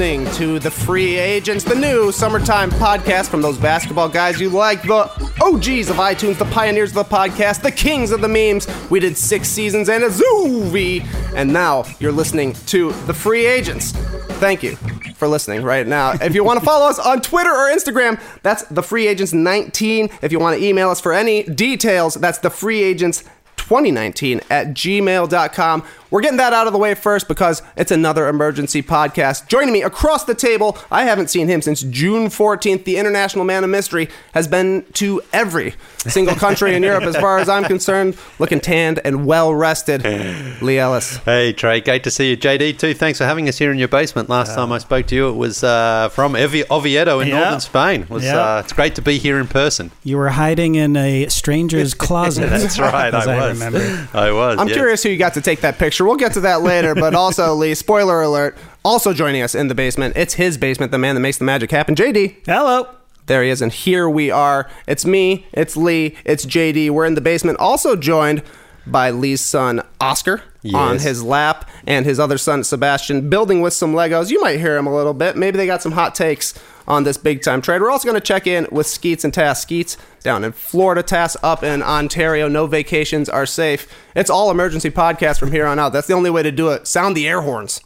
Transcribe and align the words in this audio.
listening 0.00 0.32
to 0.32 0.58
The 0.58 0.70
Free 0.70 1.16
Agents, 1.16 1.62
the 1.62 1.74
new 1.74 2.10
summertime 2.10 2.70
podcast 2.70 3.28
from 3.28 3.42
those 3.42 3.58
basketball 3.58 4.08
guys 4.08 4.40
you 4.40 4.48
like, 4.48 4.80
the 4.80 5.02
OGs 5.42 5.90
of 5.90 5.96
iTunes, 5.96 6.38
the 6.38 6.46
pioneers 6.46 6.88
of 6.88 6.94
the 6.94 7.04
podcast, 7.04 7.60
the 7.60 7.70
kings 7.70 8.10
of 8.10 8.22
the 8.22 8.28
memes. 8.28 8.66
We 8.88 8.98
did 8.98 9.18
six 9.18 9.46
seasons 9.48 9.90
and 9.90 10.02
a 10.02 10.08
zoovie, 10.08 11.04
and 11.36 11.52
now 11.52 11.84
you're 11.98 12.12
listening 12.12 12.54
to 12.68 12.92
The 13.04 13.12
Free 13.12 13.44
Agents. 13.44 13.92
Thank 14.40 14.62
you 14.62 14.76
for 15.16 15.28
listening 15.28 15.64
right 15.64 15.86
now. 15.86 16.12
If 16.12 16.34
you 16.34 16.44
want 16.44 16.60
to 16.60 16.64
follow 16.64 16.86
us 16.86 16.98
on 16.98 17.20
Twitter 17.20 17.50
or 17.50 17.70
Instagram, 17.70 18.18
that's 18.42 18.62
The 18.68 18.82
Free 18.82 19.06
Agents 19.06 19.34
19. 19.34 20.08
If 20.22 20.32
you 20.32 20.38
want 20.38 20.58
to 20.58 20.64
email 20.64 20.88
us 20.88 21.02
for 21.02 21.12
any 21.12 21.42
details, 21.42 22.14
that's 22.14 22.38
The 22.38 22.48
Free 22.48 22.82
Agents 22.82 23.22
2019 23.58 24.40
at 24.48 24.68
gmail.com. 24.68 25.84
We're 26.10 26.22
getting 26.22 26.38
that 26.38 26.52
out 26.52 26.66
of 26.66 26.72
the 26.72 26.78
way 26.78 26.94
first 26.94 27.28
because 27.28 27.62
it's 27.76 27.92
another 27.92 28.26
emergency 28.26 28.82
podcast. 28.82 29.46
Joining 29.46 29.72
me 29.72 29.82
across 29.82 30.24
the 30.24 30.34
table, 30.34 30.76
I 30.90 31.04
haven't 31.04 31.30
seen 31.30 31.46
him 31.46 31.62
since 31.62 31.82
June 31.82 32.26
14th. 32.26 32.82
The 32.84 32.96
International 32.96 33.44
Man 33.44 33.62
of 33.62 33.70
Mystery 33.70 34.08
has 34.34 34.48
been 34.48 34.84
to 34.94 35.22
every 35.32 35.74
single 35.98 36.34
country 36.34 36.74
in 36.74 36.82
Europe, 36.82 37.04
as 37.04 37.16
far 37.16 37.38
as 37.38 37.48
I'm 37.48 37.62
concerned, 37.64 38.16
looking 38.40 38.58
tanned 38.58 38.98
and 39.04 39.24
well 39.24 39.54
rested. 39.54 40.02
Leigh 40.62 40.78
Ellis. 40.80 41.18
Hey, 41.18 41.52
Trey, 41.52 41.80
great 41.80 42.02
to 42.04 42.10
see 42.10 42.30
you. 42.30 42.36
JD, 42.36 42.78
too, 42.78 42.92
thanks 42.92 43.18
for 43.18 43.24
having 43.24 43.48
us 43.48 43.56
here 43.58 43.70
in 43.70 43.78
your 43.78 43.86
basement. 43.88 44.28
Last 44.28 44.54
time 44.56 44.72
I 44.72 44.78
spoke 44.78 45.06
to 45.08 45.14
you, 45.14 45.28
it 45.28 45.36
was 45.36 45.62
uh, 45.62 46.08
from 46.08 46.32
Evi- 46.32 46.68
Oviedo 46.70 47.20
in 47.20 47.28
Yeah. 47.28 47.38
northern 47.40 47.60
Spain. 47.60 48.02
It 48.02 48.10
was, 48.10 48.24
Yeah. 48.24 48.56
uh, 48.56 48.60
it's 48.60 48.72
great 48.72 48.96
to 48.96 49.02
be 49.02 49.18
here 49.18 49.38
in 49.38 49.46
person. 49.46 49.92
You 50.02 50.16
were 50.16 50.30
hiding 50.30 50.74
in 50.74 50.96
a 50.96 51.26
stranger's 51.28 51.94
closet. 52.06 52.50
That's 52.50 52.80
right, 52.80 53.14
I 53.14 53.20
I, 53.32 53.48
was. 53.50 53.58
remember. 53.60 54.08
I 54.12 54.32
was. 54.32 54.58
I'm 54.58 54.66
yes. 54.66 54.76
curious 54.76 55.02
who 55.04 55.10
you 55.10 55.16
got 55.16 55.34
to 55.34 55.40
take 55.40 55.60
that 55.60 55.78
picture. 55.78 55.99
We'll 56.06 56.16
get 56.16 56.32
to 56.34 56.40
that 56.40 56.62
later, 56.62 56.94
but 56.94 57.14
also, 57.14 57.54
Leigh, 57.54 57.74
spoiler 57.74 58.22
alert, 58.22 58.56
also 58.84 59.12
joining 59.12 59.42
us 59.42 59.54
in 59.54 59.68
the 59.68 59.74
basement. 59.74 60.16
It's 60.16 60.34
his 60.34 60.56
basement, 60.56 60.92
the 60.92 60.98
man 60.98 61.14
that 61.14 61.20
makes 61.20 61.38
the 61.38 61.44
magic 61.44 61.70
happen, 61.70 61.94
JD. 61.94 62.46
Hello. 62.46 62.88
There 63.26 63.42
he 63.44 63.50
is, 63.50 63.62
and 63.62 63.72
here 63.72 64.08
we 64.08 64.30
are. 64.30 64.68
It's 64.88 65.04
me, 65.04 65.46
it's 65.52 65.76
Leigh, 65.76 66.16
it's 66.24 66.44
JD. 66.44 66.90
We're 66.90 67.06
in 67.06 67.14
the 67.14 67.20
basement, 67.20 67.58
also 67.60 67.94
joined 67.94 68.42
by 68.86 69.10
Leigh's 69.10 69.40
son, 69.40 69.82
Oscar, 70.00 70.42
on 70.74 70.98
his 70.98 71.22
lap, 71.22 71.68
and 71.86 72.04
his 72.04 72.18
other 72.18 72.38
son, 72.38 72.64
Sebastian, 72.64 73.28
building 73.30 73.60
with 73.60 73.72
some 73.72 73.94
Legos. 73.94 74.30
You 74.30 74.40
might 74.40 74.58
hear 74.58 74.76
him 74.76 74.86
a 74.86 74.94
little 74.94 75.14
bit. 75.14 75.36
Maybe 75.36 75.58
they 75.58 75.66
got 75.66 75.82
some 75.82 75.92
hot 75.92 76.14
takes 76.14 76.54
on 76.90 77.04
this 77.04 77.16
big 77.16 77.40
time 77.40 77.62
trade. 77.62 77.80
We're 77.80 77.90
also 77.90 78.08
going 78.08 78.20
to 78.20 78.26
check 78.26 78.48
in 78.48 78.66
with 78.72 78.86
Skeets 78.86 79.24
and 79.24 79.32
Tas. 79.32 79.62
Skeets 79.62 79.96
down 80.24 80.42
in 80.42 80.50
Florida, 80.50 81.02
Tas 81.04 81.36
up 81.42 81.62
in 81.62 81.82
Ontario. 81.82 82.48
No 82.48 82.66
vacations 82.66 83.28
are 83.28 83.46
safe. 83.46 83.88
It's 84.16 84.28
all 84.28 84.50
emergency 84.50 84.90
podcast 84.90 85.38
from 85.38 85.52
here 85.52 85.66
on 85.66 85.78
out. 85.78 85.92
That's 85.92 86.08
the 86.08 86.14
only 86.14 86.30
way 86.30 86.42
to 86.42 86.50
do 86.50 86.70
it. 86.70 86.88
Sound 86.88 87.16
the 87.16 87.28
air 87.28 87.42
horns. 87.42 87.80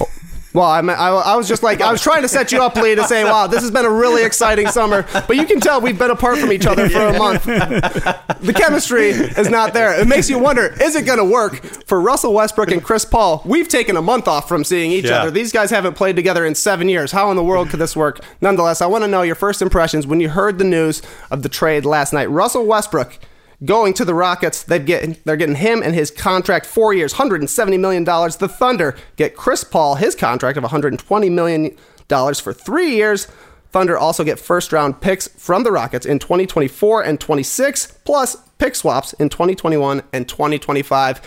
Oh. 0.00 0.06
Well, 0.54 0.64
I, 0.64 0.80
I, 0.80 1.10
I 1.10 1.36
was 1.36 1.46
just 1.46 1.62
like, 1.62 1.80
I 1.82 1.92
was 1.92 2.00
trying 2.02 2.22
to 2.22 2.28
set 2.28 2.52
you 2.52 2.62
up, 2.62 2.74
Leigh, 2.74 2.94
to 2.94 3.04
say, 3.04 3.22
wow, 3.24 3.46
this 3.46 3.60
has 3.60 3.70
been 3.70 3.84
a 3.84 3.90
really 3.90 4.24
exciting 4.24 4.66
summer. 4.68 5.04
But 5.12 5.36
you 5.36 5.44
can 5.44 5.60
tell 5.60 5.80
we've 5.80 5.98
been 5.98 6.10
apart 6.10 6.38
from 6.38 6.52
each 6.52 6.66
other 6.66 6.88
for 6.88 6.98
a 7.06 7.18
month. 7.18 7.44
The 7.44 8.54
chemistry 8.56 9.08
is 9.10 9.50
not 9.50 9.74
there. 9.74 10.00
It 10.00 10.08
makes 10.08 10.30
you 10.30 10.38
wonder, 10.38 10.74
is 10.80 10.96
it 10.96 11.04
going 11.04 11.18
to 11.18 11.24
work 11.24 11.56
for 11.86 12.00
Russell 12.00 12.32
Westbrook 12.32 12.70
and 12.70 12.82
Chris 12.82 13.04
Paul? 13.04 13.42
We've 13.44 13.68
taken 13.68 13.96
a 13.96 14.02
month 14.02 14.26
off 14.26 14.48
from 14.48 14.64
seeing 14.64 14.90
each 14.90 15.04
Yeah. 15.04 15.22
other. 15.22 15.30
These 15.30 15.52
guys 15.52 15.70
haven't 15.70 15.94
played 15.94 16.16
together 16.16 16.46
in 16.46 16.54
seven 16.54 16.88
years. 16.88 17.12
How 17.12 17.30
in 17.30 17.36
the 17.36 17.44
world 17.44 17.68
could 17.70 17.78
this 17.80 17.94
work? 17.94 18.20
Nonetheless, 18.40 18.80
I 18.80 18.86
want 18.86 19.04
to 19.04 19.08
know 19.08 19.22
your 19.22 19.34
first 19.34 19.60
impressions 19.60 20.06
when 20.06 20.18
you 20.20 20.30
heard 20.30 20.58
the 20.58 20.64
news 20.64 21.02
of 21.30 21.42
the 21.42 21.48
trade 21.50 21.84
last 21.84 22.12
night. 22.12 22.30
Russell 22.30 22.64
Westbrook 22.64 23.18
going 23.64 23.94
to 23.94 24.04
the 24.04 24.14
Rockets. 24.14 24.62
They 24.62 24.78
get 24.78 25.24
they're 25.24 25.36
getting 25.36 25.56
him 25.56 25.82
and 25.82 25.94
his 25.94 26.10
contract 26.10 26.66
four 26.66 26.94
years, 26.94 27.14
hundred 27.14 27.40
and 27.40 27.50
seventy 27.50 27.78
million 27.78 28.04
dollars. 28.04 28.36
The 28.36 28.48
Thunder 28.48 28.96
get 29.16 29.36
Chris 29.36 29.64
Paul 29.64 29.96
his 29.96 30.14
contract 30.14 30.56
of 30.56 30.62
one 30.62 30.70
hundred 30.70 30.92
and 30.92 31.00
twenty 31.00 31.30
million 31.30 31.76
dollars 32.08 32.40
for 32.40 32.52
three 32.52 32.94
years. 32.94 33.26
Thunder 33.70 33.98
also 33.98 34.24
get 34.24 34.38
first 34.38 34.72
round 34.72 35.00
picks 35.00 35.28
from 35.28 35.62
the 35.62 35.70
Rockets 35.70 36.06
in 36.06 36.18
2024 36.18 37.04
and 37.04 37.20
26, 37.20 37.98
plus 38.04 38.36
pick 38.56 38.74
swaps 38.74 39.12
in 39.14 39.28
2021 39.28 40.02
and 40.12 40.26
2025. 40.26 41.20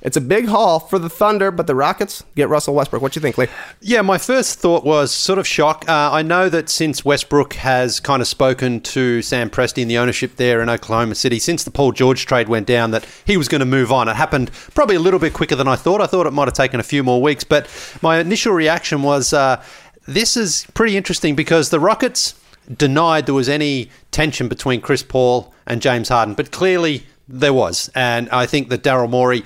It's 0.00 0.16
a 0.16 0.20
big 0.20 0.46
haul 0.46 0.78
for 0.78 1.00
the 1.00 1.08
Thunder, 1.08 1.50
but 1.50 1.66
the 1.66 1.74
Rockets 1.74 2.22
get 2.36 2.48
Russell 2.48 2.72
Westbrook. 2.74 3.02
What 3.02 3.12
do 3.12 3.18
you 3.18 3.22
think, 3.22 3.36
Leigh? 3.36 3.48
Yeah, 3.80 4.02
my 4.02 4.16
first 4.16 4.60
thought 4.60 4.84
was 4.84 5.10
sort 5.10 5.40
of 5.40 5.46
shock. 5.46 5.84
Uh, 5.88 6.10
I 6.12 6.22
know 6.22 6.48
that 6.48 6.68
since 6.68 7.04
Westbrook 7.04 7.54
has 7.54 7.98
kind 7.98 8.22
of 8.22 8.28
spoken 8.28 8.80
to 8.82 9.22
Sam 9.22 9.50
Presti 9.50 9.82
and 9.82 9.90
the 9.90 9.98
ownership 9.98 10.36
there 10.36 10.62
in 10.62 10.68
Oklahoma 10.68 11.16
City, 11.16 11.40
since 11.40 11.64
the 11.64 11.72
Paul 11.72 11.90
George 11.90 12.26
trade 12.26 12.48
went 12.48 12.68
down, 12.68 12.92
that 12.92 13.04
he 13.24 13.36
was 13.36 13.48
going 13.48 13.58
to 13.58 13.66
move 13.66 13.90
on. 13.90 14.08
It 14.08 14.14
happened 14.14 14.52
probably 14.72 14.94
a 14.94 15.00
little 15.00 15.18
bit 15.18 15.32
quicker 15.32 15.56
than 15.56 15.66
I 15.66 15.74
thought. 15.74 16.00
I 16.00 16.06
thought 16.06 16.28
it 16.28 16.32
might 16.32 16.46
have 16.46 16.54
taken 16.54 16.78
a 16.78 16.84
few 16.84 17.02
more 17.02 17.20
weeks, 17.20 17.42
but 17.42 17.68
my 18.00 18.20
initial 18.20 18.52
reaction 18.52 19.02
was 19.02 19.32
uh, 19.32 19.60
this 20.06 20.36
is 20.36 20.64
pretty 20.74 20.96
interesting 20.96 21.34
because 21.34 21.70
the 21.70 21.80
Rockets 21.80 22.34
denied 22.72 23.26
there 23.26 23.34
was 23.34 23.48
any 23.48 23.90
tension 24.12 24.46
between 24.46 24.80
Chris 24.80 25.02
Paul 25.02 25.52
and 25.66 25.82
James 25.82 26.08
Harden, 26.08 26.34
but 26.34 26.52
clearly 26.52 27.04
there 27.28 27.52
was, 27.52 27.90
and 27.94 28.28
I 28.30 28.46
think 28.46 28.70
that 28.70 28.82
Daryl 28.82 29.08
Morey 29.08 29.44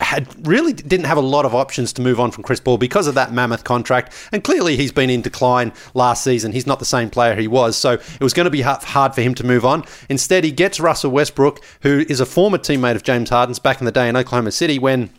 had 0.00 0.26
really 0.46 0.72
didn't 0.72 1.06
have 1.06 1.16
a 1.16 1.22
lot 1.22 1.44
of 1.44 1.54
options 1.54 1.92
to 1.94 2.02
move 2.02 2.18
on 2.18 2.32
from 2.32 2.42
Chris 2.42 2.58
Paul 2.58 2.76
because 2.76 3.06
of 3.06 3.14
that 3.14 3.32
mammoth 3.32 3.62
contract, 3.62 4.12
and 4.32 4.42
clearly 4.42 4.76
he's 4.76 4.90
been 4.90 5.10
in 5.10 5.22
decline 5.22 5.72
last 5.94 6.24
season. 6.24 6.52
He's 6.52 6.66
not 6.66 6.80
the 6.80 6.84
same 6.84 7.08
player 7.08 7.36
he 7.36 7.46
was, 7.46 7.76
so 7.76 7.92
it 7.92 8.20
was 8.20 8.32
going 8.32 8.46
to 8.46 8.50
be 8.50 8.62
hard 8.62 9.14
for 9.14 9.22
him 9.22 9.34
to 9.36 9.44
move 9.44 9.64
on. 9.64 9.84
Instead, 10.08 10.42
he 10.42 10.50
gets 10.50 10.80
Russell 10.80 11.12
Westbrook, 11.12 11.62
who 11.82 12.04
is 12.08 12.20
a 12.20 12.26
former 12.26 12.58
teammate 12.58 12.96
of 12.96 13.04
James 13.04 13.30
Harden's 13.30 13.60
back 13.60 13.80
in 13.80 13.84
the 13.84 13.92
day 13.92 14.08
in 14.08 14.16
Oklahoma 14.16 14.50
City 14.50 14.78
when 14.78 15.10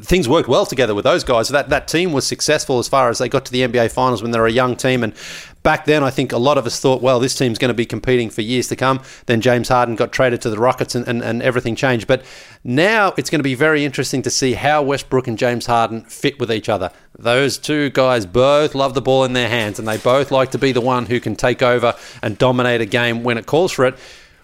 things 0.00 0.28
worked 0.28 0.48
well 0.48 0.66
together 0.66 0.94
with 0.94 1.04
those 1.04 1.22
guys. 1.22 1.48
That 1.48 1.68
that 1.68 1.86
team 1.86 2.12
was 2.12 2.26
successful 2.26 2.78
as 2.78 2.88
far 2.88 3.08
as 3.10 3.18
they 3.18 3.28
got 3.28 3.44
to 3.46 3.52
the 3.52 3.60
NBA 3.60 3.92
Finals 3.92 4.22
when 4.22 4.32
they 4.32 4.40
were 4.40 4.46
a 4.46 4.52
young 4.52 4.74
team. 4.74 5.04
And 5.04 5.14
back 5.62 5.84
then, 5.84 6.02
I 6.02 6.10
think 6.10 6.32
a 6.32 6.38
lot 6.38 6.58
of 6.58 6.66
us 6.66 6.80
thought, 6.80 7.00
well, 7.00 7.20
this 7.20 7.36
team's 7.36 7.58
going 7.58 7.68
to 7.68 7.74
be 7.74 7.86
competing 7.86 8.28
for 8.28 8.42
years 8.42 8.66
to 8.68 8.76
come. 8.76 9.00
Then 9.26 9.40
James 9.40 9.68
Harden 9.68 9.94
got 9.94 10.12
traded 10.12 10.40
to 10.42 10.50
the 10.50 10.58
Rockets, 10.58 10.94
and, 10.94 11.06
and, 11.06 11.22
and 11.22 11.42
everything 11.42 11.76
changed. 11.76 12.08
But 12.08 12.24
now 12.64 13.14
it's 13.16 13.30
going 13.30 13.38
to 13.38 13.44
be 13.44 13.54
very 13.54 13.84
interesting 13.84 14.22
to 14.22 14.30
see 14.30 14.54
how 14.54 14.82
Westbrook 14.82 15.28
and 15.28 15.38
James 15.38 15.66
Harden 15.66 16.02
fit 16.02 16.40
with 16.40 16.50
each 16.50 16.68
other. 16.68 16.90
Those 17.16 17.56
two 17.56 17.90
guys 17.90 18.26
both 18.26 18.74
love 18.74 18.94
the 18.94 19.02
ball 19.02 19.24
in 19.24 19.32
their 19.32 19.48
hands, 19.48 19.78
and 19.78 19.86
they 19.86 19.98
both 19.98 20.32
like 20.32 20.50
to 20.52 20.58
be 20.58 20.72
the 20.72 20.80
one 20.80 21.06
who 21.06 21.20
can 21.20 21.36
take 21.36 21.62
over 21.62 21.94
and 22.20 22.36
dominate 22.36 22.80
a 22.80 22.86
game 22.86 23.22
when 23.22 23.38
it 23.38 23.46
calls 23.46 23.70
for 23.70 23.84
it. 23.84 23.96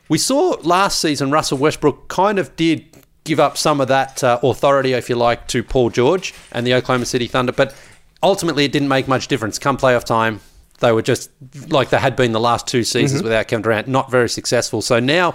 We 0.09 0.19
saw 0.19 0.56
last 0.62 0.99
season 0.99 1.31
Russell 1.31 1.59
Westbrook 1.59 2.09
kind 2.09 2.41
of 2.41 2.56
did 2.56 2.90
give 3.25 3.41
up 3.41 3.56
some 3.56 3.81
of 3.81 3.88
that 3.88 4.22
uh, 4.25 4.38
authority, 4.42 4.92
if 4.92 5.08
you 5.08 5.16
like, 5.16 5.47
to 5.48 5.62
Paul 5.62 5.91
George 5.91 6.34
and 6.53 6.66
the 6.66 6.75
Oklahoma 6.75 7.06
City 7.06 7.26
Thunder. 7.26 7.53
But 7.53 7.75
ultimately, 8.22 8.64
it 8.64 8.72
didn't 8.72 8.88
make 8.88 9.08
much 9.08 9.28
difference. 9.28 9.58
Come 9.58 9.76
playoff 9.76 10.04
time, 10.04 10.41
they 10.81 10.92
were 10.92 11.03
just 11.03 11.31
like 11.69 11.91
they 11.91 11.98
had 11.98 12.16
been 12.16 12.32
the 12.32 12.41
last 12.41 12.66
two 12.66 12.84
seasons 12.84 13.22
without 13.22 13.48
Kevin 13.48 13.62
Durant, 13.62 13.88
not 13.88 14.10
very 14.10 14.28
successful. 14.28 14.82
So 14.82 14.98
now 14.98 15.34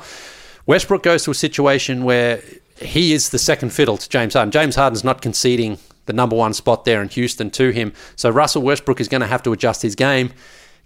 Westbrook 0.65 1.03
goes 1.03 1.23
to 1.25 1.31
a 1.31 1.35
situation 1.35 2.03
where 2.03 2.41
he 2.81 3.13
is 3.13 3.29
the 3.29 3.39
second 3.39 3.71
fiddle 3.71 3.97
to 3.97 4.09
James 4.09 4.33
Harden. 4.33 4.51
James 4.51 4.75
Harden's 4.75 5.03
not 5.03 5.21
conceding 5.21 5.77
the 6.07 6.13
number 6.13 6.35
one 6.35 6.53
spot 6.53 6.85
there 6.85 7.01
in 7.01 7.09
Houston 7.09 7.49
to 7.51 7.69
him. 7.69 7.93
So 8.15 8.29
Russell 8.29 8.61
Westbrook 8.61 8.99
is 8.99 9.07
going 9.07 9.21
to 9.21 9.27
have 9.27 9.43
to 9.43 9.53
adjust 9.53 9.81
his 9.81 9.95
game. 9.95 10.31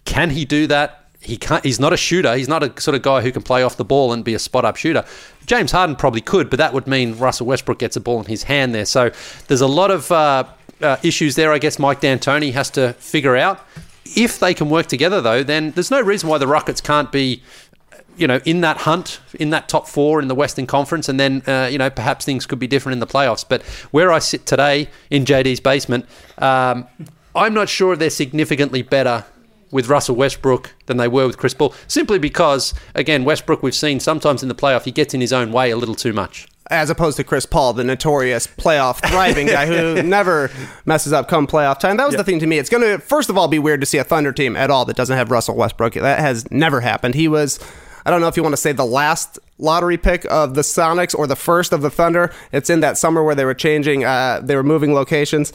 Can 0.06 0.30
he 0.30 0.46
do 0.46 0.68
that? 0.68 0.99
He 1.22 1.36
can't. 1.36 1.64
He's 1.66 1.80
not 1.80 1.92
a 1.92 1.98
shooter. 1.98 2.36
He's 2.36 2.48
not 2.48 2.64
a 2.64 2.80
sort 2.80 2.96
of 2.96 3.02
guy 3.02 3.22
who 3.22 3.32
can 3.32 3.42
play 3.42 3.62
off 3.62 3.76
the 3.76 3.84
ball 3.84 4.14
and 4.14 4.24
be 4.24 4.34
a 4.34 4.40
spot 4.40 4.64
up 4.64 4.78
shooter. 4.78 5.04
James 5.46 5.72
Harden 5.72 5.96
probably 5.96 6.22
could, 6.22 6.50
but 6.50 6.58
that 6.58 6.74
would 6.74 6.88
mean 6.88 7.18
Russell 7.18 7.46
Westbrook 7.46 7.80
gets 7.80 7.98
a 7.98 8.00
ball 8.00 8.20
in 8.20 8.26
his 8.26 8.44
hand 8.44 8.74
there. 8.74 8.86
So 8.86 9.12
there's 9.48 9.62
a 9.62 9.68
lot 9.68 9.92
of 9.92 10.10
uh, 10.12 10.46
uh, 10.82 10.98
issues 11.04 11.36
there. 11.36 11.52
I 11.52 11.58
guess 11.58 11.78
Mike 11.78 12.00
D'Antoni 12.00 12.54
has 12.54 12.70
to 12.72 12.94
figure 12.94 13.36
out 13.36 13.60
if 14.16 14.40
they 14.40 14.54
can 14.54 14.70
work 14.70 14.86
together. 14.86 15.20
Though, 15.20 15.44
then 15.44 15.72
there's 15.72 15.92
no 15.92 16.02
reason 16.02 16.30
why 16.30 16.38
the 16.38 16.48
Rockets 16.48 16.80
can't 16.80 17.12
be 17.12 17.42
you 18.16 18.28
know, 18.28 18.42
in 18.44 18.62
that 18.62 18.78
hunt, 18.78 19.22
in 19.36 19.50
that 19.52 19.70
top 19.70 19.88
four 19.88 20.22
in 20.22 20.28
the 20.28 20.36
Western 20.36 20.68
Conference, 20.68 21.08
and 21.08 21.20
then 21.20 21.42
uh, 21.48 21.70
you 21.72 21.78
know 21.78 21.90
perhaps 21.90 22.26
things 22.26 22.46
could 22.46 22.60
be 22.60 22.68
different 22.68 22.94
in 22.94 23.00
the 23.00 23.08
playoffs. 23.08 23.46
But 23.48 23.62
where 23.92 24.12
I 24.12 24.20
sit 24.20 24.46
today 24.46 24.90
in 25.10 25.24
JD's 25.26 25.62
basement, 25.62 26.06
um, 26.38 26.86
I'm 27.34 27.54
not 27.54 27.70
sure 27.70 27.94
if 27.94 28.00
they're 28.00 28.10
significantly 28.10 28.82
better 28.82 29.26
with 29.72 29.88
Russell 29.88 30.16
Westbrook 30.16 30.74
than 30.88 30.98
they 30.98 31.08
were 31.08 31.28
with 31.28 31.38
Chris 31.38 31.54
Paul, 31.54 31.74
simply 31.88 32.20
because 32.20 32.74
again 32.96 33.24
Westbrook 33.24 33.62
we've 33.64 33.76
seen 33.76 34.00
sometimes 34.00 34.42
in 34.44 34.50
the 34.50 34.56
playoff 34.56 34.84
he 34.84 34.92
gets 34.92 35.14
in 35.14 35.22
his 35.22 35.34
own 35.34 35.52
way 35.52 35.72
a 35.72 35.78
little 35.78 35.96
too 35.96 36.14
much. 36.14 36.48
as 36.72 36.90
opposed 36.92 37.18
to 37.18 37.24
Chris 37.24 37.46
Paul, 37.48 37.74
the 37.74 37.84
notorious 37.84 38.46
playoff 38.46 39.04
thriving 39.10 39.48
guy 39.48 39.66
who 39.66 40.04
never 40.04 40.52
messes 40.86 41.12
up 41.12 41.28
come 41.28 41.48
playoff 41.48 41.80
time. 41.80 41.98
That 41.98 42.06
was 42.06 42.16
the 42.16 42.24
thing 42.24 42.40
to 42.40 42.46
me. 42.48 42.60
It's 42.60 42.70
going 42.70 42.84
to, 42.84 43.00
first 43.00 43.30
of 43.32 43.38
all, 43.40 43.48
be 43.48 43.58
weird 43.58 43.80
to 43.80 43.88
see 43.88 43.98
a 43.98 44.04
Thunder 44.04 44.32
team 44.32 44.56
at 44.56 44.70
all 44.70 44.86
that 44.86 44.96
doesn't 44.96 45.18
have 45.18 45.32
Russell 45.32 45.56
Westbrook. 45.56 45.96
That 45.96 46.20
has 46.20 46.50
never 46.52 46.82
happened. 46.82 47.16
He 47.16 47.28
was, 47.28 47.60
I 48.06 48.12
don't 48.12 48.22
know 48.22 48.28
if 48.28 48.38
you 48.38 48.44
want 48.44 48.54
to 48.54 48.58
say 48.62 48.72
the 48.72 48.86
last 48.86 49.40
lottery 49.58 49.98
pick 49.98 50.26
of 50.32 50.54
the 50.54 50.62
Sonics 50.62 51.18
or 51.18 51.26
the 51.26 51.36
first 51.36 51.74
of 51.74 51.82
the 51.82 51.90
Thunder. 51.90 52.32
It's 52.52 52.70
in 52.70 52.82
that 52.82 53.00
summer 53.00 53.24
where 53.24 53.34
they 53.34 53.46
were 53.46 53.56
changing, 53.56 54.06
uh, 54.06 54.40
they 54.44 54.56
were 54.56 54.64
moving 54.64 54.94
locations. 54.94 55.52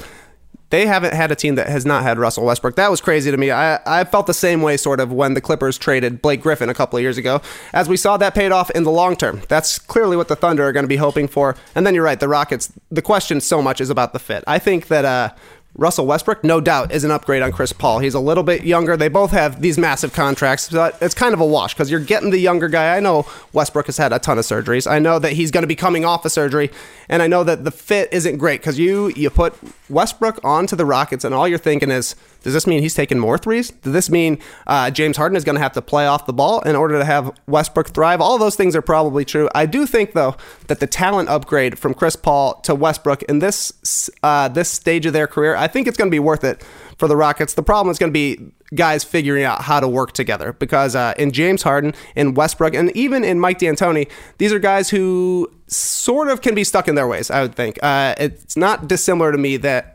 They 0.71 0.87
haven't 0.87 1.15
had 1.15 1.31
a 1.31 1.35
team 1.35 1.55
that 1.55 1.69
has 1.69 1.87
not 1.87 2.03
had 2.03 2.19
Russell 2.19 2.45
Westbrook. 2.45 2.77
That 2.77 2.91
was 2.91 3.01
crazy 3.01 3.31
to 3.31 3.37
me. 3.37 3.51
I, 3.51 3.79
I 3.87 4.05
felt 4.05 4.27
the 4.27 4.35
same 4.35 4.63
way 4.63 4.77
sort 4.77 5.01
of 5.01 5.13
when 5.13 5.35
the 5.35 5.41
Clippers 5.41 5.79
traded 5.79 6.21
Blake 6.21 6.41
Griffin 6.43 6.69
a 6.69 6.75
couple 6.75 6.97
of 6.97 7.03
years 7.03 7.19
ago. 7.19 7.41
As 7.73 7.89
we 7.89 7.97
saw, 7.97 8.17
that 8.17 8.35
paid 8.35 8.53
off 8.53 8.71
in 8.71 8.83
the 8.83 8.91
long 8.91 9.17
term. 9.17 9.43
That's 9.49 9.79
clearly 9.79 10.17
what 10.17 10.29
the 10.29 10.37
Thunder 10.37 10.65
are 10.65 10.73
going 10.73 10.85
to 10.85 10.89
be 10.89 10.97
hoping 10.97 11.29
for. 11.29 11.57
And 11.75 11.87
then 11.87 11.95
you're 11.95 12.05
right, 12.05 12.19
the 12.19 12.29
Rockets, 12.29 12.73
the 12.91 13.03
question 13.03 13.41
so 13.41 13.63
much 13.63 13.81
is 13.81 13.91
about 13.91 14.13
the 14.13 14.19
fit. 14.19 14.43
I 14.47 14.59
think 14.59 14.89
that 14.89 15.05
uh, 15.05 15.31
Russell 15.77 16.07
Westbrook, 16.07 16.45
no 16.45 16.61
doubt, 16.61 16.93
is 16.93 17.03
an 17.03 17.11
upgrade 17.11 17.43
on 17.43 17.51
Chris 17.51 17.73
Paul. 17.73 17.99
He's 17.99 18.15
a 18.15 18.21
little 18.21 18.45
bit 18.45 18.63
younger. 18.63 18.97
They 18.97 19.09
both 19.09 19.33
have 19.33 19.61
these 19.61 19.77
massive 19.77 20.13
contracts, 20.13 20.71
but 20.71 20.97
it's 21.01 21.15
kind 21.15 21.35
of 21.35 21.41
a 21.41 21.45
wash 21.45 21.75
because 21.75 21.91
you're 21.91 21.99
getting 21.99 22.31
the 22.31 22.39
younger 22.39 22.69
guy. 22.69 22.97
I 22.97 23.01
know 23.01 23.27
Westbrook 23.53 23.87
has 23.87 23.97
had 23.97 24.13
a 24.13 24.21
ton 24.21 24.39
of 24.39 24.45
surgeries. 24.45 24.89
I 24.89 25.01
know 25.01 25.19
that 25.19 25.33
he's 25.33 25.51
going 25.51 25.63
to 25.63 25.69
be 25.69 25.75
coming 25.75 26.05
off 26.05 26.25
a 26.25 26.31
surgery, 26.31 26.71
and 27.09 27.23
I 27.23 27.27
know 27.27 27.43
that 27.43 27.65
the 27.65 27.73
fit 27.73 28.09
isn't 28.13 28.39
great 28.39 28.61
because 28.61 28.79
you 28.79 29.09
you 29.17 29.31
put 29.31 29.53
Westbrook 29.89 30.39
onto 30.45 30.77
the 30.77 30.85
Rockets, 30.85 31.25
and 31.25 31.35
all 31.35 31.49
you're 31.49 31.59
thinking 31.59 31.91
is, 31.91 32.15
does 32.45 32.53
this 32.53 32.67
mean 32.67 32.83
he's 32.83 32.95
taking 32.95 33.19
more 33.19 33.39
threes? 33.39 33.71
Does 33.71 33.95
this 33.95 34.11
mean 34.11 34.39
uh, 34.67 34.91
James 34.91 35.17
Harden 35.17 35.35
is 35.35 35.45
going 35.45 35.57
to 35.57 35.63
have 35.63 35.73
to 35.73 35.83
play 35.83 36.07
off 36.07 36.27
the 36.27 36.33
ball 36.35 36.61
in 36.61 36.77
order 36.77 36.99
to 36.99 37.05
have 37.05 37.33
Westbrook 37.47 37.89
thrive? 37.89 38.21
All 38.21 38.37
those 38.37 38.55
things 38.55 38.77
are 38.77 38.83
probably 38.83 39.25
true. 39.25 39.49
I 39.55 39.65
do 39.65 39.87
think, 39.87 40.13
though, 40.13 40.37
that 40.67 40.79
the 40.79 40.87
talent 40.87 41.31
upgrade 41.31 41.79
from 41.79 41.95
Chris 41.95 42.17
Paul 42.17 42.61
to 42.61 42.75
Westbrook 42.75 43.23
in 43.23 43.39
this 43.39 44.11
uh, 44.23 44.49
this 44.49 44.69
stage 44.69 45.07
of 45.07 45.15
their 45.15 45.27
career, 45.27 45.57
I 45.57 45.69
think 45.69 45.89
it's 45.89 45.97
going 45.97 46.11
to 46.11 46.15
be 46.15 46.19
worth 46.19 46.45
it 46.45 46.63
for 46.99 47.09
the 47.09 47.17
Rockets. 47.17 47.55
The 47.55 47.63
problem 47.63 47.91
is 47.91 47.99
going 47.99 48.13
to 48.13 48.13
be 48.13 48.53
guys 48.75 49.05
figuring 49.05 49.45
out 49.45 49.63
how 49.63 49.81
to 49.81 49.89
work 49.89 50.13
together 50.13 50.53
because 50.53 50.95
uh, 50.95 51.15
in 51.17 51.33
James 51.33 51.63
Harden, 51.63 51.95
in 52.15 52.35
Westbrook, 52.35 52.75
and 52.75 52.95
even 52.95 53.25
in 53.25 53.41
Mike 53.41 53.59
D'Antoni, 53.59 54.11
these 54.37 54.53
are 54.53 54.59
guys 54.59 54.91
who 54.91 55.51
sort 55.67 56.29
of 56.29 56.43
can 56.43 56.55
be 56.55 56.65
stuck 56.65 56.89
in 56.89 56.95
their 56.95 57.09
ways. 57.09 57.31
I 57.31 57.41
would 57.41 57.55
think 57.55 57.79
uh, 57.83 58.15
it's 58.19 58.55
not 58.55 58.87
dissimilar 58.87 59.33
to 59.33 59.39
me 59.39 59.57
that 59.59 59.94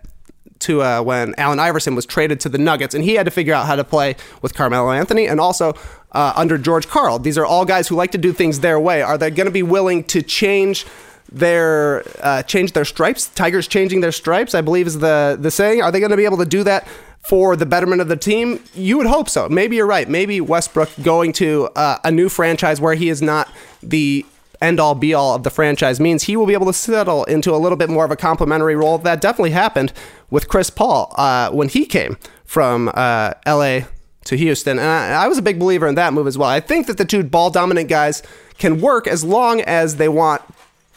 to 0.60 0.82
uh, 0.82 1.02
when 1.02 1.36
Allen 1.38 1.60
Iverson 1.60 1.96
was 1.96 2.06
traded 2.06 2.40
to 2.42 2.50
the 2.50 2.58
Nuggets, 2.58 2.94
and 2.94 3.04
he 3.04 3.16
had 3.16 3.26
to 3.26 3.32
figure 3.32 3.54
out 3.54 3.66
how 3.66 3.76
to 3.76 3.84
play 3.84 4.16
with 4.42 4.54
Carmelo 4.54 4.92
Anthony 4.92 5.28
and 5.28 5.40
also 5.40 5.74
uh, 6.12 6.34
under 6.36 6.58
George 6.58 6.88
Karl. 6.88 7.20
These 7.20 7.38
are 7.38 7.46
all 7.46 7.66
guys 7.66 7.88
who 7.88 7.96
like 7.96 8.12
to 8.12 8.18
do 8.18 8.34
things 8.34 8.60
their 8.60 8.80
way. 8.80 9.02
Are 9.02 9.18
they 9.18 9.30
going 9.32 9.46
to 9.46 9.52
be 9.52 9.64
willing 9.64 10.04
to 10.06 10.22
change? 10.22 10.86
their 11.32 12.04
uh, 12.22 12.42
change 12.44 12.74
their 12.74 12.86
stripes. 12.86 13.28
Tigers 13.28 13.68
changing 13.68 14.02
their 14.02 14.12
stripes, 14.12 14.56
I 14.56 14.62
believe 14.62 14.88
is 14.88 15.00
the 15.00 15.38
the 15.40 15.52
saying. 15.52 15.82
Are 15.82 15.92
they 15.92 16.00
going 16.00 16.12
to 16.12 16.18
be 16.18 16.26
able 16.26 16.38
to 16.38 16.46
do 16.46 16.64
that 16.64 16.88
for 17.20 17.56
the 17.56 17.66
betterment 17.66 18.02
of 18.02 18.08
the 18.08 18.18
team? 18.18 18.64
You 18.74 18.98
would 18.98 19.08
hope 19.08 19.30
so. 19.30 19.48
Maybe 19.48 19.76
you're 19.76 19.86
right. 19.86 20.10
Maybe 20.10 20.42
Westbrook 20.42 20.90
going 21.04 21.34
to 21.34 21.70
uh, 21.76 22.00
a 22.04 22.12
new 22.12 22.30
franchise 22.30 22.82
where 22.82 22.96
he 22.96 23.10
is 23.10 23.22
not 23.22 23.48
the 23.84 24.26
end 24.62 24.80
all 24.80 24.96
be 24.96 25.14
all 25.14 25.36
of 25.36 25.44
the 25.44 25.50
franchise 25.50 26.00
means 26.00 26.24
he 26.24 26.36
will 26.36 26.46
be 26.46 26.54
able 26.54 26.66
to 26.66 26.74
settle 26.74 27.24
into 27.26 27.54
a 27.54 27.58
little 27.58 27.78
bit 27.78 27.90
more 27.90 28.06
of 28.06 28.12
a 28.12 28.16
complementary 28.16 28.76
role. 28.76 28.98
That 28.98 29.22
definitely 29.22 29.52
happened 29.52 29.94
with 30.30 30.48
Chris 30.48 30.70
Paul 30.70 31.14
uh, 31.18 31.50
when 31.52 31.70
he 31.70 31.86
came 31.86 32.18
from 32.46 32.92
uh, 32.94 33.34
LA 33.48 33.82
to 34.26 34.36
Houston. 34.36 34.80
And 34.80 34.88
I, 34.88 35.24
I, 35.24 35.28
was 35.28 35.38
a 35.38 35.42
big 35.42 35.60
believer 35.60 35.88
in 35.88 35.96
that 35.96 36.14
move 36.14 36.28
as 36.28 36.38
well. 36.38 36.50
I 36.50 36.60
think 36.60 36.88
that 36.88 36.98
the 36.98 37.06
two 37.06 37.24
ball 37.24 37.50
dominant 37.50 37.90
guys 37.90 38.22
can 38.58 38.82
work 38.82 39.08
as 39.08 39.24
long 39.24 39.62
as 39.62 39.96
they 39.96 40.10
want 40.10 40.42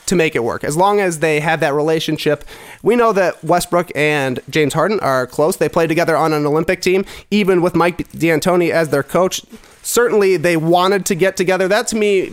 to 0.07 0.17
make 0.17 0.35
it 0.35 0.43
work. 0.43 0.65
As 0.65 0.77
long 0.77 1.01
as 1.01 1.21
they 1.21 1.41
have 1.41 1.61
that 1.61 1.75
relationship. 1.75 2.45
We 2.83 2.97
know 2.97 3.13
that 3.13 3.43
Westbrook 3.45 3.91
and 3.95 4.41
James 4.51 4.75
Harden 4.75 4.99
are 5.01 5.27
close. 5.27 5.57
They 5.57 5.69
played 5.69 5.89
together 5.89 6.17
on 6.17 6.33
an 6.33 6.45
Olympic 6.45 6.83
team, 6.83 7.05
even 7.31 7.63
with 7.63 7.75
Mike 7.75 8.11
D'Antoni 8.11 8.71
as 8.71 8.89
their 8.89 9.05
coach. 9.05 9.43
Certainly, 9.83 10.39
they 10.39 10.57
wanted 10.57 11.07
to 11.07 11.15
get 11.15 11.37
together. 11.37 11.69
That 11.69 11.87
to 11.89 11.97
me 11.97 12.33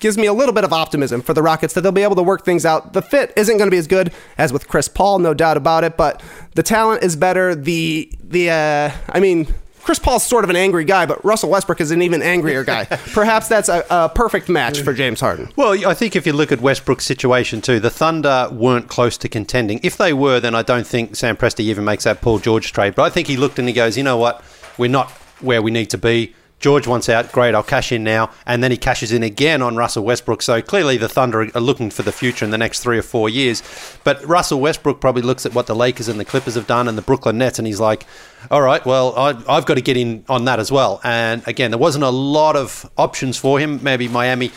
gives 0.00 0.16
me 0.16 0.26
a 0.26 0.32
little 0.32 0.54
bit 0.54 0.64
of 0.64 0.72
optimism 0.72 1.22
for 1.22 1.34
the 1.34 1.42
Rockets 1.42 1.74
that 1.74 1.82
they'll 1.82 1.92
be 1.92 2.02
able 2.02 2.16
to 2.16 2.22
work 2.22 2.44
things 2.44 2.64
out. 2.64 2.92
The 2.92 3.02
fit 3.02 3.32
isn't 3.36 3.56
going 3.56 3.68
to 3.68 3.70
be 3.70 3.78
as 3.78 3.86
good 3.86 4.12
as 4.38 4.52
with 4.52 4.68
Chris 4.68 4.88
Paul, 4.88 5.18
no 5.18 5.34
doubt 5.34 5.56
about 5.56 5.84
it, 5.84 5.96
but 5.96 6.22
the 6.54 6.62
talent 6.62 7.02
is 7.02 7.16
better. 7.16 7.54
The 7.54 8.10
the 8.22 8.50
uh, 8.50 8.90
I 9.08 9.20
mean. 9.20 9.52
Chris 9.82 10.00
Paul's 10.00 10.26
sort 10.26 10.42
of 10.42 10.50
an 10.50 10.56
angry 10.56 10.84
guy, 10.84 11.06
but 11.06 11.24
Russell 11.24 11.48
Westbrook 11.48 11.80
is 11.80 11.92
an 11.92 12.02
even 12.02 12.20
angrier 12.20 12.64
guy. 12.64 12.84
Perhaps 13.12 13.46
that's 13.46 13.68
a, 13.68 13.84
a, 13.88 14.08
perfect 14.08 14.48
match 14.48 14.80
for 14.80 14.92
James 14.92 15.20
Harden. 15.20 15.48
Well, 15.54 15.86
I 15.86 15.94
think 15.94 16.16
if 16.16 16.26
you 16.26 16.32
look 16.32 16.50
at 16.50 16.60
Westbrook's 16.60 17.04
situation 17.04 17.60
too, 17.60 17.78
the 17.78 17.88
Thunder 17.88 18.48
weren't 18.50 18.88
close 18.88 19.16
to 19.18 19.28
contending. 19.28 19.78
If 19.84 19.96
they 19.96 20.12
were, 20.12 20.40
then 20.40 20.56
I 20.56 20.62
don't 20.62 20.84
think 20.84 21.14
Sam 21.14 21.36
Presti 21.36 21.60
even 21.60 21.84
makes 21.84 22.02
that 22.02 22.20
Paul 22.20 22.40
George 22.40 22.72
trade. 22.72 22.96
But 22.96 23.04
I 23.04 23.10
think 23.10 23.28
he 23.28 23.36
looked 23.36 23.60
and 23.60 23.68
he 23.68 23.74
goes, 23.74 23.96
you 23.96 24.02
know 24.02 24.16
what, 24.16 24.42
we're 24.76 24.90
not 24.90 25.08
where 25.40 25.62
we 25.62 25.70
need 25.70 25.90
to 25.90 25.98
be. 25.98 26.34
George 26.58 26.86
wants 26.86 27.08
out. 27.08 27.32
Great, 27.32 27.54
I'll 27.54 27.62
cash 27.62 27.92
in 27.92 28.02
now. 28.02 28.30
And 28.46 28.62
then 28.62 28.70
he 28.70 28.76
cashes 28.76 29.12
in 29.12 29.22
again 29.22 29.60
on 29.60 29.76
Russell 29.76 30.04
Westbrook. 30.04 30.40
So 30.40 30.62
clearly 30.62 30.96
the 30.96 31.08
Thunder 31.08 31.50
are 31.54 31.60
looking 31.60 31.90
for 31.90 32.02
the 32.02 32.12
future 32.12 32.44
in 32.44 32.50
the 32.50 32.58
next 32.58 32.80
three 32.80 32.98
or 32.98 33.02
four 33.02 33.28
years. 33.28 33.62
But 34.04 34.24
Russell 34.24 34.60
Westbrook 34.60 35.00
probably 35.00 35.22
looks 35.22 35.44
at 35.44 35.54
what 35.54 35.66
the 35.66 35.74
Lakers 35.74 36.08
and 36.08 36.18
the 36.18 36.24
Clippers 36.24 36.54
have 36.54 36.66
done 36.66 36.88
and 36.88 36.96
the 36.96 37.02
Brooklyn 37.02 37.38
Nets 37.38 37.58
and 37.58 37.66
he's 37.66 37.80
like, 37.80 38.06
all 38.50 38.62
right, 38.62 38.84
well, 38.86 39.14
I've 39.16 39.66
got 39.66 39.74
to 39.74 39.80
get 39.80 39.96
in 39.96 40.24
on 40.28 40.44
that 40.46 40.58
as 40.58 40.72
well. 40.72 41.00
And 41.04 41.46
again, 41.46 41.70
there 41.70 41.78
wasn't 41.78 42.04
a 42.04 42.10
lot 42.10 42.56
of 42.56 42.90
options 42.96 43.36
for 43.36 43.58
him. 43.58 43.82
Maybe 43.82 44.08
Miami, 44.08 44.50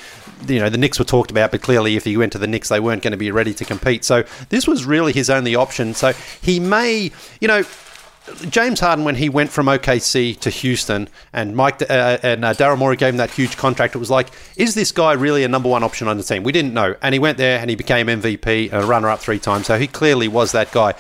you 0.48 0.60
know, 0.60 0.70
the 0.70 0.78
Knicks 0.78 1.00
were 1.00 1.06
talked 1.06 1.32
about, 1.32 1.52
but 1.52 1.62
clearly 1.62 1.96
if 1.96 2.06
he 2.06 2.16
went 2.16 2.32
to 2.32 2.38
the 2.38 2.48
Knicks, 2.48 2.70
they 2.70 2.80
weren't 2.80 3.04
going 3.04 3.12
to 3.12 3.18
be 3.18 3.32
ready 3.32 3.54
to 3.54 3.66
compete. 3.66 4.06
So 4.06 4.24
this 4.50 4.68
was 4.68 4.86
really 4.86 5.12
his 5.12 5.30
only 5.30 5.56
option. 5.56 5.94
So 5.94 6.14
he 6.42 6.60
may, 6.60 7.12
you 7.42 7.48
know, 7.48 7.64
James 8.50 8.80
Harden, 8.80 9.06
when 9.06 9.16
he 9.16 9.30
went 9.30 9.50
from 9.50 9.68
OKC 9.68 10.40
to 10.40 10.50
Houston, 10.50 11.10
and 11.34 11.56
Mike 11.56 11.82
uh, 11.82 12.18
and 12.24 12.46
uh, 12.46 12.54
Daryl 12.54 12.78
Morey 12.78 12.96
gave 12.96 13.14
him 13.14 13.18
that 13.18 13.32
huge 13.32 13.58
contract, 13.58 13.96
it 13.96 14.00
was 14.00 14.10
like, 14.10 14.30
is 14.56 14.76
this 14.76 14.92
guy 14.92 15.14
really 15.14 15.44
a 15.44 15.48
number 15.48 15.70
one 15.70 15.84
option 15.84 16.08
on 16.08 16.18
the 16.18 16.24
team? 16.24 16.44
We 16.44 16.52
didn't 16.52 16.74
know, 16.74 16.96
and 17.02 17.14
he 17.14 17.20
went 17.20 17.38
there 17.38 17.60
and 17.60 17.70
he 17.70 17.76
became 17.76 18.08
MVP, 18.08 18.72
a 18.72 18.86
runner-up 18.86 19.20
three 19.20 19.40
times, 19.40 19.68
so 19.68 19.78
he 19.78 19.88
clearly 19.88 20.28
was 20.28 20.52
that 20.52 20.72
guy. 20.72 20.94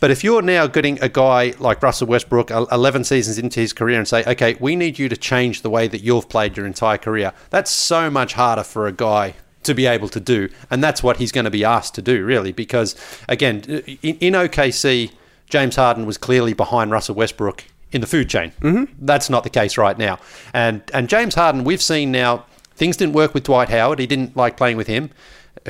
But 0.00 0.10
if 0.10 0.24
you're 0.24 0.40
now 0.40 0.66
getting 0.66 1.00
a 1.02 1.10
guy 1.10 1.52
like 1.58 1.82
Russell 1.82 2.06
Westbrook, 2.06 2.50
11 2.50 3.04
seasons 3.04 3.38
into 3.38 3.60
his 3.60 3.74
career, 3.74 3.98
and 3.98 4.08
say, 4.08 4.24
okay, 4.24 4.56
we 4.58 4.74
need 4.74 4.98
you 4.98 5.10
to 5.10 5.16
change 5.16 5.60
the 5.60 5.70
way 5.70 5.88
that 5.88 6.00
you've 6.00 6.28
played 6.28 6.56
your 6.56 6.66
entire 6.66 6.96
career, 6.96 7.32
that's 7.50 7.70
so 7.70 8.10
much 8.10 8.32
harder 8.32 8.64
for 8.64 8.86
a 8.86 8.92
guy 8.92 9.34
to 9.62 9.74
be 9.74 9.84
able 9.84 10.08
to 10.08 10.20
do. 10.20 10.48
And 10.70 10.82
that's 10.82 11.02
what 11.02 11.18
he's 11.18 11.32
going 11.32 11.44
to 11.44 11.50
be 11.50 11.64
asked 11.64 11.94
to 11.96 12.02
do, 12.02 12.24
really, 12.24 12.52
because, 12.52 12.96
again, 13.28 13.60
in, 14.02 14.16
in 14.16 14.32
OKC, 14.32 15.10
James 15.50 15.76
Harden 15.76 16.06
was 16.06 16.16
clearly 16.16 16.52
behind 16.52 16.90
Russell 16.90 17.14
Westbrook 17.14 17.64
in 17.92 18.00
the 18.00 18.06
food 18.06 18.28
chain. 18.28 18.52
Mm-hmm. 18.60 19.04
That's 19.04 19.28
not 19.28 19.44
the 19.44 19.50
case 19.50 19.76
right 19.76 19.98
now. 19.98 20.18
And 20.54 20.82
and 20.94 21.08
James 21.08 21.34
Harden, 21.34 21.64
we've 21.64 21.82
seen 21.82 22.10
now 22.12 22.46
things 22.74 22.96
didn't 22.96 23.14
work 23.14 23.34
with 23.34 23.44
Dwight 23.44 23.68
Howard. 23.68 23.98
He 23.98 24.06
didn't 24.06 24.36
like 24.36 24.56
playing 24.56 24.76
with 24.76 24.86
him, 24.86 25.10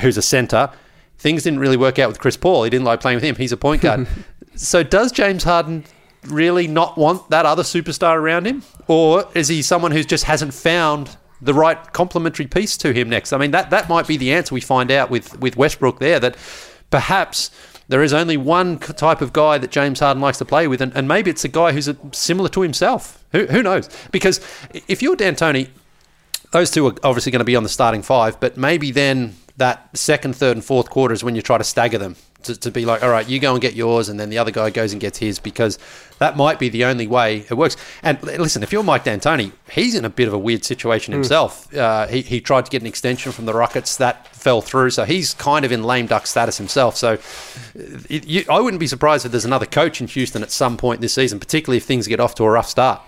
who's 0.00 0.16
a 0.16 0.22
center. 0.22 0.70
Things 1.18 1.42
didn't 1.42 1.58
really 1.58 1.76
work 1.76 1.98
out 1.98 2.08
with 2.08 2.18
Chris 2.18 2.36
Paul. 2.36 2.64
He 2.64 2.70
didn't 2.70 2.84
like 2.84 3.00
playing 3.00 3.16
with 3.16 3.24
him. 3.24 3.36
He's 3.36 3.52
a 3.52 3.56
point 3.56 3.82
guard. 3.82 4.06
so 4.54 4.82
does 4.82 5.12
James 5.12 5.44
Harden 5.44 5.84
really 6.26 6.66
not 6.66 6.96
want 6.96 7.28
that 7.30 7.46
other 7.46 7.62
superstar 7.62 8.16
around 8.16 8.46
him, 8.46 8.62
or 8.86 9.28
is 9.34 9.48
he 9.48 9.62
someone 9.62 9.92
who 9.92 10.02
just 10.04 10.24
hasn't 10.24 10.54
found 10.54 11.16
the 11.42 11.54
right 11.54 11.92
complementary 11.92 12.46
piece 12.46 12.76
to 12.78 12.92
him 12.92 13.08
next? 13.08 13.32
I 13.32 13.38
mean, 13.38 13.50
that 13.50 13.70
that 13.70 13.88
might 13.88 14.06
be 14.06 14.16
the 14.16 14.32
answer 14.32 14.54
we 14.54 14.60
find 14.60 14.90
out 14.90 15.10
with 15.10 15.38
with 15.40 15.56
Westbrook 15.56 15.98
there. 15.98 16.20
That 16.20 16.36
perhaps 16.90 17.50
there 17.90 18.04
is 18.04 18.12
only 18.12 18.36
one 18.36 18.78
type 18.78 19.20
of 19.20 19.32
guy 19.32 19.58
that 19.58 19.72
James 19.72 19.98
Harden 19.98 20.22
likes 20.22 20.38
to 20.38 20.44
play 20.44 20.68
with, 20.68 20.80
and, 20.80 20.96
and 20.96 21.08
maybe 21.08 21.28
it's 21.28 21.44
a 21.44 21.48
guy 21.48 21.72
who's 21.72 21.88
a, 21.88 21.96
similar 22.12 22.48
to 22.50 22.60
himself. 22.60 23.24
Who, 23.32 23.46
who 23.46 23.64
knows? 23.64 23.88
Because 24.12 24.40
if 24.86 25.02
you're 25.02 25.16
D'Antoni, 25.16 25.68
those 26.52 26.70
two 26.70 26.86
are 26.86 26.94
obviously 27.02 27.32
going 27.32 27.40
to 27.40 27.44
be 27.44 27.56
on 27.56 27.64
the 27.64 27.68
starting 27.68 28.02
five, 28.02 28.38
but 28.38 28.56
maybe 28.56 28.92
then 28.92 29.34
that 29.56 29.96
second, 29.96 30.36
third, 30.36 30.56
and 30.56 30.64
fourth 30.64 30.88
quarter 30.88 31.12
is 31.12 31.24
when 31.24 31.34
you 31.34 31.42
try 31.42 31.58
to 31.58 31.64
stagger 31.64 31.98
them 31.98 32.14
to, 32.44 32.56
to 32.56 32.70
be 32.70 32.84
like, 32.84 33.02
all 33.02 33.10
right, 33.10 33.28
you 33.28 33.38
go 33.38 33.52
and 33.52 33.60
get 33.60 33.74
yours, 33.74 34.08
and 34.08 34.18
then 34.18 34.30
the 34.30 34.38
other 34.38 34.50
guy 34.50 34.70
goes 34.70 34.92
and 34.92 35.00
gets 35.00 35.18
his, 35.18 35.38
because 35.38 35.78
that 36.18 36.36
might 36.36 36.58
be 36.58 36.68
the 36.68 36.84
only 36.84 37.06
way 37.06 37.46
it 37.48 37.54
works. 37.54 37.76
And 38.02 38.22
listen, 38.22 38.62
if 38.62 38.72
you're 38.72 38.82
Mike 38.82 39.04
D'Antoni, 39.04 39.52
he's 39.70 39.94
in 39.94 40.04
a 40.04 40.10
bit 40.10 40.28
of 40.28 40.34
a 40.34 40.38
weird 40.38 40.64
situation 40.64 41.12
hmm. 41.12 41.20
himself. 41.20 41.70
Mm. 41.70 41.78
Uh, 41.78 42.06
he, 42.08 42.22
he 42.22 42.40
tried 42.40 42.64
to 42.64 42.70
get 42.70 42.82
an 42.82 42.86
extension 42.86 43.32
from 43.32 43.46
the 43.46 43.54
Rockets, 43.54 43.96
that 43.96 44.26
fell 44.28 44.60
through, 44.60 44.90
so 44.90 45.04
he's 45.04 45.34
kind 45.34 45.64
of 45.64 45.72
in 45.72 45.82
lame 45.82 46.06
duck 46.06 46.26
status 46.26 46.58
himself. 46.58 46.96
So 46.96 47.18
it, 47.74 48.26
you, 48.26 48.44
I 48.48 48.60
wouldn't 48.60 48.80
be 48.80 48.86
surprised 48.86 49.24
if 49.26 49.32
there's 49.32 49.44
another 49.44 49.66
coach 49.66 50.00
in 50.00 50.06
Houston 50.08 50.42
at 50.42 50.50
some 50.50 50.76
point 50.76 51.00
this 51.00 51.14
season, 51.14 51.38
particularly 51.38 51.78
if 51.78 51.84
things 51.84 52.06
get 52.06 52.20
off 52.20 52.34
to 52.36 52.44
a 52.44 52.50
rough 52.50 52.68
start 52.68 53.00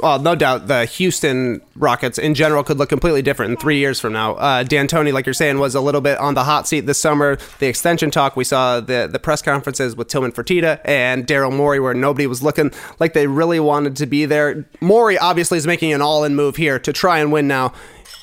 well, 0.00 0.18
no 0.18 0.34
doubt 0.34 0.66
the 0.66 0.84
Houston 0.86 1.60
Rockets 1.76 2.18
in 2.18 2.34
general 2.34 2.64
could 2.64 2.78
look 2.78 2.88
completely 2.88 3.22
different 3.22 3.52
in 3.52 3.56
three 3.56 3.78
years 3.78 4.00
from 4.00 4.12
now. 4.12 4.34
Uh, 4.34 4.64
D'Antoni, 4.64 5.12
like 5.12 5.26
you're 5.26 5.32
saying, 5.32 5.58
was 5.58 5.74
a 5.74 5.80
little 5.80 6.00
bit 6.00 6.18
on 6.18 6.34
the 6.34 6.44
hot 6.44 6.66
seat 6.66 6.80
this 6.80 7.00
summer. 7.00 7.38
The 7.58 7.66
extension 7.66 8.10
talk, 8.10 8.36
we 8.36 8.44
saw 8.44 8.80
the, 8.80 9.08
the 9.10 9.18
press 9.18 9.40
conferences 9.40 9.94
with 9.96 10.08
Tillman 10.08 10.32
Fertitta 10.32 10.80
and 10.84 11.26
Daryl 11.26 11.54
Morey 11.54 11.80
where 11.80 11.94
nobody 11.94 12.26
was 12.26 12.42
looking 12.42 12.72
like 12.98 13.12
they 13.12 13.26
really 13.26 13.60
wanted 13.60 13.96
to 13.96 14.06
be 14.06 14.26
there. 14.26 14.66
Morey 14.80 15.16
obviously 15.18 15.58
is 15.58 15.66
making 15.66 15.92
an 15.92 16.02
all-in 16.02 16.34
move 16.34 16.56
here 16.56 16.78
to 16.78 16.92
try 16.92 17.18
and 17.18 17.32
win 17.32 17.46
now. 17.46 17.72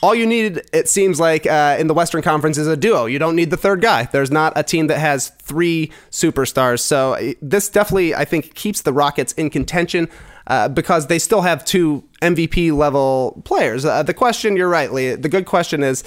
All 0.04 0.16
you 0.16 0.26
need, 0.26 0.64
it 0.74 0.90
seems 0.90 1.20
like, 1.20 1.46
uh, 1.46 1.78
in 1.80 1.86
the 1.86 1.94
Western 1.94 2.24
Conference 2.24 2.58
is 2.58 2.68
a 2.68 2.76
duo. 2.76 3.06
You 3.06 3.20
don't 3.20 3.36
need 3.36 3.52
the 3.52 3.58
third 3.58 3.82
guy. 3.82 4.06
There's 4.06 4.32
not 4.32 4.52
a 4.56 4.64
team 4.64 4.88
that 4.88 4.98
has 4.98 5.30
three 5.40 5.92
superstars. 6.10 6.80
So 6.80 7.14
uh, 7.14 7.34
this 7.40 7.70
definitely, 7.70 8.16
I 8.16 8.26
think, 8.26 8.56
keeps 8.56 8.82
the 8.82 8.94
Rockets 8.94 9.32
in 9.34 9.52
contention 9.52 10.10
uh, 10.48 10.68
because 10.70 11.08
they 11.08 11.20
still 11.20 11.42
have 11.42 11.64
two 11.66 12.04
MVP 12.22 12.76
level 12.76 13.42
players. 13.46 13.86
Uh, 13.86 14.04
the 14.04 14.14
question, 14.14 14.56
you're 14.56 14.70
right, 14.70 14.92
Leigh. 14.92 15.16
The 15.16 15.30
good 15.30 15.46
question 15.46 15.84
is. 15.84 16.04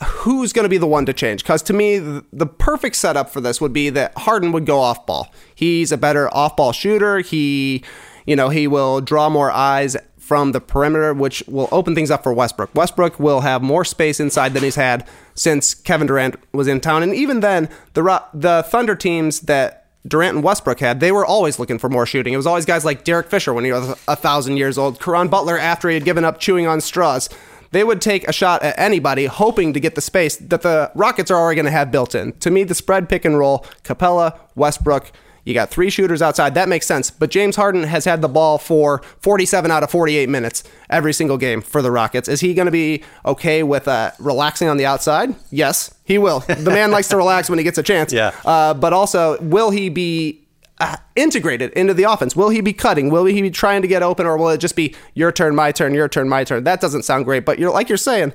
who's 0.00 0.52
going 0.52 0.64
to 0.64 0.68
be 0.68 0.78
the 0.78 0.86
one 0.86 1.04
to 1.06 1.12
change? 1.12 1.42
Because 1.42 1.60
to 1.60 1.72
me, 1.72 1.98
the, 1.98 2.24
the 2.32 2.46
perfect 2.46 2.94
setup 2.94 3.30
for 3.30 3.40
this 3.40 3.60
would 3.60 3.72
be 3.72 3.90
that 3.90 4.16
Harden 4.16 4.52
would 4.52 4.64
go 4.64 4.78
off 4.78 5.04
ball. 5.06 5.32
He's 5.52 5.90
a 5.90 5.96
better 5.96 6.32
off 6.32 6.56
ball 6.56 6.70
shooter. 6.70 7.18
He, 7.18 7.82
you 8.24 8.36
know, 8.36 8.48
he 8.48 8.68
will 8.68 9.00
draw 9.00 9.28
more 9.28 9.50
eyes 9.50 9.96
from 10.28 10.52
the 10.52 10.60
perimeter, 10.60 11.14
which 11.14 11.42
will 11.48 11.70
open 11.72 11.94
things 11.94 12.10
up 12.10 12.22
for 12.22 12.34
Westbrook. 12.34 12.74
Westbrook 12.74 13.18
will 13.18 13.40
have 13.40 13.62
more 13.62 13.82
space 13.82 14.20
inside 14.20 14.52
than 14.52 14.62
he's 14.62 14.76
had 14.76 15.08
since 15.34 15.74
Kevin 15.74 16.06
Durant 16.06 16.36
was 16.52 16.68
in 16.68 16.80
town, 16.80 17.02
and 17.02 17.14
even 17.14 17.40
then, 17.40 17.68
the 17.94 18.22
the 18.34 18.62
Thunder 18.68 18.94
teams 18.94 19.40
that 19.40 19.87
Durant 20.06 20.36
and 20.36 20.44
Westbrook 20.44 20.80
had, 20.80 21.00
they 21.00 21.12
were 21.12 21.26
always 21.26 21.58
looking 21.58 21.78
for 21.78 21.88
more 21.88 22.06
shooting. 22.06 22.32
It 22.32 22.36
was 22.36 22.46
always 22.46 22.64
guys 22.64 22.84
like 22.84 23.04
Derek 23.04 23.28
Fisher 23.28 23.52
when 23.52 23.64
he 23.64 23.72
was 23.72 23.98
a 24.06 24.16
thousand 24.16 24.56
years 24.56 24.78
old, 24.78 25.00
Caron 25.00 25.28
Butler 25.28 25.58
after 25.58 25.88
he 25.88 25.94
had 25.94 26.04
given 26.04 26.24
up 26.24 26.38
chewing 26.38 26.66
on 26.66 26.80
straws. 26.80 27.28
They 27.70 27.84
would 27.84 28.00
take 28.00 28.26
a 28.26 28.32
shot 28.32 28.62
at 28.62 28.78
anybody, 28.78 29.26
hoping 29.26 29.74
to 29.74 29.80
get 29.80 29.94
the 29.94 30.00
space 30.00 30.36
that 30.36 30.62
the 30.62 30.90
Rockets 30.94 31.30
are 31.30 31.36
already 31.38 31.56
going 31.56 31.66
to 31.66 31.70
have 31.70 31.90
built 31.90 32.14
in. 32.14 32.32
To 32.38 32.50
me, 32.50 32.64
the 32.64 32.74
spread 32.74 33.08
pick 33.08 33.24
and 33.26 33.38
roll, 33.38 33.66
Capela, 33.84 34.38
Westbrook, 34.54 35.12
you 35.48 35.54
got 35.54 35.70
three 35.70 35.88
shooters 35.88 36.20
outside. 36.20 36.52
That 36.52 36.68
makes 36.68 36.86
sense. 36.86 37.10
But 37.10 37.30
James 37.30 37.56
Harden 37.56 37.84
has 37.84 38.04
had 38.04 38.20
the 38.20 38.28
ball 38.28 38.58
for 38.58 39.00
47 39.20 39.70
out 39.70 39.82
of 39.82 39.90
48 39.90 40.28
minutes 40.28 40.62
every 40.90 41.14
single 41.14 41.38
game 41.38 41.62
for 41.62 41.80
the 41.80 41.90
Rockets. 41.90 42.28
Is 42.28 42.40
he 42.40 42.52
going 42.52 42.66
to 42.66 42.72
be 42.72 43.02
okay 43.24 43.62
with 43.62 43.88
uh, 43.88 44.10
relaxing 44.18 44.68
on 44.68 44.76
the 44.76 44.84
outside? 44.84 45.34
Yes, 45.50 45.94
he 46.04 46.18
will. 46.18 46.40
The 46.40 46.70
man 46.70 46.90
likes 46.90 47.08
to 47.08 47.16
relax 47.24 47.48
when 47.48 47.58
he 47.58 47.64
gets 47.64 47.78
a 47.78 47.82
chance. 47.82 48.12
Yeah. 48.12 48.38
Uh, 48.44 48.74
but 48.74 48.92
also, 48.92 49.40
will 49.40 49.70
he 49.70 49.88
be 49.88 50.46
uh, 50.80 50.96
integrated 51.16 51.72
into 51.72 51.94
the 51.94 52.02
offense? 52.02 52.36
Will 52.36 52.50
he 52.50 52.60
be 52.60 52.74
cutting? 52.74 53.08
Will 53.08 53.24
he 53.24 53.40
be 53.40 53.50
trying 53.50 53.80
to 53.80 53.88
get 53.88 54.02
open, 54.02 54.26
or 54.26 54.36
will 54.36 54.50
it 54.50 54.58
just 54.58 54.76
be 54.76 54.94
your 55.14 55.32
turn, 55.32 55.56
my 55.56 55.72
turn, 55.72 55.94
your 55.94 56.08
turn, 56.10 56.28
my 56.28 56.44
turn? 56.44 56.64
That 56.64 56.82
doesn't 56.82 57.04
sound 57.04 57.24
great. 57.24 57.46
But 57.46 57.58
you're 57.58 57.72
like 57.72 57.88
you're 57.88 57.96
saying, 57.96 58.34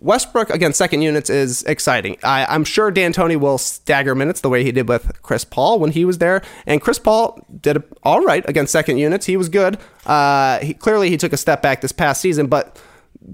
Westbrook 0.00 0.50
against 0.50 0.78
second 0.78 1.02
units 1.02 1.28
is 1.28 1.62
exciting. 1.64 2.16
I, 2.22 2.54
am 2.54 2.64
sure 2.64 2.90
D'Antoni 2.90 3.36
will 3.36 3.58
stagger 3.58 4.14
minutes 4.14 4.40
the 4.40 4.48
way 4.48 4.64
he 4.64 4.72
did 4.72 4.88
with 4.88 5.22
Chris 5.22 5.44
Paul 5.44 5.78
when 5.78 5.90
he 5.90 6.04
was 6.04 6.18
there, 6.18 6.42
and 6.66 6.80
Chris 6.80 6.98
Paul 6.98 7.44
did 7.60 7.82
all 8.02 8.22
right 8.24 8.48
against 8.48 8.72
second 8.72 8.98
units. 8.98 9.26
He 9.26 9.36
was 9.36 9.48
good. 9.48 9.78
Uh, 10.06 10.58
he 10.60 10.74
clearly 10.74 11.10
he 11.10 11.16
took 11.16 11.32
a 11.32 11.36
step 11.36 11.62
back 11.62 11.80
this 11.80 11.92
past 11.92 12.20
season, 12.20 12.46
but 12.46 12.80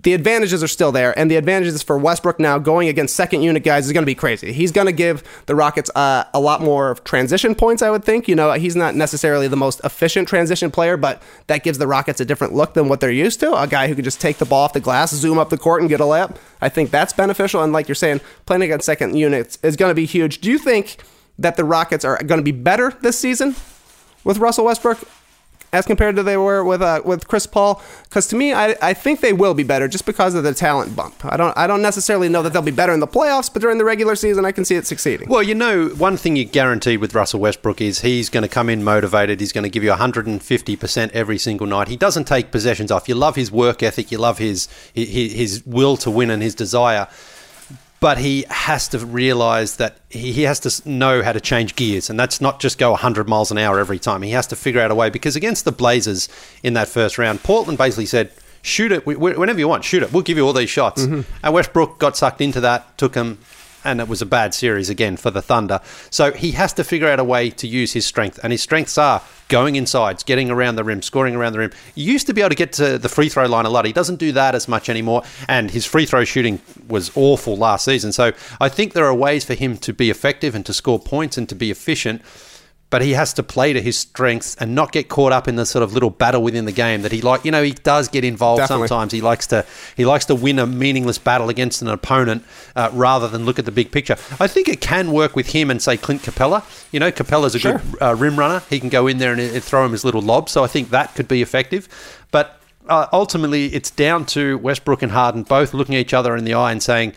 the 0.03 0.13
advantages 0.13 0.63
are 0.63 0.69
still 0.69 0.91
there, 0.91 1.17
and 1.17 1.31
the 1.31 1.37
advantages 1.37 1.83
for 1.83 1.97
Westbrook 1.97 2.41
now 2.41 2.59
going 2.59 2.89
against 2.89 3.15
second 3.15 3.43
unit 3.43 3.63
guys 3.63 3.87
is 3.87 3.93
going 3.93 4.03
to 4.03 4.07
be 4.07 4.15
crazy. 4.15 4.53
He's 4.53 4.73
going 4.73 4.87
to 4.87 4.93
give 4.93 5.23
the 5.47 5.55
Rockets 5.55 5.89
uh, 5.95 6.25
a 6.35 6.41
lot 6.41 6.61
more 6.61 6.97
transition 6.97 7.55
points, 7.55 7.81
I 7.81 7.91
would 7.91 8.03
think. 8.03 8.27
You 8.27 8.35
know, 8.35 8.53
he's 8.53 8.75
not 8.75 8.97
necessarily 8.97 9.47
the 9.47 9.57
most 9.57 9.81
efficient 9.85 10.27
transition 10.27 10.71
player, 10.71 10.97
but 10.97 11.23
that 11.47 11.63
gives 11.63 11.79
the 11.79 11.87
Rockets 11.87 12.21
a 12.21 12.25
different 12.25 12.55
look 12.55 12.75
than 12.75 12.89
what 12.89 13.01
they're 13.01 13.11
used 13.11 13.39
to. 13.41 13.55
A 13.55 13.69
guy 13.69 13.87
who 13.87 13.95
can 13.95 14.05
just 14.05 14.21
take 14.21 14.39
the 14.39 14.45
ball 14.45 14.65
off 14.65 14.73
the 14.73 14.81
glass, 14.81 15.13
zoom 15.15 15.39
up 15.39 15.51
the 15.51 15.59
court, 15.59 15.81
and 15.81 15.89
get 15.89 16.01
a 16.01 16.05
layup. 16.05 16.37
I 16.61 16.69
think 16.69 16.91
that's 16.91 17.13
beneficial. 17.13 17.63
And 17.63 17.73
like 17.73 17.87
you're 17.87 17.95
saying, 17.95 18.21
playing 18.47 18.63
against 18.63 18.87
second 18.87 19.17
units 19.17 19.59
is 19.63 19.77
going 19.77 19.91
to 19.91 19.95
be 19.95 20.07
huge. 20.07 20.41
Do 20.41 20.51
you 20.51 20.59
think 20.59 20.97
that 21.39 21.57
the 21.57 21.65
Rockets 21.65 22.05
are 22.05 22.17
going 22.19 22.41
to 22.41 22.45
be 22.45 22.53
better 22.53 22.91
this 23.03 23.19
season 23.19 23.55
with 24.25 24.39
Russell 24.39 24.65
Westbrook? 24.65 24.99
As 25.75 25.85
compared 25.87 26.15
to 26.17 26.23
they 26.23 26.37
were 26.37 26.63
with 26.65 26.81
uh, 26.81 27.03
with 27.05 27.27
Chris 27.27 27.47
Paul? 27.47 27.83
Because 28.05 28.29
to 28.29 28.37
me, 28.37 28.53
I, 28.53 28.77
I 28.81 28.95
think 28.95 29.21
they 29.21 29.33
will 29.33 29.55
be 29.55 29.65
better 29.65 29.89
just 29.89 30.07
because 30.07 30.35
of 30.35 30.45
the 30.45 30.55
talent 30.55 30.95
bump. 30.95 31.25
I 31.25 31.37
don't 31.37 31.57
I 31.59 31.67
don't 31.67 31.83
necessarily 31.83 32.29
know 32.29 32.43
that 32.43 32.53
they'll 32.53 32.63
be 32.63 32.71
better 32.71 32.93
in 32.93 33.01
the 33.01 33.09
playoffs, 33.09 33.53
but 33.53 33.61
during 33.61 33.79
the 33.79 33.85
regular 33.85 34.15
season, 34.15 34.45
I 34.45 34.53
can 34.53 34.65
see 34.65 34.77
it 34.77 34.87
succeeding. 34.87 35.29
Well, 35.29 35.43
you 35.43 35.55
know, 35.55 35.89
one 35.89 36.17
thing 36.17 36.37
you 36.37 36.45
guaranteed 36.45 37.01
with 37.01 37.15
Russell 37.15 37.41
Westbrook 37.41 37.81
is 37.81 38.01
he's 38.01 38.31
going 38.31 38.43
to 38.43 38.49
come 38.49 38.71
in 38.71 38.85
motivated. 38.85 39.41
He's 39.41 39.53
going 39.53 39.65
to 39.65 39.71
give 39.71 39.83
you 39.83 39.91
150 39.91 40.77
percent 40.77 41.13
every 41.13 41.39
single 41.39 41.67
night. 41.67 41.89
He 41.89 41.97
doesn't 41.97 42.25
take 42.25 42.53
possessions 42.53 42.93
off. 42.93 43.09
You 43.09 43.17
love 43.17 43.35
his 43.35 43.51
work 43.51 43.83
ethic. 43.83 44.13
You 44.13 44.19
love 44.19 44.39
his 44.39 44.69
his, 44.95 45.33
his 45.33 45.67
will 45.67 45.97
to 45.99 46.11
win 46.11 46.31
and 46.31 46.43
his 46.43 46.55
desire 46.55 47.09
but 48.05 48.19
he 48.19 48.45
has 48.51 48.87
to 48.87 48.99
realize 48.99 49.77
that 49.77 49.97
he 50.11 50.43
has 50.43 50.61
to 50.61 50.87
know 50.87 51.23
how 51.23 51.33
to 51.33 51.41
change 51.41 51.75
gears 51.75 52.11
and 52.11 52.21
that's 52.21 52.39
not 52.39 52.61
just 52.61 52.77
go 52.77 52.91
100 52.91 53.27
miles 53.27 53.51
an 53.51 53.57
hour 53.57 53.79
every 53.81 53.99
time. 53.99 54.21
He 54.21 54.33
has 54.33 54.47
to 54.49 54.57
figure 54.57 54.83
out 54.83 54.91
a 54.91 54.95
way 54.95 55.09
because 55.09 55.37
against 55.37 55.65
the 55.65 55.73
blazers 55.73 56.29
in 56.63 56.75
that 56.75 56.87
first 56.87 57.17
round 57.17 57.43
portland 57.43 57.79
basically 57.79 58.05
said 58.05 58.31
shoot 58.61 58.93
it 58.93 59.07
whenever 59.07 59.59
you 59.59 59.69
want 59.69 59.85
shoot 59.85 60.03
it. 60.03 60.13
We'll 60.13 60.21
give 60.23 60.37
you 60.37 60.45
all 60.45 60.53
these 60.53 60.69
shots. 60.69 61.01
Mm-hmm. 61.01 61.23
and 61.43 61.55
westbrook 61.55 61.99
got 61.99 62.15
sucked 62.15 62.43
into 62.43 62.61
that 62.61 62.99
took 62.99 63.15
him 63.15 63.39
and 63.85 64.01
it 64.01 64.09
was 64.09 64.23
a 64.23 64.27
bad 64.27 64.55
series 64.55 64.91
again 64.91 65.17
for 65.17 65.31
the 65.31 65.43
Thunder. 65.43 65.81
So 66.11 66.33
he 66.33 66.53
has 66.53 66.73
to 66.75 66.85
figure 66.85 67.09
out 67.09 67.21
a 67.21 67.25
way 67.25 67.51
to 67.51 67.67
use 67.67 67.93
his 67.93 68.07
strength, 68.07 68.41
and 68.43 68.53
his 68.53 68.63
strengths 68.63 68.99
are 68.99 69.23
going 69.49 69.77
insides, 69.77 70.23
getting 70.23 70.51
around 70.51 70.77
the 70.77 70.85
rim, 70.85 71.03
scoring 71.03 71.37
around 71.37 71.53
the 71.53 71.59
rim. 71.59 71.71
He 71.95 72.03
used 72.03 72.27
to 72.27 72.33
be 72.33 72.41
able 72.41 72.51
to 72.51 72.57
get 72.57 72.73
to 72.75 72.99
the 72.99 73.09
free 73.09 73.29
throw 73.29 73.47
line 73.47 73.67
a 73.67 73.71
lot. 73.71 73.85
He 73.85 73.93
doesn't 73.93 74.17
do 74.17 74.33
that 74.33 74.55
as 74.55 74.67
much 74.67 74.89
anymore, 74.89 75.23
and 75.49 75.71
his 75.71 75.85
free 75.85 76.07
throw 76.07 76.25
shooting 76.25 76.61
was 76.89 77.11
awful 77.15 77.57
last 77.57 77.85
season. 77.85 78.13
So 78.13 78.33
I 78.61 78.69
think 78.69 78.93
there 78.93 79.07
are 79.07 79.15
ways 79.15 79.45
for 79.45 79.55
him 79.55 79.77
to 79.79 79.93
be 79.93 80.11
effective 80.11 80.55
and 80.55 80.65
to 80.67 80.73
score 80.73 80.99
points 80.99 81.37
and 81.37 81.49
to 81.49 81.55
be 81.55 81.71
efficient 81.71 82.23
but 82.91 83.03
he 83.03 83.13
has 83.13 83.33
to 83.33 83.43
play 83.43 83.73
to 83.73 83.83
his 83.83 83.99
strengths 83.99 84.55
and 84.57 84.75
not 84.75 84.93
get 84.93 85.09
caught 85.09 85.33
up 85.33 85.49
in 85.49 85.57
the 85.57 85.67
sort 85.67 85.83
of 85.83 85.93
little 85.93 86.11
battle 86.11 86.43
within 86.43 86.65
the 86.65 86.73
game 86.73 87.03
that 87.03 87.11
he 87.13 87.21
like 87.21 87.45
you 87.45 87.51
know 87.51 87.63
he 87.63 87.73
does 87.73 88.09
get 88.09 88.25
involved 88.25 88.61
Definitely. 88.61 88.89
sometimes. 88.89 89.13
He 89.13 89.21
likes 89.21 89.47
to 89.49 89.67
he 89.97 90.05
likes 90.05 90.27
to 90.27 90.35
win 90.35 90.59
a 90.59 90.67
meaningless 90.67 91.19
battle 91.19 91.49
against 91.49 91.83
an 91.83 91.89
opponent 91.89 92.45
uh, 92.77 92.91
rather 92.93 93.29
than 93.29 93.45
look 93.45 93.59
at 93.59 93.65
the 93.65 93.73
big 93.73 93.91
picture. 93.91 94.17
I 94.39 94.47
think 94.47 94.69
it 94.69 94.81
can 94.81 95.13
work 95.13 95.35
with 95.35 95.53
him 95.53 95.71
and 95.71 95.83
say 95.83 95.97
Clint 95.97 96.23
Capela. 96.23 96.63
You 96.93 97.01
know 97.01 97.11
Capela's 97.11 97.55
a 97.55 97.59
sure. 97.59 97.79
good 97.79 98.03
uh, 98.03 98.15
rim 98.15 98.39
runner. 98.39 98.63
He 98.71 98.79
can 98.79 98.91
go 98.91 99.07
in 99.07 99.19
there 99.19 99.33
and, 99.33 99.41
and 99.41 99.63
throw 99.65 99.85
him 99.85 99.93
his 99.93 100.05
little 100.05 100.23
lob 100.23 100.49
so 100.49 100.63
I 100.63 100.67
think 100.67 100.91
that 100.91 101.15
could 101.15 101.29
be 101.29 101.43
effective. 101.43 101.89
But 102.31 102.61
uh, 102.89 103.07
ultimately 103.13 103.67
it's 103.75 103.91
down 103.91 104.27
to 104.27 104.59
Westbrook 104.59 105.03
and 105.03 105.13
Harden 105.13 105.43
both 105.43 105.75
looking 105.75 105.95
each 105.95 106.15
other 106.15 106.37
in 106.37 106.45
the 106.45 106.55
eye 106.55 106.73
and 106.73 106.83
saying 106.83 107.15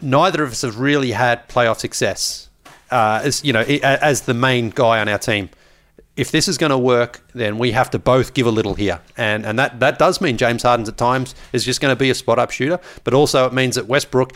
neither 0.00 0.42
of 0.42 0.52
us 0.52 0.62
have 0.62 0.78
really 0.78 1.12
had 1.12 1.48
playoff 1.48 1.78
success 1.78 2.49
uh, 2.90 3.20
as 3.22 3.44
you 3.44 3.52
know, 3.52 3.60
as 3.60 4.22
the 4.22 4.34
main 4.34 4.70
guy 4.70 5.00
on 5.00 5.08
our 5.08 5.18
team. 5.18 5.50
If 6.16 6.32
this 6.32 6.48
is 6.48 6.58
going 6.58 6.70
to 6.70 6.78
work, 6.78 7.24
then 7.34 7.56
we 7.56 7.70
have 7.70 7.88
to 7.90 7.98
both 7.98 8.34
give 8.34 8.46
a 8.46 8.50
little 8.50 8.74
here, 8.74 9.00
and 9.16 9.46
and 9.46 9.58
that 9.58 9.80
that 9.80 9.98
does 9.98 10.20
mean 10.20 10.36
James 10.36 10.62
Harden's 10.62 10.88
at 10.88 10.96
times 10.96 11.34
is 11.52 11.64
just 11.64 11.80
going 11.80 11.92
to 11.92 11.98
be 11.98 12.10
a 12.10 12.14
spot 12.14 12.38
up 12.38 12.50
shooter, 12.50 12.78
but 13.04 13.14
also 13.14 13.46
it 13.46 13.52
means 13.52 13.76
that 13.76 13.86
Westbrook 13.86 14.32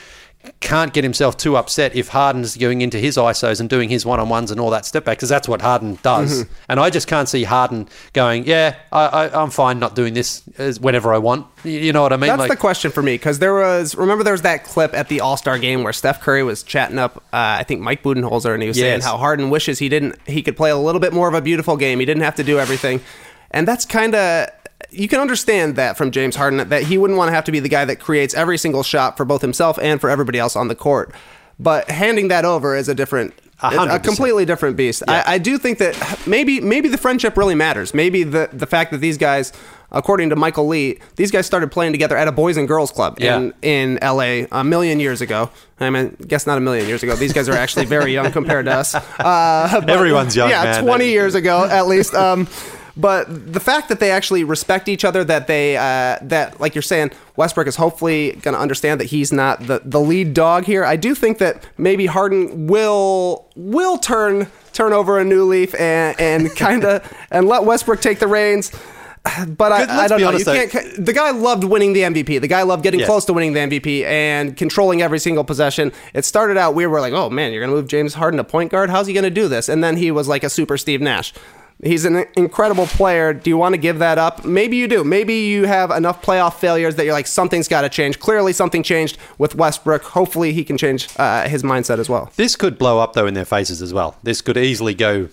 can't 0.60 0.92
get 0.92 1.04
himself 1.04 1.36
too 1.36 1.56
upset 1.56 1.94
if 1.94 2.08
Harden's 2.08 2.56
going 2.56 2.80
into 2.80 2.98
his 2.98 3.16
ISOs 3.16 3.60
and 3.60 3.68
doing 3.68 3.88
his 3.88 4.04
one 4.04 4.20
on 4.20 4.28
ones 4.28 4.50
and 4.50 4.60
all 4.60 4.70
that 4.70 4.86
step 4.86 5.04
back 5.04 5.18
because 5.18 5.28
that's 5.28 5.48
what 5.48 5.60
Harden 5.60 5.98
does. 6.02 6.44
Mm-hmm. 6.44 6.52
And 6.68 6.80
I 6.80 6.90
just 6.90 7.06
can't 7.06 7.28
see 7.28 7.44
Harden 7.44 7.88
going, 8.12 8.44
yeah, 8.46 8.76
I, 8.92 9.30
am 9.32 9.50
fine 9.50 9.78
not 9.78 9.94
doing 9.94 10.14
this 10.14 10.42
whenever 10.80 11.14
I 11.14 11.18
want. 11.18 11.46
You 11.64 11.92
know 11.92 12.02
what 12.02 12.12
I 12.12 12.16
mean? 12.16 12.28
That's 12.28 12.40
like, 12.40 12.50
the 12.50 12.56
question 12.56 12.90
for 12.90 13.02
me 13.02 13.14
because 13.14 13.38
there 13.38 13.54
was, 13.54 13.94
remember, 13.94 14.24
there 14.24 14.34
was 14.34 14.42
that 14.42 14.64
clip 14.64 14.94
at 14.94 15.08
the 15.08 15.20
All 15.20 15.36
Star 15.36 15.58
game 15.58 15.82
where 15.82 15.92
Steph 15.92 16.20
Curry 16.20 16.42
was 16.42 16.62
chatting 16.62 16.98
up, 16.98 17.16
uh, 17.16 17.20
I 17.60 17.64
think 17.64 17.80
Mike 17.80 18.02
Budenholzer, 18.02 18.52
and 18.52 18.62
he 18.62 18.68
was 18.68 18.76
yes. 18.78 18.84
saying 18.84 19.00
how 19.00 19.16
Harden 19.16 19.50
wishes 19.50 19.78
he 19.78 19.88
didn't, 19.88 20.16
he 20.26 20.42
could 20.42 20.56
play 20.56 20.70
a 20.70 20.76
little 20.76 21.00
bit 21.00 21.12
more 21.12 21.28
of 21.28 21.34
a 21.34 21.42
beautiful 21.42 21.76
game. 21.76 22.00
He 22.00 22.06
didn't 22.06 22.22
have 22.22 22.36
to 22.36 22.44
do 22.44 22.58
everything. 22.58 23.00
And 23.50 23.68
that's 23.68 23.86
kind 23.86 24.14
of 24.14 24.48
you 24.94 25.08
can 25.08 25.20
understand 25.20 25.76
that 25.76 25.96
from 25.96 26.10
James 26.10 26.36
Harden 26.36 26.68
that 26.68 26.82
he 26.84 26.98
wouldn't 26.98 27.18
want 27.18 27.28
to 27.28 27.34
have 27.34 27.44
to 27.44 27.52
be 27.52 27.60
the 27.60 27.68
guy 27.68 27.84
that 27.84 28.00
creates 28.00 28.34
every 28.34 28.58
single 28.58 28.82
shot 28.82 29.16
for 29.16 29.24
both 29.24 29.42
himself 29.42 29.78
and 29.80 30.00
for 30.00 30.10
everybody 30.10 30.38
else 30.38 30.56
on 30.56 30.68
the 30.68 30.74
court. 30.74 31.12
But 31.58 31.90
handing 31.90 32.28
that 32.28 32.44
over 32.44 32.76
is 32.76 32.88
a 32.88 32.94
different 32.94 33.34
a, 33.62 33.96
a 33.96 33.98
completely 33.98 34.44
different 34.44 34.76
beast. 34.76 35.02
Yeah. 35.06 35.22
I, 35.26 35.34
I, 35.34 35.38
do 35.38 35.58
think 35.58 35.78
that 35.78 36.22
maybe 36.26 36.60
maybe 36.60 36.88
the 36.88 36.98
friendship 36.98 37.36
really 37.36 37.54
matters. 37.54 37.94
Maybe 37.94 38.22
the 38.22 38.48
the 38.52 38.66
fact 38.66 38.90
that 38.90 38.98
these 38.98 39.16
guys, 39.16 39.52
according 39.92 40.30
to 40.30 40.36
Michael 40.36 40.66
Lee, 40.66 40.98
these 41.16 41.30
guys 41.30 41.46
started 41.46 41.70
playing 41.70 41.92
together 41.92 42.16
at 42.16 42.28
a 42.28 42.32
boys 42.32 42.56
and 42.56 42.66
girls 42.66 42.90
club 42.90 43.18
yeah. 43.20 43.36
in 43.36 43.54
in 43.62 43.98
L.A. 44.02 44.46
a 44.50 44.64
million 44.64 45.00
years 45.00 45.20
ago. 45.20 45.50
I 45.80 45.90
mean, 45.90 46.16
guess 46.26 46.46
not 46.46 46.58
a 46.58 46.60
million 46.60 46.86
years 46.86 47.02
ago. 47.02 47.14
These 47.16 47.32
guys 47.32 47.48
are 47.48 47.56
actually 47.56 47.86
very 47.86 48.12
young 48.12 48.30
compared 48.32 48.66
to 48.66 48.72
us. 48.72 48.94
Uh, 48.94 49.00
but, 49.80 49.90
Everyone's 49.90 50.34
young. 50.34 50.50
Yeah, 50.50 50.64
man. 50.64 50.84
twenty 50.84 51.10
years 51.10 51.34
ago 51.34 51.64
at 51.64 51.86
least. 51.86 52.14
Um, 52.14 52.48
but 52.96 53.52
the 53.52 53.60
fact 53.60 53.88
that 53.88 53.98
they 53.98 54.10
actually 54.10 54.44
respect 54.44 54.88
each 54.88 55.04
other, 55.04 55.24
that 55.24 55.46
they 55.46 55.76
uh, 55.76 56.18
that 56.22 56.60
like 56.60 56.74
you're 56.74 56.82
saying, 56.82 57.10
Westbrook 57.36 57.66
is 57.66 57.76
hopefully 57.76 58.32
going 58.42 58.54
to 58.54 58.60
understand 58.60 59.00
that 59.00 59.06
he's 59.06 59.32
not 59.32 59.66
the, 59.66 59.82
the 59.84 60.00
lead 60.00 60.34
dog 60.34 60.64
here. 60.64 60.84
I 60.84 60.96
do 60.96 61.14
think 61.14 61.38
that 61.38 61.64
maybe 61.76 62.06
Harden 62.06 62.68
will 62.68 63.50
will 63.56 63.98
turn 63.98 64.48
turn 64.72 64.92
over 64.92 65.18
a 65.18 65.24
new 65.24 65.44
leaf 65.44 65.74
and 65.74 66.18
and 66.20 66.54
kind 66.56 66.84
of 66.84 67.12
and 67.30 67.48
let 67.48 67.64
Westbrook 67.64 68.00
take 68.00 68.20
the 68.20 68.28
reins. 68.28 68.70
But 69.48 69.72
I, 69.72 70.04
I, 70.04 70.08
don't 70.08 70.20
know. 70.20 70.28
Honest, 70.28 70.46
you 70.46 70.68
can't. 70.68 71.06
The 71.06 71.14
guy 71.14 71.30
loved 71.30 71.64
winning 71.64 71.94
the 71.94 72.00
MVP. 72.02 72.42
The 72.42 72.46
guy 72.46 72.60
loved 72.60 72.82
getting 72.82 73.02
close 73.06 73.24
to 73.24 73.32
winning 73.32 73.54
the 73.54 73.60
MVP 73.60 74.04
and 74.04 74.54
controlling 74.54 75.00
every 75.00 75.18
single 75.18 75.44
possession. 75.44 75.92
It 76.12 76.26
started 76.26 76.58
out 76.58 76.74
we 76.74 76.86
were 76.86 77.00
like, 77.00 77.14
oh 77.14 77.30
man, 77.30 77.50
you're 77.50 77.62
going 77.62 77.70
to 77.70 77.76
move 77.76 77.88
James 77.88 78.12
Harden 78.12 78.36
to 78.36 78.44
point 78.44 78.70
guard. 78.70 78.90
How's 78.90 79.06
he 79.06 79.14
going 79.14 79.24
to 79.24 79.30
do 79.30 79.48
this? 79.48 79.70
And 79.70 79.82
then 79.82 79.96
he 79.96 80.10
was 80.10 80.28
like 80.28 80.44
a 80.44 80.50
super 80.50 80.76
Steve 80.76 81.00
Nash. 81.00 81.32
He's 81.82 82.04
an 82.04 82.24
incredible 82.36 82.86
player. 82.86 83.34
Do 83.34 83.50
you 83.50 83.58
want 83.58 83.74
to 83.74 83.78
give 83.78 83.98
that 83.98 84.16
up? 84.16 84.44
Maybe 84.44 84.76
you 84.76 84.88
do. 84.88 85.04
Maybe 85.04 85.34
you 85.34 85.66
have 85.66 85.90
enough 85.90 86.22
playoff 86.22 86.54
failures 86.54 86.94
that 86.96 87.04
you're 87.04 87.12
like, 87.12 87.26
something's 87.26 87.68
got 87.68 87.82
to 87.82 87.88
change. 87.88 88.20
Clearly, 88.20 88.52
something 88.52 88.82
changed 88.82 89.18
with 89.38 89.54
Westbrook. 89.54 90.02
Hopefully, 90.02 90.52
he 90.52 90.64
can 90.64 90.78
change 90.78 91.08
uh, 91.16 91.48
his 91.48 91.62
mindset 91.62 91.98
as 91.98 92.08
well. 92.08 92.30
This 92.36 92.56
could 92.56 92.78
blow 92.78 93.00
up, 93.00 93.14
though, 93.14 93.26
in 93.26 93.34
their 93.34 93.44
faces 93.44 93.82
as 93.82 93.92
well. 93.92 94.16
This 94.22 94.40
could 94.40 94.56
easily 94.56 94.94
go 94.94 95.28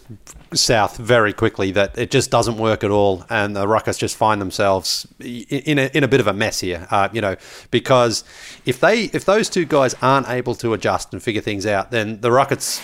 south 0.53 0.97
very 0.97 1.31
quickly 1.31 1.71
that 1.71 1.97
it 1.97 2.11
just 2.11 2.29
doesn't 2.29 2.57
work 2.57 2.83
at 2.83 2.91
all, 2.91 3.23
and 3.29 3.55
the 3.55 3.67
Rockets 3.67 3.97
just 3.97 4.17
find 4.17 4.41
themselves 4.41 5.07
in 5.19 5.79
a, 5.79 5.89
in 5.93 6.03
a 6.03 6.07
bit 6.07 6.19
of 6.19 6.27
a 6.27 6.33
mess 6.33 6.59
here. 6.59 6.87
Uh, 6.91 7.07
you 7.13 7.21
know, 7.21 7.35
because 7.69 8.23
if 8.65 8.79
they 8.79 9.03
if 9.05 9.25
those 9.25 9.49
two 9.49 9.65
guys 9.65 9.95
aren't 10.01 10.27
able 10.27 10.55
to 10.55 10.73
adjust 10.73 11.13
and 11.13 11.23
figure 11.23 11.41
things 11.41 11.65
out, 11.65 11.91
then 11.91 12.19
the 12.21 12.31
Rockets 12.31 12.81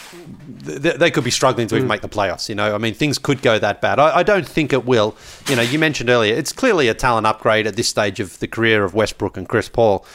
they, 0.48 0.92
they 0.92 1.12
could 1.12 1.24
be 1.24 1.32
struggling 1.32 1.68
to 1.68 1.76
even 1.76 1.88
make 1.88 2.02
the 2.02 2.10
playoffs. 2.10 2.48
You 2.50 2.56
know, 2.56 2.74
I 2.74 2.78
mean, 2.78 2.94
things 2.94 3.18
could 3.18 3.42
go 3.42 3.47
that 3.56 3.82
bad. 3.82 4.00
I, 4.00 4.18
I 4.18 4.24
don't 4.24 4.48
think 4.48 4.74
it 4.74 4.86
will. 4.86 5.16
You 5.48 5.56
know, 5.56 5.62
you 5.62 5.80
mentioned 5.80 6.10
earlier 6.10 6.36
it's 6.36 6.52
clearly 6.52 6.88
a 6.88 6.94
talent 6.94 7.26
upgrade 7.26 7.68
at 7.68 7.76
this 7.76 7.88
stage 7.88 8.20
of 8.20 8.40
the 8.40 8.48
career 8.48 8.84
of 8.84 8.94
Westbrook 8.94 9.38
and 9.38 9.48
Chris 9.48 9.70
Paul 9.70 10.06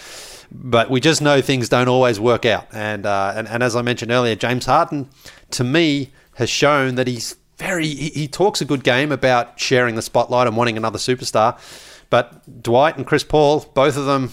but 0.54 0.90
we 0.90 1.00
just 1.00 1.22
know 1.22 1.40
things 1.40 1.68
don't 1.68 1.88
always 1.88 2.20
work 2.20 2.44
out. 2.44 2.66
And, 2.72 3.06
uh, 3.06 3.32
and 3.34 3.48
and 3.48 3.62
as 3.62 3.74
I 3.74 3.82
mentioned 3.82 4.12
earlier, 4.12 4.34
James 4.34 4.66
Harden, 4.66 5.08
to 5.52 5.64
me, 5.64 6.12
has 6.34 6.50
shown 6.50 6.96
that 6.96 7.06
he's 7.06 7.36
very. 7.56 7.86
He, 7.86 8.10
he, 8.10 8.28
talks 8.28 8.60
a 8.60 8.64
good 8.64 8.84
game 8.84 9.12
about 9.12 9.58
sharing 9.58 9.94
the 9.94 10.02
spotlight 10.02 10.46
and 10.46 10.56
wanting 10.56 10.76
another 10.76 10.98
superstar. 10.98 11.58
But 12.10 12.62
Dwight 12.62 12.98
and 12.98 13.06
Chris 13.06 13.24
Paul, 13.24 13.60
both 13.74 13.96
of 13.96 14.04
them 14.04 14.32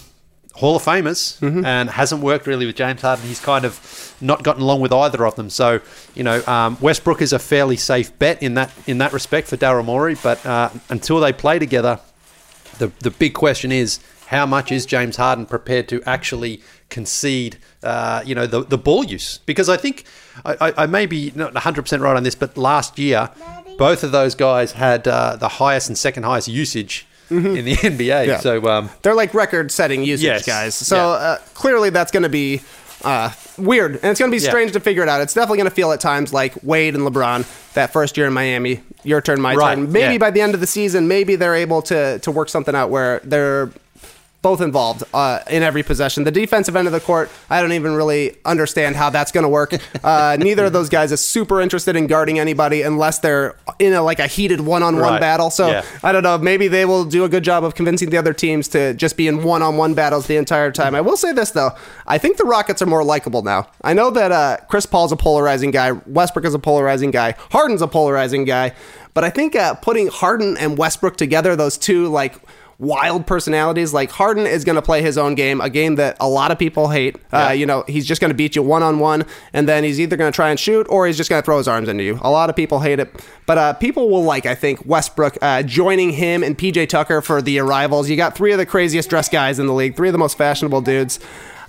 Hall 0.60 0.76
of 0.76 0.82
Famers, 0.82 1.38
mm-hmm. 1.40 1.64
and 1.64 1.90
hasn't 1.90 2.22
worked 2.22 2.46
really 2.46 2.66
with 2.66 2.76
James 2.76 3.00
Harden. 3.00 3.26
He's 3.26 3.40
kind 3.40 3.64
of 3.64 4.16
not 4.20 4.42
gotten 4.42 4.62
along 4.62 4.80
with 4.80 4.92
either 4.92 5.26
of 5.26 5.34
them. 5.34 5.50
So, 5.50 5.80
you 6.14 6.22
know, 6.22 6.44
um, 6.46 6.76
Westbrook 6.80 7.22
is 7.22 7.32
a 7.32 7.38
fairly 7.38 7.76
safe 7.76 8.16
bet 8.18 8.42
in 8.42 8.54
that 8.54 8.70
in 8.86 8.98
that 8.98 9.12
respect 9.12 9.48
for 9.48 9.56
Daryl 9.56 9.84
Morey. 9.84 10.16
But 10.22 10.44
uh, 10.44 10.70
until 10.90 11.18
they 11.18 11.32
play 11.32 11.58
together, 11.58 11.98
the 12.78 12.92
the 13.00 13.10
big 13.10 13.34
question 13.34 13.72
is 13.72 14.00
how 14.26 14.46
much 14.46 14.70
is 14.70 14.86
James 14.86 15.16
Harden 15.16 15.44
prepared 15.44 15.88
to 15.88 16.00
actually 16.06 16.62
concede, 16.88 17.56
uh, 17.82 18.22
you 18.24 18.32
know, 18.32 18.46
the, 18.46 18.62
the 18.62 18.78
ball 18.78 19.02
use? 19.02 19.38
Because 19.38 19.68
I 19.68 19.76
think 19.76 20.04
I, 20.44 20.72
I, 20.76 20.86
may 20.86 21.06
be 21.06 21.32
not 21.34 21.52
100% 21.52 22.00
right 22.00 22.16
on 22.16 22.22
this, 22.22 22.36
but 22.36 22.56
last 22.56 22.96
year, 22.96 23.30
both 23.76 24.04
of 24.04 24.12
those 24.12 24.36
guys 24.36 24.70
had 24.72 25.08
uh, 25.08 25.34
the 25.34 25.48
highest 25.48 25.88
and 25.88 25.98
second 25.98 26.22
highest 26.22 26.46
usage 26.46 27.08
mm-hmm. 27.30 27.56
in 27.56 27.64
the 27.64 27.74
NBA. 27.76 28.26
Yeah. 28.26 28.40
So 28.40 28.66
um, 28.68 28.90
they're 29.02 29.14
like 29.14 29.32
record-setting 29.34 30.04
usage 30.04 30.24
yes. 30.24 30.46
guys. 30.46 30.74
So 30.74 30.96
yeah. 30.96 31.02
uh, 31.02 31.38
clearly, 31.54 31.90
that's 31.90 32.10
going 32.10 32.24
to 32.24 32.28
be 32.28 32.60
uh, 33.02 33.32
weird, 33.56 33.92
and 33.96 34.04
it's 34.04 34.20
going 34.20 34.30
to 34.30 34.34
be 34.34 34.40
strange 34.40 34.70
yeah. 34.70 34.74
to 34.74 34.80
figure 34.80 35.02
it 35.02 35.08
out. 35.08 35.20
It's 35.20 35.34
definitely 35.34 35.58
going 35.58 35.70
to 35.70 35.74
feel 35.74 35.92
at 35.92 36.00
times 36.00 36.32
like 36.32 36.54
Wade 36.62 36.94
and 36.94 37.04
LeBron 37.04 37.72
that 37.74 37.92
first 37.92 38.16
year 38.16 38.26
in 38.26 38.32
Miami. 38.32 38.80
Your 39.04 39.20
turn, 39.20 39.40
my 39.40 39.54
right. 39.54 39.76
turn. 39.76 39.90
Maybe 39.90 40.18
by 40.18 40.30
the 40.30 40.40
end 40.40 40.54
of 40.54 40.60
the 40.60 40.66
season, 40.66 41.08
maybe 41.08 41.36
they're 41.36 41.54
able 41.54 41.82
to 41.82 42.18
to 42.18 42.30
work 42.30 42.48
something 42.48 42.74
out 42.74 42.90
where 42.90 43.20
they're 43.20 43.70
both 44.42 44.60
involved 44.60 45.04
uh, 45.12 45.40
in 45.50 45.62
every 45.62 45.82
possession. 45.82 46.24
The 46.24 46.30
defensive 46.30 46.74
end 46.74 46.86
of 46.86 46.92
the 46.92 47.00
court, 47.00 47.30
I 47.50 47.60
don't 47.60 47.72
even 47.72 47.94
really 47.94 48.38
understand 48.44 48.96
how 48.96 49.10
that's 49.10 49.32
going 49.32 49.42
to 49.42 49.48
work. 49.48 49.74
Uh, 50.02 50.36
neither 50.40 50.66
of 50.66 50.72
those 50.72 50.88
guys 50.88 51.12
is 51.12 51.20
super 51.20 51.60
interested 51.60 51.94
in 51.94 52.06
guarding 52.06 52.38
anybody 52.38 52.82
unless 52.82 53.18
they're 53.18 53.56
in 53.78 53.92
a, 53.92 54.02
like 54.02 54.18
a 54.18 54.26
heated 54.26 54.60
one-on-one 54.60 55.02
right. 55.02 55.20
battle. 55.20 55.50
So 55.50 55.68
yeah. 55.68 55.84
I 56.02 56.12
don't 56.12 56.22
know. 56.22 56.38
Maybe 56.38 56.68
they 56.68 56.84
will 56.86 57.04
do 57.04 57.24
a 57.24 57.28
good 57.28 57.44
job 57.44 57.64
of 57.64 57.74
convincing 57.74 58.10
the 58.10 58.16
other 58.16 58.32
teams 58.32 58.68
to 58.68 58.94
just 58.94 59.16
be 59.16 59.28
in 59.28 59.42
one-on-one 59.42 59.94
battles 59.94 60.26
the 60.26 60.36
entire 60.36 60.72
time. 60.72 60.94
I 60.94 61.00
will 61.02 61.16
say 61.16 61.32
this 61.32 61.50
though: 61.50 61.72
I 62.06 62.16
think 62.18 62.38
the 62.38 62.44
Rockets 62.44 62.80
are 62.80 62.86
more 62.86 63.04
likable 63.04 63.42
now. 63.42 63.68
I 63.82 63.92
know 63.92 64.10
that 64.10 64.32
uh, 64.32 64.56
Chris 64.68 64.86
Paul's 64.86 65.12
a 65.12 65.16
polarizing 65.16 65.70
guy, 65.70 65.92
Westbrook 65.92 66.44
is 66.44 66.54
a 66.54 66.58
polarizing 66.58 67.10
guy, 67.10 67.34
Harden's 67.50 67.82
a 67.82 67.88
polarizing 67.88 68.44
guy, 68.44 68.74
but 69.12 69.24
I 69.24 69.30
think 69.30 69.54
uh, 69.56 69.74
putting 69.74 70.08
Harden 70.08 70.56
and 70.56 70.78
Westbrook 70.78 71.16
together, 71.16 71.56
those 71.56 71.76
two 71.76 72.08
like 72.08 72.36
wild 72.80 73.26
personalities. 73.26 73.94
Like 73.94 74.10
Harden 74.10 74.46
is 74.46 74.64
going 74.64 74.76
to 74.76 74.82
play 74.82 75.02
his 75.02 75.16
own 75.16 75.36
game, 75.36 75.60
a 75.60 75.70
game 75.70 75.94
that 75.96 76.16
a 76.18 76.28
lot 76.28 76.50
of 76.50 76.58
people 76.58 76.88
hate. 76.88 77.16
Uh, 77.16 77.18
yeah. 77.32 77.46
Uh, 77.46 77.52
you 77.52 77.66
know, 77.66 77.84
he's 77.86 78.06
just 78.06 78.20
going 78.20 78.30
to 78.30 78.34
beat 78.34 78.56
you 78.56 78.62
one 78.62 78.82
on 78.82 78.98
one, 78.98 79.24
and 79.52 79.68
then 79.68 79.84
he's 79.84 80.00
either 80.00 80.16
going 80.16 80.32
to 80.32 80.34
try 80.34 80.50
and 80.50 80.58
shoot 80.58 80.86
or 80.90 81.06
he's 81.06 81.16
just 81.16 81.30
going 81.30 81.40
to 81.40 81.44
throw 81.44 81.58
his 81.58 81.68
arms 81.68 81.88
into 81.88 82.02
you. 82.02 82.18
A 82.22 82.30
lot 82.30 82.50
of 82.50 82.56
people 82.56 82.80
hate 82.80 82.98
it, 82.98 83.24
but 83.46 83.58
uh, 83.58 83.72
people 83.74 84.08
will 84.08 84.24
like, 84.24 84.46
I 84.46 84.54
think, 84.54 84.84
Westbrook 84.86 85.38
uh, 85.42 85.62
joining 85.62 86.10
him 86.10 86.42
and 86.42 86.58
PJ 86.58 86.88
Tucker 86.88 87.20
for 87.20 87.40
the 87.40 87.58
arrivals. 87.60 88.08
You 88.08 88.16
got 88.16 88.34
three 88.34 88.52
of 88.52 88.58
the 88.58 88.66
craziest 88.66 89.10
dressed 89.10 89.30
guys 89.30 89.58
in 89.58 89.66
the 89.66 89.74
league, 89.74 89.94
three 89.94 90.08
of 90.08 90.12
the 90.12 90.18
most 90.18 90.36
fashionable 90.36 90.80
dudes. 90.80 91.20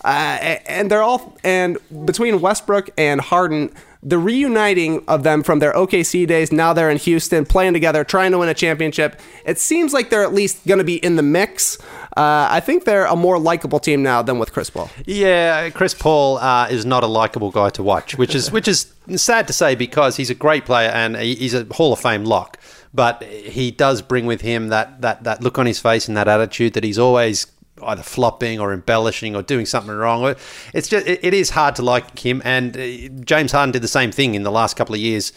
Uh, 0.03 0.57
and 0.65 0.89
they're 0.89 1.03
all 1.03 1.37
and 1.43 1.77
between 2.05 2.41
Westbrook 2.41 2.89
and 2.97 3.21
Harden, 3.21 3.71
the 4.03 4.17
reuniting 4.17 5.03
of 5.07 5.23
them 5.23 5.43
from 5.43 5.59
their 5.59 5.73
OKC 5.73 6.25
days. 6.25 6.51
Now 6.51 6.73
they're 6.73 6.89
in 6.89 6.97
Houston, 6.97 7.45
playing 7.45 7.73
together, 7.73 8.03
trying 8.03 8.31
to 8.31 8.39
win 8.39 8.49
a 8.49 8.53
championship. 8.53 9.19
It 9.45 9.59
seems 9.59 9.93
like 9.93 10.09
they're 10.09 10.23
at 10.23 10.33
least 10.33 10.65
going 10.65 10.79
to 10.79 10.83
be 10.83 10.95
in 10.95 11.15
the 11.15 11.23
mix. 11.23 11.77
Uh, 12.17 12.47
I 12.49 12.59
think 12.59 12.85
they're 12.85 13.05
a 13.05 13.15
more 13.15 13.37
likable 13.37 13.79
team 13.79 14.01
now 14.03 14.21
than 14.21 14.39
with 14.39 14.53
Chris 14.53 14.69
Paul. 14.69 14.89
Yeah, 15.05 15.69
Chris 15.69 15.93
Paul 15.93 16.37
uh, 16.37 16.67
is 16.69 16.85
not 16.85 17.03
a 17.03 17.07
likable 17.07 17.51
guy 17.51 17.69
to 17.71 17.83
watch, 17.83 18.17
which 18.17 18.35
is 18.35 18.51
which 18.51 18.67
is 18.67 18.91
sad 19.15 19.47
to 19.47 19.53
say 19.53 19.75
because 19.75 20.17
he's 20.17 20.29
a 20.29 20.35
great 20.35 20.65
player 20.65 20.89
and 20.89 21.15
he's 21.15 21.53
a 21.53 21.65
Hall 21.71 21.93
of 21.93 21.99
Fame 21.99 22.25
lock. 22.25 22.57
But 22.93 23.23
he 23.23 23.71
does 23.71 24.01
bring 24.01 24.25
with 24.25 24.41
him 24.41 24.67
that, 24.67 24.99
that, 25.01 25.23
that 25.23 25.41
look 25.41 25.57
on 25.57 25.65
his 25.65 25.79
face 25.79 26.09
and 26.09 26.17
that 26.17 26.27
attitude 26.27 26.73
that 26.73 26.83
he's 26.83 26.99
always 26.99 27.45
either 27.83 28.03
flopping 28.03 28.59
or 28.59 28.73
embellishing 28.73 29.35
or 29.35 29.41
doing 29.41 29.65
something 29.65 29.93
wrong. 29.93 30.35
It's 30.73 30.87
just 30.87 31.07
it, 31.07 31.33
is 31.33 31.51
hard 31.51 31.75
to 31.75 31.81
like 31.81 32.19
him. 32.19 32.41
And 32.45 32.77
uh, 32.77 33.23
James 33.23 33.51
Harden 33.51 33.71
did 33.71 33.81
the 33.81 33.87
same 33.87 34.11
thing 34.11 34.35
in 34.35 34.43
the 34.43 34.51
last 34.51 34.75
couple 34.75 34.95
of 34.95 35.01
years 35.01 35.33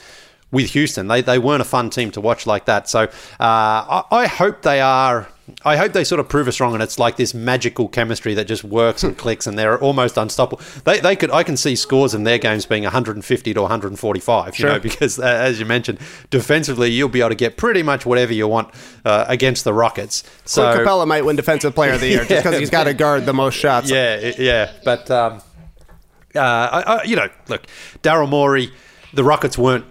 with 0.50 0.70
Houston. 0.70 1.08
They 1.08 1.22
they 1.22 1.38
weren't 1.38 1.62
a 1.62 1.66
fun 1.66 1.90
team 1.90 2.10
to 2.12 2.20
watch 2.20 2.46
like 2.46 2.66
that. 2.66 2.88
So 2.88 3.00
uh, 3.00 3.08
I, 3.40 4.04
I 4.10 4.26
hope 4.26 4.62
they 4.62 4.80
are 4.80 5.28
I 5.62 5.76
hope 5.76 5.92
they 5.92 6.04
sort 6.04 6.20
of 6.20 6.28
prove 6.28 6.48
us 6.48 6.58
wrong, 6.58 6.72
and 6.72 6.82
it's 6.82 6.98
like 6.98 7.16
this 7.16 7.34
magical 7.34 7.88
chemistry 7.88 8.32
that 8.34 8.46
just 8.46 8.64
works 8.64 9.02
and 9.04 9.16
clicks, 9.18 9.46
and 9.46 9.58
they're 9.58 9.78
almost 9.78 10.16
unstoppable. 10.16 10.62
They, 10.84 11.00
they 11.00 11.16
could, 11.16 11.30
I 11.30 11.42
can 11.42 11.56
see 11.56 11.76
scores 11.76 12.14
in 12.14 12.24
their 12.24 12.38
games 12.38 12.64
being 12.64 12.84
150 12.84 13.54
to 13.54 13.60
145. 13.60 14.56
Sure. 14.56 14.66
You 14.66 14.72
know, 14.74 14.80
because 14.80 15.18
uh, 15.18 15.22
as 15.24 15.60
you 15.60 15.66
mentioned, 15.66 15.98
defensively, 16.30 16.90
you'll 16.90 17.10
be 17.10 17.20
able 17.20 17.30
to 17.30 17.34
get 17.34 17.56
pretty 17.56 17.82
much 17.82 18.06
whatever 18.06 18.32
you 18.32 18.48
want 18.48 18.72
uh, 19.04 19.26
against 19.28 19.64
the 19.64 19.74
Rockets. 19.74 20.24
So 20.46 20.62
Clint 20.72 20.88
Capela 20.88 21.06
might 21.06 21.24
win 21.24 21.36
Defensive 21.36 21.74
Player 21.74 21.92
of 21.92 22.00
the 22.00 22.08
Year 22.08 22.22
yeah, 22.22 22.28
just 22.28 22.44
because 22.44 22.58
he's 22.58 22.70
got 22.70 22.84
to 22.84 22.94
guard 22.94 23.26
the 23.26 23.34
most 23.34 23.54
shots. 23.54 23.90
Yeah, 23.90 24.32
yeah, 24.38 24.72
but 24.82 25.10
um, 25.10 25.42
uh, 26.34 26.40
I, 26.40 26.82
I, 26.86 27.02
you 27.04 27.16
know, 27.16 27.28
look, 27.48 27.66
Daryl 28.02 28.28
Morey, 28.28 28.72
the 29.12 29.24
Rockets 29.24 29.58
weren't 29.58 29.84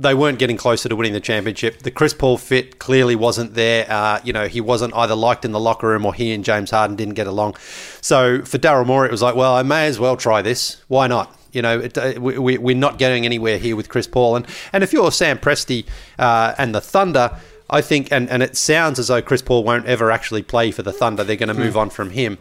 they 0.00 0.14
weren't 0.14 0.38
getting 0.38 0.56
closer 0.56 0.88
to 0.88 0.96
winning 0.96 1.12
the 1.12 1.20
championship. 1.20 1.82
The 1.82 1.90
Chris 1.90 2.14
Paul 2.14 2.38
fit 2.38 2.78
clearly 2.78 3.14
wasn't 3.14 3.52
there. 3.54 3.86
Uh, 3.88 4.18
you 4.24 4.32
know, 4.32 4.48
he 4.48 4.60
wasn't 4.60 4.94
either 4.94 5.14
liked 5.14 5.44
in 5.44 5.52
the 5.52 5.60
locker 5.60 5.88
room 5.88 6.06
or 6.06 6.14
he 6.14 6.32
and 6.32 6.42
James 6.42 6.70
Harden 6.70 6.96
didn't 6.96 7.14
get 7.14 7.26
along. 7.26 7.56
So 8.00 8.42
for 8.42 8.56
Daryl 8.56 8.86
Morey, 8.86 9.08
it 9.08 9.12
was 9.12 9.20
like, 9.20 9.34
well, 9.34 9.54
I 9.54 9.62
may 9.62 9.86
as 9.86 9.98
well 9.98 10.16
try 10.16 10.40
this. 10.40 10.82
Why 10.88 11.06
not? 11.06 11.36
You 11.52 11.60
know, 11.60 11.80
it, 11.80 11.98
uh, 11.98 12.14
we, 12.18 12.56
we're 12.56 12.76
not 12.76 12.98
getting 12.98 13.26
anywhere 13.26 13.58
here 13.58 13.76
with 13.76 13.90
Chris 13.90 14.06
Paul. 14.06 14.36
And, 14.36 14.46
and 14.72 14.82
if 14.82 14.92
you're 14.92 15.12
Sam 15.12 15.38
Presti 15.38 15.86
uh, 16.18 16.54
and 16.56 16.74
the 16.74 16.80
Thunder, 16.80 17.38
I 17.68 17.82
think, 17.82 18.10
and, 18.10 18.30
and 18.30 18.42
it 18.42 18.56
sounds 18.56 18.98
as 18.98 19.08
though 19.08 19.20
Chris 19.20 19.42
Paul 19.42 19.64
won't 19.64 19.84
ever 19.84 20.10
actually 20.10 20.42
play 20.42 20.70
for 20.70 20.82
the 20.82 20.92
Thunder. 20.92 21.24
They're 21.24 21.36
going 21.36 21.48
to 21.48 21.54
move 21.54 21.74
mm. 21.74 21.80
on 21.80 21.90
from 21.90 22.10
him. 22.10 22.38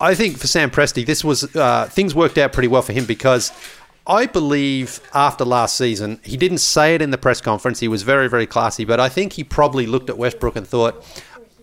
I 0.00 0.14
think 0.14 0.38
for 0.38 0.48
Sam 0.48 0.70
Presti, 0.70 1.06
this 1.06 1.22
was 1.22 1.54
uh, 1.54 1.86
things 1.86 2.14
worked 2.16 2.36
out 2.36 2.52
pretty 2.52 2.68
well 2.68 2.82
for 2.82 2.92
him 2.92 3.04
because 3.04 3.52
I 4.06 4.26
believe 4.26 5.00
after 5.14 5.46
last 5.46 5.76
season, 5.76 6.20
he 6.22 6.36
didn't 6.36 6.58
say 6.58 6.94
it 6.94 7.00
in 7.00 7.10
the 7.10 7.16
press 7.16 7.40
conference. 7.40 7.80
He 7.80 7.88
was 7.88 8.02
very, 8.02 8.28
very 8.28 8.46
classy, 8.46 8.84
but 8.84 9.00
I 9.00 9.08
think 9.08 9.32
he 9.32 9.44
probably 9.44 9.86
looked 9.86 10.10
at 10.10 10.18
Westbrook 10.18 10.56
and 10.56 10.68
thought, 10.68 11.02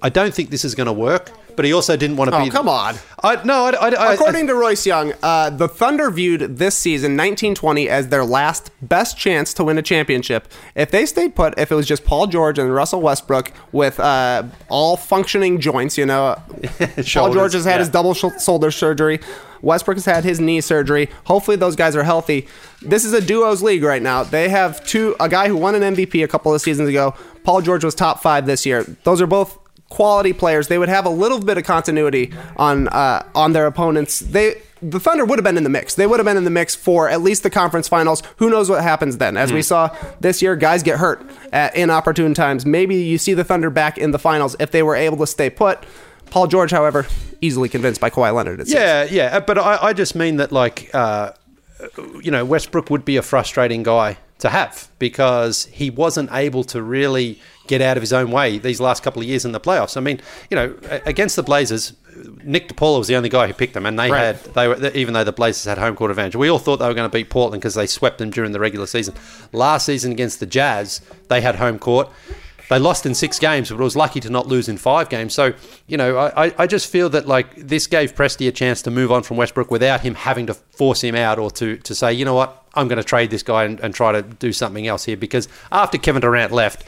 I 0.02 0.10
don't 0.10 0.34
think 0.34 0.50
this 0.50 0.66
is 0.66 0.76
going 0.76 0.88
to 0.88 0.94
work 0.94 1.32
but 1.56 1.66
he 1.66 1.74
also 1.74 1.96
didn't 1.96 2.18
want 2.18 2.32
to 2.32 2.38
oh, 2.38 2.44
be. 2.44 2.50
come 2.50 2.68
on. 2.68 2.96
I, 3.24 3.44
no, 3.44 3.66
I, 3.66 3.90
I, 3.90 4.14
according 4.14 4.48
to 4.48 4.56
Royce 4.56 4.86
Young, 4.86 5.14
uh, 5.22 5.50
the 5.50 5.68
Thunder 5.68 6.10
viewed 6.10 6.58
this 6.58 6.78
season, 6.78 7.12
1920, 7.12 7.90
as 7.90 8.08
their 8.08 8.26
last 8.26 8.72
best 8.82 9.18
chance 9.18 9.54
to 9.56 9.64
win 9.64 9.78
a 9.78 9.82
championship. 9.82 10.48
If 10.76 10.92
they 10.92 11.06
stayed 11.06 11.36
put, 11.36 11.58
if 11.60 11.72
it 11.72 11.76
was 11.76 11.88
just 11.88 12.06
Paul 12.06 12.28
George 12.28 12.58
and 12.58 12.74
Russell 12.74 13.02
Westbrook 13.02 13.52
with 13.72 14.00
uh, 14.00 14.44
all 14.70 14.98
functioning 14.98 15.60
joints, 15.60 15.98
you 15.98 16.06
know, 16.06 16.42
Paul 17.14 17.34
George 17.34 17.54
has 17.54 17.66
had 17.66 17.74
yeah. 17.74 17.80
his 17.80 17.90
double 17.90 18.14
shoulder 18.14 18.72
surgery. 18.72 19.20
Westbrook 19.62 19.98
has 19.98 20.06
had 20.06 20.24
his 20.24 20.40
knee 20.40 20.60
surgery. 20.60 21.10
Hopefully, 21.26 21.56
those 21.56 21.76
guys 21.76 21.96
are 21.96 22.04
healthy. 22.04 22.48
This 22.82 23.06
is 23.06 23.14
a 23.14 23.22
duos 23.22 23.62
league 23.62 23.84
right 23.84 24.02
now. 24.02 24.24
They 24.24 24.50
have 24.50 24.84
two, 24.84 25.16
a 25.20 25.30
guy 25.30 25.48
who 25.48 25.56
won 25.56 25.76
an 25.76 25.96
MVP 25.96 26.24
a 26.24 26.28
couple 26.28 26.52
of 26.52 26.62
seasons 26.62 26.90
ago. 26.90 27.14
Paul 27.44 27.62
George 27.62 27.84
was 27.84 27.94
top 27.94 28.24
five 28.24 28.48
this 28.48 28.66
year. 28.66 28.84
Those 29.04 29.22
are 29.22 29.28
both 29.28 29.60
quality 29.92 30.32
players, 30.34 30.70
they 30.70 30.78
would 30.78 30.90
have 30.90 31.06
a 31.06 31.10
little 31.10 31.40
bit 31.40 31.58
of 31.58 31.66
continuity 31.66 32.34
on 32.56 32.88
uh, 32.88 33.24
on 33.36 33.54
their 33.54 33.68
opponents. 33.68 34.20
They 34.20 34.56
the 34.82 35.00
Thunder 35.00 35.26
would 35.26 35.38
have 35.38 35.44
been 35.44 35.58
in 35.58 35.64
the 35.64 35.70
mix. 35.70 35.94
They 35.94 36.08
would 36.08 36.20
have 36.20 36.26
been 36.26 36.38
in 36.38 36.46
the 36.46 36.50
mix 36.50 36.74
for 36.74 37.08
at 37.08 37.22
least 37.22 37.44
the 37.44 37.52
conference 37.52 37.88
finals. 37.88 38.24
Who 38.38 38.50
knows 38.50 38.70
what 38.70 38.82
happens 38.82 39.18
then? 39.18 39.38
As 39.38 39.52
mm. 39.52 39.56
we 39.56 39.60
hmm. 39.60 39.66
saw 39.66 39.96
this 40.20 40.42
year, 40.42 40.56
guys 40.56 40.82
get 40.82 40.98
hurt 40.98 41.22
at 41.54 41.76
inopportune 41.76 42.34
times. 42.34 42.66
Maybe 42.66 42.96
you 42.96 43.20
see 43.20 43.36
the 43.36 43.44
Thunder 43.44 43.70
back 43.70 44.00
in 44.00 44.10
the 44.10 44.18
finals 44.18 44.56
if 44.60 44.72
they 44.72 44.82
were 44.82 44.96
able 44.96 45.18
to 45.18 45.28
stay 45.28 45.52
put. 45.52 45.86
Paul 46.32 46.48
George, 46.48 46.72
however, 46.72 47.06
easily 47.42 47.70
convinced 47.70 48.00
by 48.00 48.10
Kawhi 48.10 48.34
Leonard. 48.34 48.64
yeah, 48.68 49.04
yeah, 49.04 49.40
but 49.42 49.58
I, 49.58 49.78
I, 49.88 49.94
just 49.94 50.16
mean 50.16 50.38
that 50.38 50.54
like 50.54 50.90
uh, 50.96 51.34
you 52.22 52.32
know 52.32 52.46
Westbrook 52.46 52.90
would 52.90 53.04
be 53.04 53.18
a 53.18 53.22
frustrating 53.22 53.84
guy 53.84 54.18
to 54.40 54.50
have 54.50 54.88
because 54.98 55.66
he 55.66 55.90
wasn't 55.90 56.32
able 56.32 56.64
to 56.64 56.82
really 56.82 57.40
get 57.72 57.82
out 57.82 57.98
of 57.98 58.02
his 58.04 58.14
own 58.14 58.30
way 58.32 58.58
these 58.60 58.80
last 58.80 59.02
couple 59.02 59.22
of 59.22 59.28
years 59.28 59.46
in 59.46 59.52
the 59.54 59.60
playoffs. 59.60 59.96
I 59.98 60.02
mean, 60.02 60.20
you 60.50 60.56
know, 60.56 60.76
against 61.06 61.36
the 61.36 61.44
Blazers, 61.44 61.94
Nick 62.44 62.68
DePaula 62.70 63.00
was 63.00 63.08
the 63.08 63.16
only 63.16 63.30
guy 63.30 63.48
who 63.48 63.54
picked 63.54 63.74
them, 63.74 63.86
and 63.86 63.98
they 63.98 64.12
Right. 64.12 64.36
had 64.36 64.36
they 64.54 64.68
were 64.68 64.88
even 64.94 65.14
though 65.14 65.24
the 65.24 65.32
Blazers 65.32 65.66
had 65.66 65.78
home 65.78 65.96
court 65.96 66.12
advantage. 66.12 66.36
We 66.36 66.50
all 66.50 66.60
thought 66.60 66.78
they 66.78 66.88
were 66.88 66.94
going 66.94 67.10
to 67.10 67.18
beat 67.18 67.30
Portland 67.30 67.62
because 67.62 67.74
they 67.76 67.88
swept 67.88 68.18
them 68.20 68.30
during 68.30 68.52
the 68.52 68.60
regular 68.60 68.86
season. 68.86 69.16
Last 69.54 69.86
season 69.86 70.12
against 70.12 70.40
the 70.40 70.46
Jazz, 70.46 71.02
they 71.30 71.42
had 71.42 71.56
home 71.56 71.80
court. 71.80 72.10
They 72.70 72.80
lost 72.80 73.06
in 73.06 73.14
six 73.16 73.38
games, 73.38 73.70
but 73.70 73.76
it 73.82 73.84
was 73.84 73.98
lucky 73.98 74.22
to 74.22 74.30
not 74.30 74.48
lose 74.48 74.70
in 74.70 74.78
five 74.78 75.10
games. 75.10 75.34
So, 75.34 75.54
you 75.88 75.98
know, 75.98 76.16
I, 76.18 76.46
I- 76.46 76.54
I 76.60 76.68
just 76.68 76.90
feel 76.90 77.10
that 77.10 77.28
like 77.28 77.48
this 77.58 77.86
gave 77.88 78.16
Presti 78.16 78.48
a 78.48 78.52
chance 78.52 78.82
to 78.84 78.92
move 78.92 79.12
on 79.12 79.24
from 79.24 79.36
Westbrook 79.36 79.70
without 79.70 80.00
him 80.02 80.16
having 80.16 80.48
to 80.48 80.54
force 80.54 81.02
him 81.04 81.16
out 81.16 81.38
or 81.38 81.52
to, 81.52 81.76
to 81.78 81.94
say, 81.94 82.14
you 82.14 82.24
know 82.24 82.34
what, 82.34 82.64
I'm 82.74 82.88
going 82.88 82.98
to 82.98 83.04
trade 83.04 83.30
this 83.30 83.44
guy 83.44 83.66
and, 83.66 83.78
and 83.82 83.94
try 83.94 84.14
to 84.14 84.22
do 84.22 84.54
something 84.54 84.88
else 84.88 85.04
here. 85.04 85.18
Because 85.18 85.50
after 85.70 85.98
Kevin 85.98 86.22
Durant 86.22 86.54
left, 86.54 86.86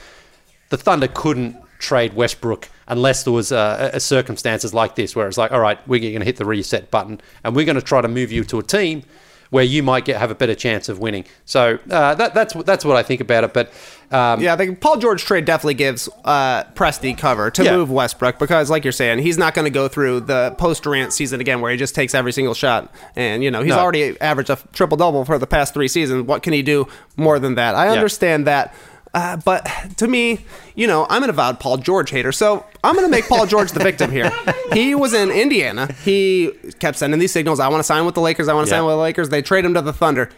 the 0.74 0.78
Thunder 0.78 1.08
couldn't 1.08 1.56
trade 1.78 2.16
Westbrook 2.16 2.68
unless 2.88 3.24
there 3.26 3.34
was 3.34 3.52
uh, 3.52 3.92
a, 3.94 3.98
a 3.98 4.00
circumstances 4.00 4.74
like 4.74 4.96
this, 4.96 5.16
where 5.16 5.28
it's 5.28 5.38
like, 5.38 5.52
all 5.52 5.60
right, 5.60 5.78
we're 5.88 6.00
going 6.00 6.18
to 6.20 6.26
hit 6.26 6.38
the 6.38 6.46
reset 6.46 6.90
button 6.90 7.22
and 7.44 7.56
we're 7.56 7.66
going 7.66 7.76
to 7.76 7.82
try 7.94 8.02
to 8.02 8.08
move 8.08 8.32
you 8.32 8.44
to 8.46 8.58
a 8.58 8.64
team 8.64 9.04
where 9.52 9.64
you 9.64 9.84
might 9.84 10.04
get 10.04 10.18
have 10.18 10.32
a 10.32 10.36
better 10.36 10.56
chance 10.56 10.90
of 10.90 10.98
winning. 10.98 11.26
So 11.46 11.78
uh, 11.92 12.16
that, 12.16 12.34
that's 12.34 12.56
that's 12.56 12.84
what 12.84 12.98
I 12.98 13.04
think 13.04 13.22
about 13.22 13.44
it. 13.44 13.54
But 13.54 13.68
um, 14.10 14.42
Yeah, 14.42 14.56
the 14.56 14.74
Paul 14.74 14.98
George 14.98 15.24
trade 15.24 15.46
definitely 15.46 15.76
gives 15.76 16.10
uh, 16.26 16.64
Presti 16.74 17.16
cover 17.16 17.52
to 17.52 17.64
Yeah. 17.64 17.76
move 17.78 17.92
Westbrook 17.92 18.40
because, 18.40 18.72
like 18.72 18.84
you're 18.84 18.92
saying, 18.92 19.20
he's 19.20 19.38
not 19.38 19.54
going 19.54 19.66
to 19.66 19.70
go 19.82 19.88
through 19.88 20.22
the 20.22 20.56
post 20.58 20.82
Durant 20.82 21.14
season 21.14 21.40
again 21.40 21.62
where 21.62 21.70
he 21.72 21.78
just 21.78 21.94
takes 21.94 22.16
every 22.16 22.32
single 22.32 22.56
shot. 22.56 22.92
And, 23.16 23.44
you 23.44 23.52
know, 23.52 23.62
he's 23.62 23.76
No. 23.76 23.80
already 23.80 24.20
averaged 24.20 24.50
a 24.50 24.58
triple 24.72 24.98
double 24.98 25.24
for 25.24 25.38
the 25.38 25.46
past 25.46 25.76
three 25.76 25.88
seasons. 25.88 26.24
What 26.26 26.42
can 26.42 26.54
he 26.54 26.64
do 26.64 26.88
more 27.16 27.38
than 27.38 27.54
that? 27.54 27.76
I 27.76 27.90
understand 27.90 28.48
that. 28.48 28.74
Uh, 29.14 29.38
but 29.38 29.66
to 29.98 30.08
me, 30.08 30.44
you 30.76 30.88
know, 30.88 31.06
I'm 31.10 31.24
an 31.24 31.30
avowed 31.30 31.60
Paul 31.60 31.78
George 31.78 32.10
hater, 32.10 32.32
so 32.32 32.66
I'm 32.84 32.96
going 32.96 33.06
to 33.06 33.12
make 33.12 33.28
Paul 33.28 33.46
George 33.46 33.72
the 33.72 33.84
victim 33.84 34.12
here. 34.12 34.32
He 34.74 34.96
was 34.96 35.14
in 35.14 35.30
Indiana. 35.30 35.94
He 36.04 36.52
kept 36.80 36.98
sending 36.98 37.20
these 37.20 37.32
signals 37.32 37.60
I 37.60 37.68
want 37.68 37.80
to 37.80 37.84
sign 37.84 38.08
with 38.08 38.16
the 38.16 38.22
Lakers, 38.22 38.48
I 38.48 38.56
want 38.56 38.66
to 38.68 38.72
Yeah. 38.74 38.80
sign 38.80 38.86
with 38.88 38.94
the 38.94 38.98
Lakers. 39.02 39.30
They 39.30 39.44
trade 39.44 39.64
him 39.66 39.76
to 39.76 39.82
the 39.84 39.94
Thunder. 39.94 40.30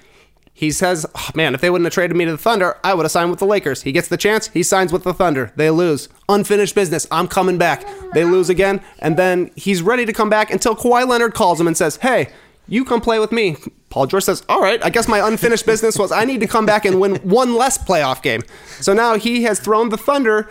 He 0.54 0.72
says, 0.72 1.06
oh, 1.16 1.30
man, 1.36 1.54
if 1.56 1.62
they 1.62 1.70
wouldn't 1.70 1.86
have 1.86 1.94
traded 1.94 2.18
me 2.18 2.26
to 2.26 2.32
the 2.32 2.38
Thunder, 2.38 2.76
I 2.84 2.94
would 2.94 3.04
have 3.04 3.12
signed 3.12 3.30
with 3.30 3.40
the 3.40 3.46
Lakers. 3.46 3.84
He 3.84 3.94
gets 3.94 4.10
the 4.10 4.18
chance, 4.18 4.48
he 4.50 4.62
signs 4.62 4.92
with 4.92 5.04
the 5.04 5.14
Thunder. 5.14 5.54
They 5.56 5.70
lose. 5.70 6.10
Unfinished 6.28 6.76
business. 6.76 7.08
I'm 7.12 7.28
coming 7.30 7.58
back. 7.58 7.86
They 8.14 8.26
lose 8.26 8.50
again, 8.50 8.82
and 9.00 9.16
then 9.16 9.52
he's 9.56 9.82
ready 9.82 10.06
to 10.06 10.12
come 10.14 10.30
back 10.30 10.52
until 10.52 10.76
Kawhi 10.76 11.08
Leonard 11.08 11.34
calls 11.34 11.60
him 11.62 11.68
and 11.68 11.78
says, 11.78 11.98
hey, 11.98 12.28
you 12.68 12.86
come 12.86 13.02
play 13.02 13.20
with 13.20 13.32
me. 13.32 13.58
Paul 13.90 14.08
George 14.08 14.24
says, 14.24 14.44
all 14.50 14.62
right, 14.62 14.84
I 14.84 14.90
guess 14.90 15.08
my 15.08 15.26
unfinished 15.26 15.66
business 15.66 15.98
was 15.98 16.12
I 16.12 16.26
need 16.26 16.42
to 16.42 16.48
come 16.48 16.66
back 16.66 16.86
and 16.86 17.00
win 17.00 17.16
one 17.18 17.56
less 17.56 17.78
playoff 17.78 18.22
game. 18.22 18.42
So 18.82 18.94
now 18.94 19.16
he 19.16 19.44
has 19.44 19.60
thrown 19.60 19.90
the 19.90 19.98
Thunder 19.98 20.50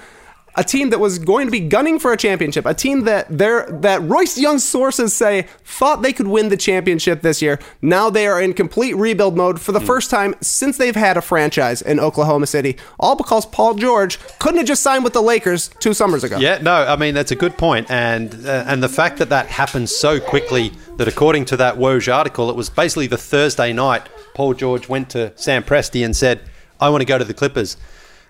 a 0.57 0.63
team 0.63 0.91
that 0.91 1.01
was 1.01 1.19
going 1.19 1.47
to 1.47 1.51
be 1.51 1.61
gunning 1.61 1.99
for 1.99 2.13
a 2.13 2.17
championship, 2.17 2.65
a 2.65 2.75
team 2.75 3.05
that 3.05 3.27
their 3.29 3.67
that 3.67 4.03
Royce 4.03 4.39
Young 4.39 4.59
sources 4.59 5.15
say 5.15 5.47
thought 5.65 6.03
they 6.03 6.13
could 6.13 6.29
win 6.29 6.49
the 6.49 6.57
championship 6.57 7.23
this 7.23 7.43
year. 7.43 7.59
Now 7.83 8.11
they 8.11 8.27
are 8.27 8.41
in 8.41 8.55
complete 8.55 8.95
rebuild 8.95 9.37
mode 9.37 9.61
for 9.61 9.73
the 9.73 9.81
first 9.81 10.11
time 10.11 10.35
since 10.41 10.77
they've 10.77 10.95
had 10.95 11.17
a 11.17 11.23
franchise 11.23 11.83
in 11.83 11.99
Oklahoma 11.99 12.47
City. 12.47 12.77
All 13.01 13.17
because 13.17 13.47
Paul 13.47 13.75
George 13.75 14.19
couldn't 14.39 14.59
have 14.59 14.67
just 14.67 14.83
signed 14.83 15.05
with 15.05 15.13
the 15.13 15.23
Lakers 15.23 15.71
two 15.81 15.95
summers 15.95 16.23
ago. 16.23 16.39
Yeah, 16.39 16.59
no, 16.59 16.73
I 16.73 16.97
mean 16.97 17.15
that's 17.15 17.33
a 17.33 17.37
good 17.37 17.57
point, 17.59 17.91
and 17.91 18.47
uh, 18.47 18.65
and 18.67 18.83
the 18.83 18.89
fact 18.89 19.19
that 19.19 19.31
that 19.31 19.47
happened 19.47 19.91
so 19.91 20.21
quickly 20.21 20.73
that 20.97 21.09
according 21.09 21.47
to 21.47 21.57
that 21.57 21.77
Woj 21.77 22.15
article, 22.15 22.49
it 22.51 22.57
was 22.57 22.71
basically 22.71 23.07
the 23.09 23.19
Thursday 23.19 23.73
night 23.73 24.09
Paul 24.35 24.55
George 24.55 24.89
went 24.89 25.11
to 25.11 25.33
Sam 25.37 25.65
Presti 25.65 26.05
and 26.05 26.17
said, 26.17 26.41
"I 26.81 26.91
want 26.91 27.01
to 27.01 27.07
go 27.07 27.19
to 27.19 27.25
the 27.25 27.35
Clippers." 27.35 27.77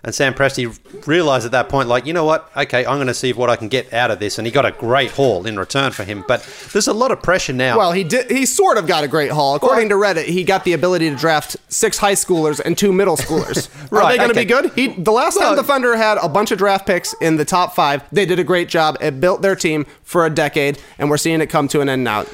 And 0.05 0.15
Sam 0.15 0.35
Presti 0.35 1.07
realized 1.07 1.47
at 1.47 1.53
that 1.53 1.71
point, 1.71 1.89
like, 1.89 2.05
you 2.05 2.13
know 2.13 2.27
what? 2.27 2.51
Okay, 2.55 2.85
I'm 2.85 2.99
going 2.99 3.07
to 3.07 3.15
see 3.15 3.33
what 3.33 3.49
I 3.49 3.57
can 3.57 3.69
get 3.69 3.93
out 3.93 4.11
of 4.11 4.19
this. 4.19 4.37
And 4.37 4.47
he 4.47 4.53
got 4.53 4.67
a 4.67 4.71
great 4.71 5.11
haul 5.13 5.47
in 5.47 5.59
return 5.59 5.93
for 5.93 6.05
him. 6.05 6.25
But 6.29 6.47
there's 6.73 6.87
a 6.87 6.93
lot 6.93 7.11
of 7.11 7.23
pressure 7.23 7.55
now. 7.55 7.79
Well, 7.79 7.93
he 7.93 8.05
did. 8.05 8.31
He 8.31 8.45
sort 8.45 8.77
of 8.77 8.87
got 8.87 9.03
a 9.03 9.09
great 9.09 9.31
haul. 9.31 9.55
According 9.55 9.89
to 9.89 9.95
Reddit, 9.95 10.27
he 10.27 10.45
got 10.45 10.65
the 10.65 10.75
ability 10.75 11.09
to 11.09 11.17
draft 11.17 11.57
six 11.69 11.97
high 11.97 12.13
schoolers 12.13 12.61
and 12.61 12.77
two 12.77 12.93
middle 12.93 13.17
schoolers. 13.17 13.71
Are 13.93 14.11
they 14.11 14.19
going 14.19 14.29
to 14.29 14.35
okay. 14.35 14.45
be 14.45 14.45
good? 14.45 14.73
He, 14.75 14.89
the 14.89 15.13
last 15.13 15.39
time 15.39 15.57
the 15.57 15.63
Thunder 15.63 15.97
had 15.97 16.19
a 16.19 16.29
bunch 16.29 16.51
of 16.51 16.59
draft 16.59 16.87
picks 16.87 17.15
in 17.23 17.37
the 17.37 17.45
top 17.47 17.75
five, 17.75 18.03
they 18.13 18.27
did 18.27 18.39
a 18.39 18.45
great 18.45 18.69
job. 18.69 18.99
It 19.01 19.21
built 19.21 19.41
their 19.41 19.57
team 19.57 19.87
for 20.03 20.27
a 20.27 20.31
decade, 20.31 20.79
and 20.99 21.09
we're 21.09 21.17
seeing 21.17 21.41
it 21.41 21.47
come 21.47 21.67
to 21.69 21.81
an 21.81 21.89
end 21.89 22.05
now. 22.05 22.27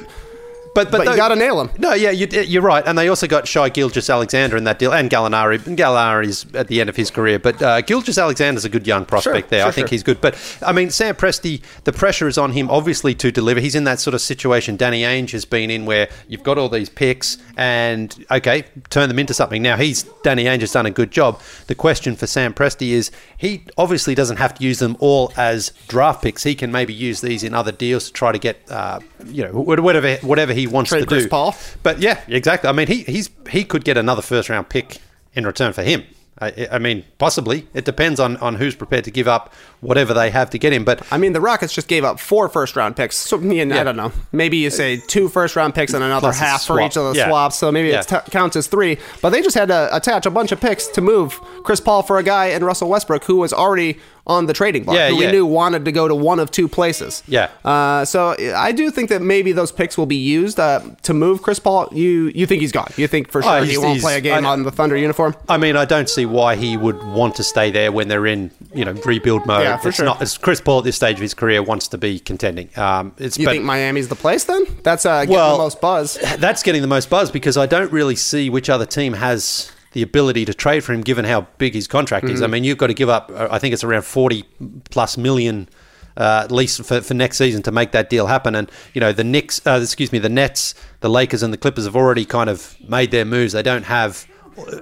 But 0.74 0.90
But 0.90 1.06
you 1.06 1.16
gotta 1.16 1.37
nail 1.37 1.61
'em. 1.61 1.70
No, 1.78 1.94
yeah, 1.94 2.11
you, 2.11 2.26
you're 2.42 2.62
right. 2.62 2.85
And 2.87 2.96
they 2.96 3.09
also 3.09 3.26
got 3.26 3.48
Shai 3.48 3.68
Gilgeous-Alexander 3.70 4.56
in 4.56 4.64
that 4.64 4.78
deal, 4.78 4.92
and 4.92 5.11
Gallinari. 5.11 5.59
Gallinari's 5.76 6.46
at 6.54 6.68
the 6.68 6.80
end 6.80 6.88
of 6.88 6.96
his 6.96 7.11
career, 7.11 7.38
but 7.38 7.61
uh, 7.61 7.80
Gilgeous-Alexander's 7.80 8.64
a 8.64 8.68
good 8.68 8.87
young 8.87 9.04
prospect 9.04 9.48
Sure, 9.48 9.59
there. 9.59 9.66
I 9.66 9.70
think 9.72 9.88
sure. 9.88 9.94
he's 9.94 10.02
good. 10.02 10.20
But 10.20 10.37
I 10.64 10.72
mean, 10.72 10.90
Sam 10.90 11.14
Presti, 11.16 11.61
the 11.85 11.92
pressure 11.92 12.28
is 12.28 12.38
on 12.38 12.52
him 12.52 12.70
obviously 12.70 13.14
to 13.16 13.33
deliver. 13.33 13.61
He's 13.61 13.74
in 13.74 13.85
that 13.85 13.98
sort 14.00 14.14
of 14.14 14.20
situation 14.20 14.76
Danny 14.76 15.02
Ainge 15.02 15.33
has 15.33 15.44
been 15.44 15.70
in, 15.70 15.87
where 15.87 16.09
you've 16.28 16.42
got 16.44 16.56
all 16.56 16.68
these 16.68 16.88
picks, 16.88 17.38
and 17.56 18.24
okay, 18.30 18.64
turn 18.90 19.09
them 19.09 19.18
into 19.18 19.35
something. 19.35 19.62
Now 19.62 19.76
he's 19.76 20.04
Danny 20.22 20.44
Ainge 20.44 20.61
has 20.61 20.72
done 20.72 20.87
a 20.87 20.90
good 20.90 21.11
job. 21.11 21.40
The 21.66 21.74
question 21.74 22.14
for 22.16 22.26
Sam 22.26 22.54
Presti 22.54 22.90
is 22.90 23.11
he 23.37 23.64
obviously 23.76 24.14
doesn't 24.14 24.37
have 24.37 24.54
to 24.54 24.64
use 24.64 24.78
them 24.78 24.96
all 25.00 25.33
as 25.37 25.72
draft 25.88 26.22
picks. 26.22 26.44
He 26.44 26.54
can 26.54 26.70
maybe 26.70 26.92
use 26.94 27.20
these 27.20 27.42
in 27.42 27.54
other 27.54 27.72
deals 27.72 28.06
to 28.06 28.12
try 28.12 28.30
to 28.33 28.38
get, 28.38 28.61
uh, 28.70 29.00
you 29.26 29.44
know, 29.44 29.52
whatever 29.52 30.16
whatever 30.16 30.52
he 30.52 30.60
wants 30.66 30.90
Trade 30.90 31.01
to 31.01 31.07
Chris 31.07 31.25
do. 31.25 31.29
Paul? 31.31 31.55
But 31.83 32.01
yeah, 32.01 32.20
exactly. 32.29 32.68
I 32.68 32.73
mean, 32.73 32.87
he 32.87 33.03
he's 33.05 33.31
he 33.51 33.64
could 33.64 33.85
get 33.85 33.96
another 33.96 34.23
first 34.23 34.49
round 34.49 34.68
pick 34.68 34.99
in 35.35 35.46
return 35.46 35.73
for 35.73 35.83
him. 35.83 36.05
I, 36.42 36.68
I 36.73 36.79
mean, 36.79 37.05
possibly. 37.18 37.66
It 37.75 37.85
depends 37.85 38.18
on, 38.18 38.38
on 38.38 38.55
who's 38.55 38.75
prepared 38.75 39.05
to 39.05 39.11
give 39.11 39.29
up 39.29 39.53
whatever 39.81 40.14
they 40.14 40.31
have 40.31 40.49
to 40.51 40.59
get 40.59 40.73
him. 40.73 40.87
But 40.87 41.07
I 41.12 41.18
mean, 41.18 41.35
the 41.35 41.40
Rockets 41.40 41.75
just 41.75 41.87
gave 41.87 42.03
up 42.03 42.18
four 42.18 42.49
first 42.49 42.77
round 42.77 42.96
picks. 42.96 43.16
So, 43.16 43.38
yeah, 43.38 43.79
I 43.79 43.85
don't 43.85 43.96
know. 43.96 44.11
Maybe 44.33 44.57
you 44.57 44.70
say 44.70 44.96
two 45.07 45.29
first 45.29 45.55
round 45.55 45.75
picks 45.75 45.92
and 45.92 46.03
another 46.03 46.29
Plus 46.29 46.38
half 46.38 46.64
for 46.64 46.81
each 46.81 46.96
of 46.96 47.12
the 47.12 47.18
Yeah. 47.18 47.29
swaps. 47.29 47.57
So 47.57 47.70
maybe 47.70 47.88
Yeah. 47.90 48.01
it 48.01 48.09
t- 48.09 48.31
counts 48.31 48.57
as 48.57 48.68
three. 48.68 48.96
But 49.20 49.31
they 49.31 49.42
just 49.42 49.55
had 49.55 49.68
to 49.68 49.94
attach 49.94 50.25
a 50.25 50.31
bunch 50.31 50.51
of 50.51 50.62
picks 50.62 50.87
to 50.88 51.03
move 51.03 51.38
Chris 51.62 51.81
Paul 51.81 52.03
for 52.03 52.16
a 52.16 52.23
guy 52.23 52.46
and 52.46 52.64
Russell 52.64 52.88
Westbrook 52.88 53.25
who 53.25 53.37
was 53.37 53.53
already 53.53 53.99
on 54.26 54.46
the 54.46 54.52
trading 54.52 54.85
block, 54.85 54.96
Yeah, 54.96 55.09
who 55.09 55.14
yeah. 55.20 55.26
we 55.26 55.33
knew 55.33 55.46
wanted 55.46 55.85
to 55.87 55.92
go 55.92 56.06
to 56.06 56.14
one 56.14 56.38
of 56.38 56.50
two 56.50 56.68
places. 56.68 57.22
Yeah. 57.26 57.48
Uh, 57.64 58.04
so 58.04 58.37
I 58.56 58.72
do 58.72 58.90
think 58.90 59.09
that 59.11 59.22
maybe 59.22 59.52
those 59.52 59.72
picks 59.72 59.96
will 59.98 60.06
be 60.06 60.16
used 60.16 60.61
uh, 60.61 60.80
to 61.02 61.14
move 61.14 61.42
Chris 61.42 61.59
Paul. 61.59 61.88
You 61.92 62.30
you 62.35 62.46
think 62.46 62.61
he's 62.61 62.72
gone? 62.72 62.88
You 62.96 63.06
think 63.09 63.30
for 63.30 63.42
sure 63.42 63.59
Oh, 63.59 63.62
he 63.62 63.78
won't 63.78 64.00
play 64.00 64.16
a 64.16 64.20
game 64.20 64.44
on 64.46 64.62
the 64.62 64.70
Thunder 64.70 64.96
uniform? 64.96 65.35
I 65.48 65.56
mean, 65.56 65.76
I 65.76 65.85
don't 65.85 66.09
see 66.09 66.26
why 66.26 66.56
he 66.56 66.76
would 66.76 67.02
want 67.02 67.35
to 67.37 67.44
stay 67.44 67.70
there 67.70 67.90
when 67.92 68.09
they're 68.09 68.26
in 68.26 68.50
you 68.74 68.85
know 68.85 68.92
rebuild 69.04 69.46
mode. 69.46 69.62
Yeah, 69.62 69.76
for 69.78 69.88
it's 69.88 69.96
sure. 69.96 70.06
not. 70.06 70.20
It's 70.22 70.37
Chris 70.38 70.61
Paul 70.61 70.78
at 70.78 70.85
this 70.85 70.96
stage 70.96 71.16
of 71.16 71.22
his 71.22 71.35
career 71.35 71.62
wants 71.62 71.88
to 71.88 71.98
be 71.98 72.18
contending. 72.20 72.68
Um, 72.76 73.12
it's 73.18 73.38
You 73.38 73.46
but- 73.46 73.52
think 73.52 73.64
Miami's 73.64 74.09
the 74.09 74.16
place 74.16 74.44
then? 74.44 74.64
That's 74.83 75.04
uh, 75.06 75.20
getting 75.22 75.35
Well, 75.35 75.56
the 75.56 75.64
most 75.64 75.80
buzz. 75.80 76.18
That's 76.38 76.62
getting 76.62 76.83
the 76.83 76.88
most 76.88 77.11
buzz 77.11 77.30
because 77.30 77.56
I 77.56 77.66
don't 77.66 77.90
really 77.92 78.16
see 78.16 78.50
which 78.50 78.68
other 78.70 78.87
team 78.87 79.14
has 79.14 79.72
the 79.92 80.03
ability 80.03 80.44
to 80.44 80.55
trade 80.55 80.85
for 80.85 80.92
him 80.92 81.00
given 81.00 81.24
how 81.24 81.46
big 81.59 81.74
his 81.74 81.87
contract 81.88 82.26
is. 82.29 82.40
I 82.40 82.44
Mm-hmm. 82.44 82.53
mean, 82.53 82.64
you've 82.64 82.79
got 82.79 82.87
to 82.88 82.94
give 82.94 83.09
up, 83.09 83.31
uh, 83.35 83.48
I 83.50 83.59
think 83.59 83.72
it's 83.74 83.83
around 83.85 84.03
40 84.03 84.44
plus 84.90 85.16
million. 85.16 85.68
Uh, 86.16 86.42
at 86.44 86.50
least 86.53 86.85
for, 86.85 87.00
for 87.00 87.14
next 87.14 87.38
season 87.38 87.62
to 87.62 87.70
make 87.70 87.92
that 87.92 88.11
deal 88.11 88.26
happen, 88.26 88.55
and 88.55 88.70
you 88.92 89.00
know 89.00 89.12
the 89.12 89.22
Knicks, 89.24 89.64
uh, 89.64 89.79
excuse 89.81 90.11
me, 90.12 90.18
the 90.18 90.29
Nets, 90.29 90.74
the 91.00 91.09
Lakers, 91.09 91.42
and 91.42 91.53
the 91.53 91.57
Clippers 91.57 91.85
have 91.85 91.94
already 91.96 92.24
kind 92.26 92.50
of 92.50 92.76
made 92.87 93.11
their 93.12 93.24
moves. 93.24 93.53
They 93.53 93.62
don't 93.62 93.85
have 93.85 94.26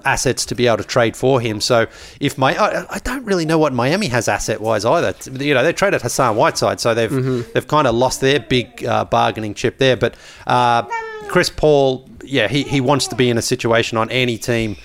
assets 0.05 0.44
to 0.47 0.55
be 0.55 0.66
able 0.66 0.79
to 0.79 0.85
trade 0.85 1.16
for 1.16 1.40
him. 1.40 1.61
So 1.61 1.87
if 2.18 2.38
my, 2.38 2.57
I, 2.57 2.87
I 2.94 2.99
don't 3.01 3.25
really 3.25 3.44
know 3.44 3.59
what 3.59 3.73
Miami 3.73 4.09
has 4.09 4.27
asset 4.27 4.61
wise 4.61 4.85
either. 4.85 5.14
You 5.44 5.55
know, 5.55 5.62
they 5.62 5.73
traded 5.75 6.03
Hassan 6.03 6.35
Whiteside, 6.35 6.81
so 6.81 6.94
they've 6.94 7.11
Mm-hmm. 7.11 7.51
they've 7.53 7.68
kind 7.68 7.87
of 7.87 7.94
lost 7.94 8.21
their 8.21 8.40
big 8.40 8.85
uh, 8.85 9.05
bargaining 9.05 9.55
chip 9.55 9.79
there. 9.79 9.97
But 9.97 10.16
uh, 10.47 10.83
Chris 11.29 11.51
Paul, 11.51 12.09
yeah, 12.25 12.49
he, 12.49 12.62
he 12.64 12.81
wants 12.81 13.07
to 13.09 13.14
be 13.16 13.29
in 13.31 13.38
a 13.38 13.42
situation 13.42 13.99
on 13.99 14.11
any 14.11 14.38
team 14.38 14.77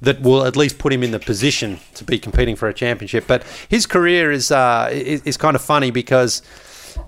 that 0.00 0.20
will 0.20 0.44
at 0.44 0.56
least 0.56 0.78
put 0.78 0.92
him 0.92 1.02
in 1.02 1.10
the 1.10 1.18
position 1.18 1.78
to 1.94 2.04
be 2.04 2.18
competing 2.18 2.56
for 2.56 2.68
a 2.68 2.74
championship. 2.74 3.26
But 3.26 3.44
his 3.68 3.86
career 3.86 4.30
is 4.30 4.50
uh, 4.50 4.88
is, 4.92 5.22
is 5.22 5.36
kind 5.36 5.56
of 5.56 5.62
funny 5.62 5.90
because 5.90 6.42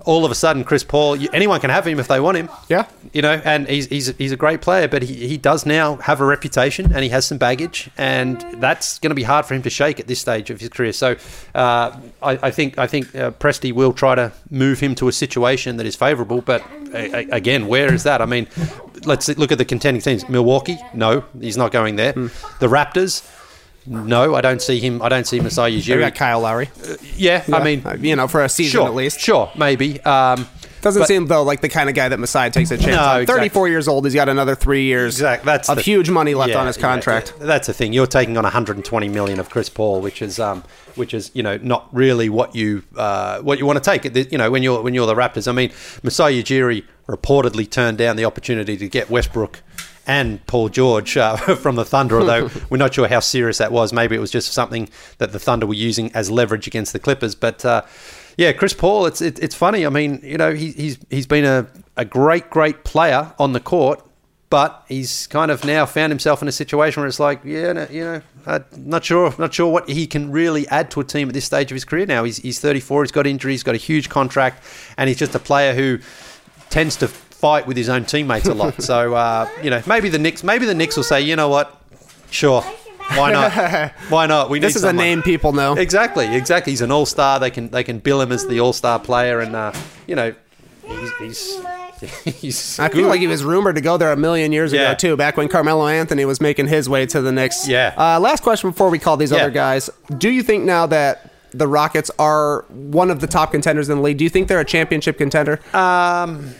all 0.05 0.25
of 0.25 0.31
a 0.31 0.35
sudden, 0.35 0.63
Chris 0.63 0.83
Paul, 0.83 1.17
anyone 1.33 1.59
can 1.59 1.69
have 1.69 1.85
him 1.87 1.99
if 1.99 2.07
they 2.07 2.19
want 2.19 2.37
him. 2.37 2.49
Yeah. 2.69 2.87
You 3.13 3.21
know, 3.21 3.41
and 3.45 3.67
he's, 3.67 3.87
he's, 3.87 4.07
he's 4.17 4.31
a 4.31 4.35
great 4.37 4.61
player, 4.61 4.87
but 4.87 5.03
he, 5.03 5.27
he 5.27 5.37
does 5.37 5.65
now 5.65 5.95
have 5.97 6.21
a 6.21 6.25
reputation 6.25 6.85
and 6.93 7.03
he 7.03 7.09
has 7.09 7.25
some 7.25 7.37
baggage, 7.37 7.89
and 7.97 8.39
that's 8.61 8.99
going 8.99 9.09
to 9.11 9.15
be 9.15 9.23
hard 9.23 9.45
for 9.45 9.53
him 9.53 9.61
to 9.63 9.69
shake 9.69 9.99
at 9.99 10.07
this 10.07 10.19
stage 10.19 10.49
of 10.49 10.59
his 10.59 10.69
career. 10.69 10.93
So 10.93 11.15
uh, 11.55 11.97
I, 12.21 12.39
I 12.43 12.51
think 12.51 12.77
I 12.77 12.87
think 12.87 13.13
uh, 13.15 13.31
Presti 13.31 13.71
will 13.71 13.93
try 13.93 14.15
to 14.15 14.31
move 14.49 14.79
him 14.79 14.95
to 14.95 15.07
a 15.07 15.11
situation 15.11 15.77
that 15.77 15.85
is 15.85 15.95
favourable, 15.95 16.41
but 16.41 16.63
a, 16.93 17.13
a- 17.29 17.29
again, 17.35 17.67
where 17.67 17.93
is 17.93 18.03
that? 18.03 18.21
I 18.21 18.25
mean, 18.25 18.47
let's 19.05 19.27
look 19.37 19.51
at 19.51 19.57
the 19.57 19.65
contending 19.65 20.01
teams. 20.01 20.27
Milwaukee, 20.29 20.77
no, 20.93 21.23
he's 21.39 21.57
not 21.57 21.71
going 21.71 21.95
there. 21.95 22.13
The 22.13 22.67
Raptors. 22.67 23.23
No, 23.87 24.35
I 24.35 24.41
don't 24.41 24.61
see 24.61 24.79
him. 24.79 25.01
I 25.01 25.09
don't 25.09 25.25
see 25.25 25.39
Masai 25.39 25.79
Ujiri. 25.81 25.99
got 25.99 26.15
Kyle 26.15 26.41
Lowry. 26.41 26.69
Yeah, 27.15 27.43
I 27.51 27.63
mean, 27.63 27.81
Uh, 27.85 27.95
you 27.99 28.15
know, 28.15 28.27
for 28.27 28.43
a 28.43 28.49
season 28.49 28.71
sure, 28.79 28.87
at 28.87 28.93
least. 28.95 29.19
Sure, 29.19 29.49
maybe. 29.55 30.01
Um, 30.01 30.47
Doesn't 30.79 31.01
But- 31.01 31.07
seem 31.07 31.25
though 31.25 31.41
like 31.41 31.61
the 31.61 31.69
kind 31.69 31.89
of 31.89 31.95
guy 31.95 32.07
that 32.07 32.19
Masai 32.19 32.51
takes 32.51 32.69
a 32.69 32.77
chance. 32.77 32.87
No, 32.95 33.01
on. 33.01 33.21
exactly. 33.21 33.49
34 33.49 33.67
years 33.67 33.87
old. 33.87 34.05
He's 34.05 34.13
got 34.13 34.29
another 34.29 34.53
three 34.53 34.83
years 34.83 35.15
Exactly. 35.15 35.45
That's 35.45 35.69
of 35.69 35.77
the- 35.77 35.81
huge 35.81 36.09
money 36.11 36.35
left 36.35 36.51
Yeah, 36.51 36.59
on 36.59 36.67
his 36.67 36.77
contract. 36.77 37.33
yeah. 37.39 37.47
That's 37.47 37.65
the 37.67 37.73
thing. 37.73 37.93
You're 37.93 38.05
taking 38.05 38.37
on 38.37 38.43
120 38.45 39.09
million 39.09 39.39
of 39.39 39.49
Chris 39.49 39.69
Paul, 39.69 40.01
which 40.01 40.21
is 40.21 40.39
um, 40.39 40.63
which 40.95 41.15
is 41.15 41.31
you 41.33 41.41
know 41.41 41.57
not 41.63 41.87
really 41.93 42.29
what 42.29 42.55
you 42.55 42.83
uh, 42.95 43.39
what 43.39 43.57
you 43.57 43.65
want 43.65 43.83
to 43.83 43.89
take. 43.91 44.31
You 44.31 44.37
know 44.37 44.51
when 44.51 44.61
you're 44.61 44.81
when 44.81 44.93
you're 44.93 45.07
the 45.07 45.15
Raptors. 45.15 45.47
I 45.47 45.51
mean, 45.51 45.71
Masai 46.03 46.41
Ujiri 46.43 46.83
reportedly 47.09 47.69
turned 47.69 47.97
down 47.97 48.15
the 48.15 48.25
opportunity 48.25 48.77
to 48.77 48.87
get 48.87 49.09
Westbrook. 49.09 49.61
And 50.07 50.43
Paul 50.47 50.69
George 50.69 51.17
uh, 51.17 51.35
from 51.55 51.75
the 51.75 51.85
Thunder, 51.85 52.19
although 52.19 52.49
we're 52.69 52.77
not 52.77 52.93
sure 52.93 53.07
how 53.07 53.19
serious 53.19 53.57
that 53.59 53.71
was. 53.71 53.91
Maybe 53.93 54.15
it 54.15 54.19
was 54.19 54.31
just 54.31 54.53
something 54.53 54.89
that 55.17 55.33
the 55.33 55.39
Thunder 55.39 55.67
were 55.67 55.73
using 55.73 56.11
as 56.13 56.31
leverage 56.31 56.65
against 56.65 56.93
the 56.93 56.99
Clippers. 56.99 57.35
But 57.35 57.63
uh, 57.65 57.81
yeah, 58.37 58.53
Chris 58.53 58.73
Paul, 58.73 59.05
it's 59.05 59.21
it, 59.21 59.37
it's 59.39 59.53
funny. 59.53 59.85
I 59.85 59.89
mean, 59.89 60.21
you 60.23 60.37
know, 60.37 60.53
he, 60.53 60.71
he's 60.71 60.97
he's 61.09 61.27
been 61.27 61.43
a, 61.43 61.67
a 61.97 62.05
great 62.05 62.49
great 62.49 62.83
player 62.85 63.33
on 63.37 63.51
the 63.51 63.59
court, 63.59 64.01
but 64.49 64.85
he's 64.87 65.27
kind 65.27 65.51
of 65.51 65.65
now 65.65 65.85
found 65.85 66.11
himself 66.11 66.41
in 66.41 66.47
a 66.47 66.53
situation 66.53 67.01
where 67.01 67.07
it's 67.07 67.19
like, 67.19 67.43
yeah, 67.43 67.73
no, 67.73 67.87
you 67.89 68.03
know, 68.03 68.21
I'm 68.45 68.63
not 68.77 69.03
sure, 69.03 69.33
not 69.37 69.53
sure 69.53 69.71
what 69.71 69.89
he 69.89 70.07
can 70.07 70.31
really 70.31 70.67
add 70.69 70.89
to 70.91 71.01
a 71.01 71.03
team 71.03 71.27
at 71.27 71.33
this 71.33 71.45
stage 71.45 71.69
of 71.69 71.75
his 71.75 71.83
career. 71.83 72.05
Now 72.05 72.23
he's 72.23 72.37
he's 72.37 72.59
34, 72.59 73.03
he's 73.03 73.11
got 73.11 73.27
injuries, 73.27 73.55
he's 73.55 73.63
got 73.63 73.75
a 73.75 73.79
huge 73.79 74.07
contract, 74.07 74.63
and 74.97 75.09
he's 75.09 75.17
just 75.17 75.35
a 75.35 75.39
player 75.39 75.73
who 75.73 75.99
tends 76.69 76.95
to 76.97 77.09
fight 77.39 77.67
with 77.67 77.77
his 77.77 77.89
own 77.89 78.03
teammates 78.05 78.47
a 78.47 78.53
lot. 78.53 78.81
so 78.81 79.13
uh, 79.13 79.47
you 79.63 79.69
know, 79.69 79.81
maybe 79.85 80.09
the 80.09 80.19
Knicks, 80.19 80.43
maybe 80.43 80.65
the 80.65 80.73
Knicks 80.75 80.95
will 80.97 81.03
say, 81.03 81.21
you 81.21 81.35
know 81.35 81.49
what, 81.49 81.79
sure, 82.31 82.61
why 83.15 83.31
not, 83.31 83.91
why 84.09 84.25
not? 84.25 84.49
We 84.49 84.59
need 84.59 84.67
This 84.67 84.75
is 84.75 84.83
a 84.83 84.91
name 84.93 85.21
people 85.21 85.53
know. 85.53 85.73
Exactly, 85.75 86.25
exactly. 86.35 86.71
He's 86.73 86.81
an 86.81 86.91
all 86.91 87.05
star. 87.05 87.39
They 87.39 87.51
can 87.51 87.69
they 87.69 87.83
can 87.83 87.99
bill 87.99 88.19
him 88.21 88.31
as 88.31 88.45
the 88.47 88.59
all 88.59 88.73
star 88.73 88.99
player, 88.99 89.39
and 89.39 89.55
uh, 89.55 89.71
you 90.07 90.15
know, 90.15 90.33
he's 90.85 91.11
he's, 91.19 91.59
he's 92.41 92.79
I 92.79 92.89
feel 92.89 93.03
good. 93.03 93.09
like 93.09 93.19
he 93.19 93.27
was 93.27 93.43
rumored 93.43 93.75
to 93.75 93.81
go 93.81 93.97
there 93.97 94.11
a 94.11 94.17
million 94.17 94.51
years 94.51 94.73
Yeah. 94.73 94.91
ago 94.91 94.95
too, 94.97 95.15
back 95.17 95.37
when 95.37 95.47
Carmelo 95.47 95.87
Anthony 95.87 96.25
was 96.25 96.41
making 96.41 96.67
his 96.67 96.89
way 96.89 97.05
to 97.07 97.21
the 97.21 97.31
Knicks. 97.31 97.67
Yeah. 97.67 97.93
Uh, 97.97 98.19
last 98.19 98.43
question 98.43 98.71
before 98.71 98.89
we 98.89 98.99
call 98.99 99.15
these 99.17 99.31
Yeah. 99.31 99.37
other 99.39 99.51
guys: 99.51 99.89
Do 100.17 100.29
you 100.29 100.43
think 100.43 100.63
now 100.65 100.85
that 100.87 101.31
the 101.53 101.67
Rockets 101.67 102.11
are 102.19 102.65
one 102.69 103.09
of 103.09 103.21
the 103.21 103.27
top 103.27 103.51
contenders 103.51 103.87
in 103.89 103.97
the 103.97 104.03
league, 104.03 104.17
do 104.17 104.25
you 104.25 104.29
think 104.29 104.47
they're 104.49 104.59
a 104.59 104.65
championship 104.65 105.17
contender? 105.17 105.59
Um, 105.73 106.53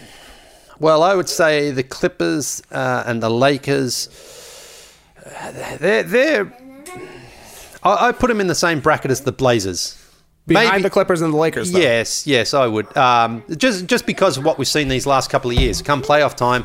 well, 0.79 1.03
I 1.03 1.15
would 1.15 1.29
say 1.29 1.71
the 1.71 1.83
Clippers 1.83 2.61
uh, 2.71 3.03
and 3.05 3.21
the 3.21 3.29
Lakers. 3.29 4.09
They're 5.79 6.03
they're. 6.03 6.57
I, 7.83 8.07
I 8.07 8.11
put 8.11 8.27
them 8.27 8.41
in 8.41 8.47
the 8.47 8.55
same 8.55 8.79
bracket 8.79 9.11
as 9.11 9.21
the 9.21 9.31
Blazers. 9.31 10.01
Behind 10.45 10.69
Maybe- 10.71 10.83
the 10.83 10.89
Clippers 10.89 11.21
and 11.21 11.33
the 11.33 11.37
Lakers. 11.37 11.71
Though. 11.71 11.79
Yes, 11.79 12.25
yes, 12.25 12.53
I 12.53 12.67
would. 12.67 12.95
Um, 12.95 13.43
just 13.57 13.85
just 13.87 14.05
because 14.05 14.37
of 14.37 14.45
what 14.45 14.57
we've 14.57 14.67
seen 14.67 14.87
these 14.87 15.05
last 15.05 15.29
couple 15.29 15.51
of 15.51 15.57
years, 15.57 15.81
come 15.81 16.01
playoff 16.01 16.35
time, 16.35 16.63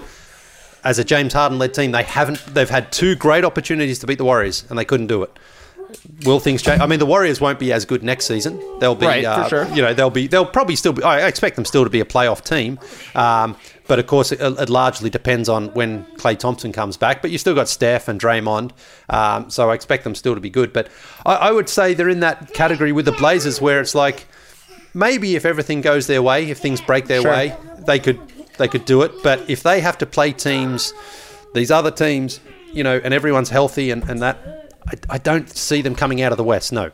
as 0.85 0.98
a 0.98 1.05
James 1.05 1.33
Harden 1.33 1.59
led 1.59 1.75
team, 1.75 1.90
they 1.90 2.05
haven't. 2.05 2.38
They've 2.46 2.70
had 2.70 2.92
two 2.92 3.16
great 3.16 3.44
opportunities 3.44 3.98
to 4.01 4.07
beat 4.07 4.18
the 4.18 4.25
Warriors, 4.25 4.64
and 4.70 4.79
they 4.79 4.85
couldn't 4.85 5.09
do 5.09 5.22
it. 5.25 5.37
Will 6.25 6.41
things 6.41 6.63
change? 6.63 6.81
I 6.81 6.87
mean, 6.87 6.99
the 6.99 7.07
Warriors 7.07 7.41
won't 7.41 7.59
be 7.59 7.73
as 7.73 7.85
good 7.85 8.03
next 8.03 8.27
season. 8.27 8.61
They'll 8.81 8.95
be, 8.95 9.07
Right, 9.07 9.25
for 9.25 9.31
uh, 9.31 9.49
sure. 9.49 9.69
You 9.69 9.83
know, 9.83 9.95
they'll 9.95 10.11
be. 10.11 10.27
They'll 10.27 10.47
probably 10.47 10.77
still 10.77 10.93
be. 10.93 11.03
I 11.03 11.27
expect 11.27 11.57
them 11.57 11.65
still 11.65 11.85
to 11.85 11.91
be 11.91 12.01
a 12.01 12.05
playoff 12.05 12.43
team. 12.45 12.79
Um, 13.15 13.57
but 13.89 13.99
of 13.99 14.07
course, 14.07 14.33
it, 14.33 14.41
it 14.41 14.69
largely 14.71 15.11
depends 15.11 15.49
on 15.49 15.69
when 15.75 16.05
Klay 16.17 16.39
Thompson 16.39 16.73
comes 16.73 16.97
back. 16.97 17.21
But 17.23 17.31
you 17.31 17.39
still 17.39 17.55
got 17.55 17.69
Steph 17.69 18.09
and 18.09 18.21
Draymond, 18.21 18.71
um, 19.11 19.51
so 19.51 19.71
I 19.71 19.75
expect 19.75 20.05
them 20.05 20.15
still 20.15 20.35
to 20.35 20.41
be 20.41 20.51
good. 20.51 20.73
But 20.73 20.89
I, 21.27 21.35
I 21.35 21.51
would 21.53 21.69
say 21.69 21.95
they're 21.95 22.09
in 22.09 22.21
that 22.21 22.55
category 22.55 22.93
with 22.93 23.05
the 23.05 23.13
Blazers, 23.13 23.61
where 23.61 23.81
it's 23.81 23.95
like 23.95 24.27
maybe 24.95 25.37
if 25.37 25.45
everything 25.45 25.81
goes 25.81 26.07
their 26.07 26.23
way, 26.23 26.51
if 26.51 26.59
things 26.59 26.81
break 26.81 27.07
their 27.07 27.23
Sure. 27.23 27.31
way, 27.31 27.57
they 27.87 27.99
could 27.99 28.21
they 28.59 28.69
could 28.69 28.85
do 28.85 29.03
it. 29.03 29.13
But 29.23 29.49
if 29.51 29.63
they 29.63 29.81
have 29.81 29.99
to 29.99 30.07
play 30.07 30.33
teams, 30.33 30.93
these 31.55 31.71
other 31.71 31.91
teams, 31.91 32.41
you 32.73 32.85
know, 32.85 33.01
and 33.03 33.13
everyone's 33.13 33.51
healthy 33.51 33.91
and, 33.91 34.03
and 34.09 34.21
that, 34.23 34.62
I, 34.88 35.14
I 35.14 35.18
don't 35.18 35.49
see 35.51 35.83
them 35.83 35.95
coming 35.95 36.21
out 36.23 36.33
of 36.33 36.38
the 36.38 36.45
West. 36.45 36.73
No. 36.73 36.90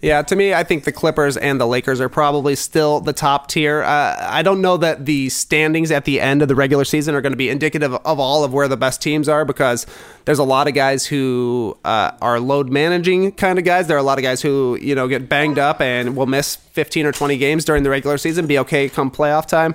Yeah, 0.00 0.22
to 0.22 0.36
me, 0.36 0.54
I 0.54 0.62
think 0.62 0.84
the 0.84 0.92
Clippers 0.92 1.36
and 1.36 1.60
the 1.60 1.66
Lakers 1.66 2.00
are 2.00 2.08
probably 2.08 2.54
still 2.54 3.00
the 3.00 3.12
top 3.12 3.48
tier. 3.48 3.82
Uh, 3.82 4.16
I 4.20 4.42
don't 4.44 4.60
know 4.60 4.76
that 4.76 5.06
the 5.06 5.28
standings 5.28 5.90
at 5.90 6.04
the 6.04 6.20
end 6.20 6.40
of 6.40 6.46
the 6.46 6.54
regular 6.54 6.84
season 6.84 7.16
are 7.16 7.20
going 7.20 7.32
to 7.32 7.36
be 7.36 7.48
indicative 7.48 7.92
of 7.92 8.20
all 8.20 8.44
of 8.44 8.52
where 8.52 8.68
the 8.68 8.76
best 8.76 9.02
teams 9.02 9.28
are 9.28 9.44
because 9.44 9.86
there's 10.24 10.38
a 10.38 10.44
lot 10.44 10.68
of 10.68 10.74
guys 10.74 11.04
who 11.04 11.76
uh, 11.84 12.12
are 12.22 12.38
load 12.38 12.70
managing 12.70 13.32
kind 13.32 13.58
of 13.58 13.64
guys. 13.64 13.88
There 13.88 13.96
are 13.96 14.00
a 14.00 14.04
lot 14.04 14.18
of 14.18 14.22
guys 14.22 14.40
who 14.40 14.78
you 14.80 14.94
know 14.94 15.08
get 15.08 15.28
banged 15.28 15.58
up 15.58 15.80
and 15.80 16.14
will 16.14 16.26
miss 16.26 16.54
15 16.54 17.04
or 17.04 17.10
20 17.10 17.36
games 17.36 17.64
during 17.64 17.82
the 17.82 17.90
regular 17.90 18.18
season, 18.18 18.46
be 18.46 18.58
okay 18.60 18.88
come 18.88 19.10
playoff 19.10 19.46
time. 19.46 19.74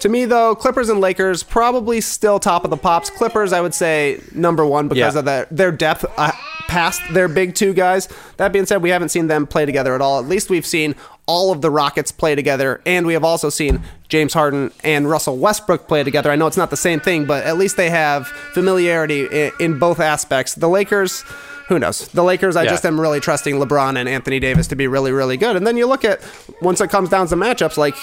To 0.00 0.08
me, 0.08 0.24
though, 0.24 0.54
Clippers 0.54 0.88
and 0.88 1.00
Lakers 1.00 1.42
probably 1.42 2.00
still 2.00 2.38
top 2.40 2.64
of 2.64 2.70
the 2.70 2.76
pops. 2.76 3.10
Clippers, 3.10 3.52
I 3.52 3.60
would 3.60 3.74
say 3.74 4.20
number 4.34 4.64
one 4.64 4.88
because 4.88 5.14
Yeah. 5.14 5.18
of 5.18 5.24
their 5.26 5.46
their 5.50 5.72
depth 5.72 6.04
uh, 6.16 6.32
past 6.68 7.02
their 7.12 7.28
big 7.28 7.54
two 7.54 7.72
guys. 7.74 8.08
That 8.38 8.52
being 8.52 8.64
said, 8.66 8.82
we 8.82 8.90
haven't 8.90 9.10
seen 9.10 9.26
them 9.26 9.46
play 9.46 9.66
together 9.66 9.94
at 9.94 10.00
all. 10.00 10.18
At 10.18 10.26
least 10.26 10.48
we've 10.50 10.64
seen 10.66 10.94
all 11.26 11.52
of 11.52 11.60
the 11.60 11.70
Rockets 11.70 12.10
play 12.12 12.34
together, 12.34 12.80
and 12.86 13.06
we 13.06 13.12
have 13.12 13.24
also 13.24 13.50
seen 13.50 13.82
James 14.08 14.32
Harden 14.32 14.72
and 14.82 15.08
Russell 15.08 15.36
Westbrook 15.36 15.86
play 15.86 16.02
together. 16.02 16.30
I 16.30 16.36
know 16.36 16.46
it's 16.46 16.56
not 16.56 16.70
the 16.70 16.76
same 16.76 16.98
thing, 16.98 17.24
but 17.26 17.44
at 17.44 17.56
least 17.58 17.76
they 17.76 17.90
have 17.90 18.26
familiarity 18.54 19.26
in, 19.26 19.52
in 19.60 19.78
both 19.78 20.00
aspects. 20.00 20.54
The 20.54 20.68
Lakers. 20.68 21.24
Who 21.68 21.78
knows? 21.78 22.08
The 22.08 22.24
Lakers, 22.24 22.56
I 22.56 22.64
Yeah. 22.64 22.70
just 22.70 22.84
am 22.84 23.00
really 23.00 23.20
trusting 23.20 23.54
LeBron 23.54 23.96
and 23.96 24.08
Anthony 24.08 24.40
Davis 24.40 24.66
to 24.68 24.74
be 24.76 24.88
really, 24.88 25.12
really 25.12 25.36
good. 25.36 25.54
And 25.54 25.64
then 25.64 25.76
you 25.76 25.86
look 25.86 26.04
at 26.04 26.20
once 26.60 26.80
it 26.80 26.90
comes 26.90 27.10
down 27.10 27.28
to 27.28 27.36
matchups, 27.36 27.76
like 27.76 27.94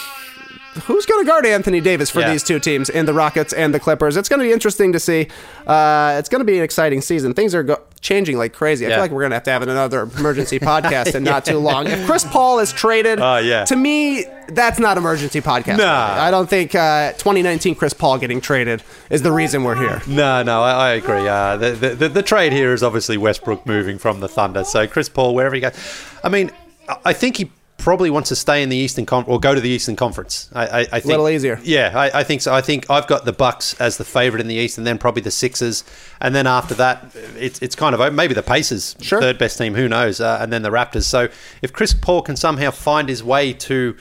who's 0.85 1.05
going 1.05 1.23
to 1.23 1.29
guard 1.29 1.45
Anthony 1.45 1.81
Davis 1.81 2.09
for 2.09 2.19
Yeah. 2.21 2.31
these 2.31 2.43
two 2.43 2.59
teams 2.59 2.89
in 2.89 3.05
the 3.05 3.13
Rockets 3.13 3.53
and 3.53 3.73
the 3.73 3.79
Clippers? 3.79 4.17
It's 4.17 4.29
going 4.29 4.39
to 4.39 4.45
be 4.45 4.51
interesting 4.51 4.93
to 4.93 4.99
see. 4.99 5.27
Uh, 5.65 6.15
it's 6.19 6.29
going 6.29 6.39
to 6.39 6.45
be 6.45 6.57
an 6.57 6.63
exciting 6.63 7.01
season. 7.01 7.33
Things 7.33 7.53
are 7.55 7.63
go- 7.63 7.81
changing 8.01 8.37
like 8.37 8.53
crazy. 8.53 8.85
I 8.85 8.89
Yeah. 8.89 8.95
feel 8.95 9.03
like 9.03 9.11
we're 9.11 9.21
going 9.21 9.31
to 9.31 9.35
have 9.35 9.43
to 9.43 9.51
have 9.51 9.61
another 9.63 10.01
emergency 10.17 10.59
podcast 10.71 11.15
in 11.15 11.23
not 11.23 11.45
too 11.45 11.57
long. 11.57 11.87
If 11.87 12.05
Chris 12.05 12.23
Paul 12.23 12.59
is 12.59 12.71
traded, 12.71 13.19
Oh, 13.19 13.37
yeah. 13.37 13.65
to 13.65 13.75
me, 13.75 14.25
that's 14.49 14.79
not 14.79 14.97
emergency 14.97 15.41
podcast. 15.41 15.77
Nah. 15.77 16.15
I 16.21 16.31
don't 16.31 16.49
think 16.49 16.73
uh, 16.75 17.11
2019 17.13 17.75
Chris 17.75 17.93
Paul 17.93 18.17
getting 18.17 18.39
traded 18.39 18.83
is 19.09 19.21
the 19.21 19.31
reason 19.31 19.63
we're 19.63 19.75
here. 19.75 20.01
No, 20.07 20.43
no, 20.43 20.61
I, 20.61 20.71
I 20.71 20.89
agree. 20.93 21.27
Uh, 21.27 21.57
the, 21.57 21.71
the, 21.71 21.89
the, 21.95 22.09
the 22.09 22.23
trade 22.23 22.53
here 22.53 22.73
is 22.73 22.83
obviously 22.83 23.17
Westbrook 23.17 23.65
moving 23.65 23.97
from 23.97 24.19
the 24.19 24.27
Thunder. 24.27 24.63
So 24.63 24.87
Chris 24.87 25.09
Paul, 25.09 25.35
wherever 25.35 25.55
he 25.55 25.61
goes, 25.61 25.73
I 26.23 26.29
mean, 26.29 26.51
I- 26.87 26.97
I 27.05 27.13
think 27.13 27.35
he 27.37 27.51
probably 27.77 28.09
wants 28.09 28.29
to 28.29 28.35
stay 28.35 28.63
in 28.63 28.69
the 28.69 28.75
Eastern 28.75 29.05
Conference 29.05 29.33
or 29.33 29.39
go 29.39 29.53
to 29.55 29.61
the 29.61 29.69
Eastern 29.69 29.95
Conference. 29.95 30.49
I, 30.53 30.67
I, 30.67 30.79
I 30.79 30.85
think 30.85 31.05
Little 31.05 31.29
easier. 31.29 31.59
Yeah, 31.63 31.91
I, 31.95 32.19
I 32.19 32.23
think 32.23 32.41
so. 32.41 32.53
I 32.53 32.61
think 32.61 32.89
I've 32.89 33.07
got 33.07 33.23
the 33.25 33.33
Bucks 33.33 33.73
as 33.79 33.97
the 33.97 34.03
favorite 34.03 34.41
in 34.41 34.47
the 34.47 34.55
East, 34.55 34.77
and 34.77 34.85
then 34.85 34.97
probably 34.97 35.21
the 35.21 35.31
Sixers, 35.31 35.83
and 36.19 36.33
then 36.35 36.47
after 36.47 36.73
that, 36.75 37.15
it's 37.37 37.61
it's 37.61 37.75
kind 37.75 37.95
of 37.95 38.13
maybe 38.13 38.33
the 38.33 38.43
Pacers, 38.43 38.95
Sure. 39.01 39.21
third 39.21 39.37
best 39.37 39.57
team, 39.57 39.75
who 39.75 39.87
knows, 39.87 40.19
uh, 40.19 40.39
and 40.41 40.51
then 40.51 40.63
the 40.63 40.69
Raptors. 40.71 41.03
So 41.03 41.29
if 41.61 41.71
Chris 41.71 41.93
Paul 41.93 42.21
can 42.23 42.35
somehow 42.35 42.71
find 42.71 43.09
his 43.09 43.23
way 43.23 43.53
to 43.53 43.95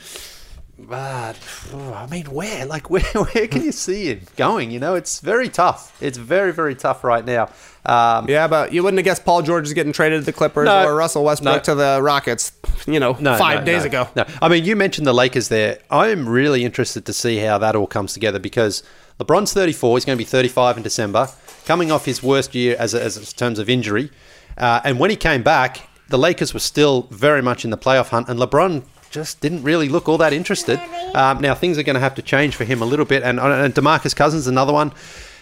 uh, 0.91 1.33
I 1.75 2.07
mean, 2.11 2.27
where? 2.27 2.67
Like, 2.67 2.91
where? 2.91 3.03
Where 3.03 3.47
can 3.49 3.63
you 3.63 3.73
see 3.73 4.07
him 4.07 4.21
going? 4.37 4.71
You 4.71 4.79
know, 4.79 4.95
it's 4.95 5.21
very 5.21 5.49
tough. 5.49 5.97
It's 6.03 6.19
very, 6.19 6.53
very 6.53 6.75
tough 6.75 7.03
right 7.05 7.25
now. 7.25 7.51
Um, 7.85 8.29
Yeah, 8.29 8.47
but 8.49 8.73
you 8.73 8.83
wouldn't 8.83 8.99
have 8.99 9.05
guessed 9.05 9.25
Paul 9.25 9.43
George 9.43 9.67
is 9.67 9.73
getting 9.73 9.93
traded 9.93 10.21
to 10.21 10.27
the 10.27 10.33
Clippers 10.33 10.67
No. 10.67 10.87
or 10.87 10.95
Russell 10.97 11.25
Westbrook 11.25 11.57
No. 11.57 11.63
to 11.63 11.75
the 11.75 12.01
Rockets, 12.03 12.53
you 12.87 12.99
know, 13.01 13.17
no, 13.21 13.37
five 13.37 13.65
days 13.65 13.85
ago. 13.85 14.09
No, 14.17 14.25
I 14.43 14.49
mean, 14.49 14.65
you 14.65 14.77
mentioned 14.77 15.07
the 15.07 15.15
Lakers 15.15 15.49
there. 15.49 15.79
I 15.91 16.09
am 16.09 16.29
really 16.29 16.65
interested 16.65 17.07
to 17.07 17.13
see 17.13 17.39
how 17.39 17.59
that 17.59 17.77
all 17.77 17.87
comes 17.87 18.13
together 18.13 18.39
because 18.39 18.83
LeBron's 19.21 19.53
34. 19.53 19.97
He's 19.97 20.05
going 20.05 20.19
to 20.19 20.23
be 20.23 20.29
35 20.29 20.77
in 20.79 20.83
December, 20.83 21.29
coming 21.65 21.91
off 21.93 22.05
his 22.05 22.23
worst 22.23 22.55
year 22.55 22.77
as, 22.79 22.93
a, 22.93 23.03
as 23.03 23.17
in 23.17 23.25
terms 23.25 23.59
of 23.59 23.71
injury. 23.71 24.11
Uh, 24.59 24.81
and 24.85 24.99
when 24.99 25.11
he 25.11 25.17
came 25.17 25.43
back, 25.43 25.89
the 26.09 26.19
Lakers 26.19 26.53
were 26.55 26.61
still 26.61 27.03
very 27.11 27.41
much 27.43 27.65
in 27.65 27.71
the 27.71 27.79
playoff 27.79 28.09
hunt, 28.09 28.29
and 28.29 28.39
LeBron 28.39 28.83
just 29.17 29.41
didn't 29.41 29.63
really 29.63 29.89
look 29.89 30.09
all 30.11 30.19
that 30.19 30.35
interested. 30.35 30.79
Um, 31.15 31.41
now 31.41 31.55
things 31.55 31.79
are 31.79 31.83
going 31.83 31.95
to 31.95 32.01
have 32.01 32.15
to 32.17 32.23
change 32.23 32.55
for 32.55 32.65
him 32.65 32.83
a 32.83 32.85
little 32.85 33.07
bit, 33.07 33.23
and, 33.23 33.41
and 33.41 33.75
Demarcus 33.75 34.15
Cousins, 34.15 34.47
another 34.47 34.73
one. 34.73 34.93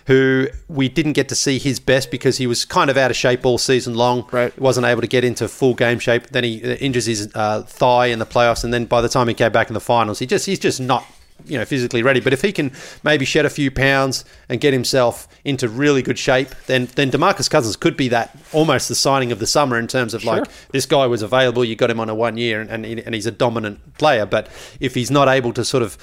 Who 0.07 0.49
we 0.69 0.91
didn't 0.91 1.15
get 1.15 1.31
to 1.31 1.35
see 1.35 1.59
his 1.59 1.81
best 1.81 2.11
because 2.11 2.37
he 2.37 2.47
was 2.47 2.67
kind 2.67 2.91
of 2.91 2.99
out 2.99 3.11
of 3.11 3.17
shape 3.17 3.47
all 3.47 3.57
season 3.57 3.95
long. 3.95 4.29
Right. 4.31 4.57
wasn't 4.59 4.87
able 4.87 5.01
to 5.01 5.07
get 5.07 5.25
into 5.25 5.49
full 5.49 5.75
game 5.75 5.99
shape. 5.99 6.27
Then 6.27 6.45
he 6.45 6.63
uh, 6.63 6.75
injures 6.75 7.07
his 7.07 7.31
uh, 7.35 7.63
thigh 7.63 8.07
in 8.07 8.19
the 8.19 8.27
playoffs, 8.27 8.65
and 8.65 8.73
then 8.73 8.85
by 8.85 9.01
the 9.01 9.09
time 9.09 9.29
he 9.29 9.35
came 9.35 9.51
back 9.51 9.69
in 9.69 9.75
the 9.75 9.81
finals, 9.81 10.19
he 10.19 10.27
just 10.27 10.47
he's 10.47 10.59
just 10.59 10.79
not 10.79 11.07
you 11.47 11.59
know 11.59 11.65
physically 11.65 12.03
ready. 12.03 12.21
But 12.21 12.33
if 12.33 12.43
he 12.43 12.53
can 12.53 12.73
maybe 13.03 13.25
shed 13.25 13.47
a 13.47 13.51
few 13.51 13.71
pounds 13.71 14.25
and 14.49 14.61
get 14.61 14.73
himself 14.73 15.29
into 15.45 15.69
really 15.69 16.03
good 16.03 16.19
shape, 16.19 16.49
then 16.67 16.87
then 16.95 17.11
Demarcus 17.11 17.49
Cousins 17.51 17.77
could 17.77 17.97
be 17.97 18.09
that 18.09 18.37
almost 18.53 18.89
the 18.89 18.95
signing 18.95 19.33
of 19.33 19.39
the 19.39 19.47
summer 19.47 19.79
in 19.79 19.87
terms 19.87 20.15
of 20.15 20.25
like 20.25 20.45
this 20.71 20.87
guy 20.87 21.07
was 21.07 21.23
available, 21.23 21.65
you 21.65 21.77
got 21.77 21.91
him 21.91 22.01
on 22.01 22.09
a 22.09 22.15
one 22.15 22.37
year, 22.37 22.61
and 22.61 22.71
and, 22.71 22.85
he, 22.85 23.03
and 23.03 23.15
he's 23.15 23.27
a 23.27 23.33
dominant 23.33 23.97
player. 23.99 24.27
But 24.27 24.49
if 24.81 24.95
he's 24.95 25.11
not 25.11 25.29
able 25.29 25.53
to 25.53 25.65
sort 25.65 25.83
of 25.83 25.99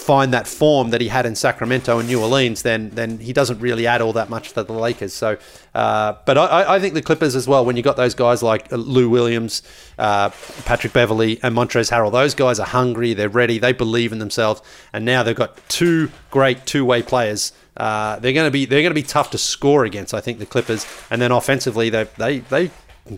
find 0.00 0.32
that 0.32 0.48
form 0.48 0.90
that 0.90 1.00
he 1.00 1.08
had 1.08 1.26
in 1.26 1.36
Sacramento 1.36 1.98
and 1.98 2.08
New 2.08 2.20
Orleans, 2.20 2.62
then 2.62 2.90
then 2.90 3.18
he 3.18 3.32
doesn't 3.32 3.60
really 3.60 3.86
add 3.86 4.00
all 4.00 4.12
that 4.14 4.30
much 4.30 4.52
to 4.54 4.62
the 4.62 4.72
Lakers. 4.72 5.12
So, 5.12 5.36
uh, 5.74 6.14
but 6.24 6.38
I, 6.38 6.76
I, 6.76 6.80
think 6.80 6.94
the 6.94 7.02
Clippers 7.02 7.36
as 7.36 7.46
well. 7.46 7.64
When 7.64 7.76
you 7.76 7.82
got 7.82 7.96
those 7.96 8.14
guys 8.14 8.42
like 8.42 8.72
Lou 8.72 9.08
Williams, 9.08 9.62
uh, 9.98 10.30
Patrick 10.64 10.92
Beverley, 10.92 11.38
and 11.42 11.54
Montrezl 11.54 11.90
Harrell, 11.92 12.10
those 12.10 12.34
guys 12.34 12.58
are 12.58 12.66
hungry. 12.66 13.14
They're 13.14 13.28
ready. 13.28 13.58
They 13.58 13.72
believe 13.72 14.12
in 14.12 14.18
themselves, 14.18 14.62
and 14.92 15.04
now 15.04 15.22
they've 15.22 15.36
got 15.36 15.56
two 15.68 16.10
great 16.30 16.66
two-way 16.66 17.02
players. 17.02 17.52
Uh, 17.76 18.18
they're 18.18 18.32
going 18.32 18.46
to 18.46 18.50
be 18.50 18.64
they're 18.64 18.82
going 18.82 18.90
to 18.90 19.00
be 19.00 19.02
tough 19.02 19.30
to 19.30 19.38
score 19.38 19.84
against. 19.84 20.14
I 20.14 20.20
think 20.20 20.38
the 20.38 20.46
Clippers, 20.46 20.86
and 21.10 21.20
then 21.20 21.30
offensively, 21.30 21.90
they 21.90 22.04
they 22.16 22.38
they. 22.40 22.70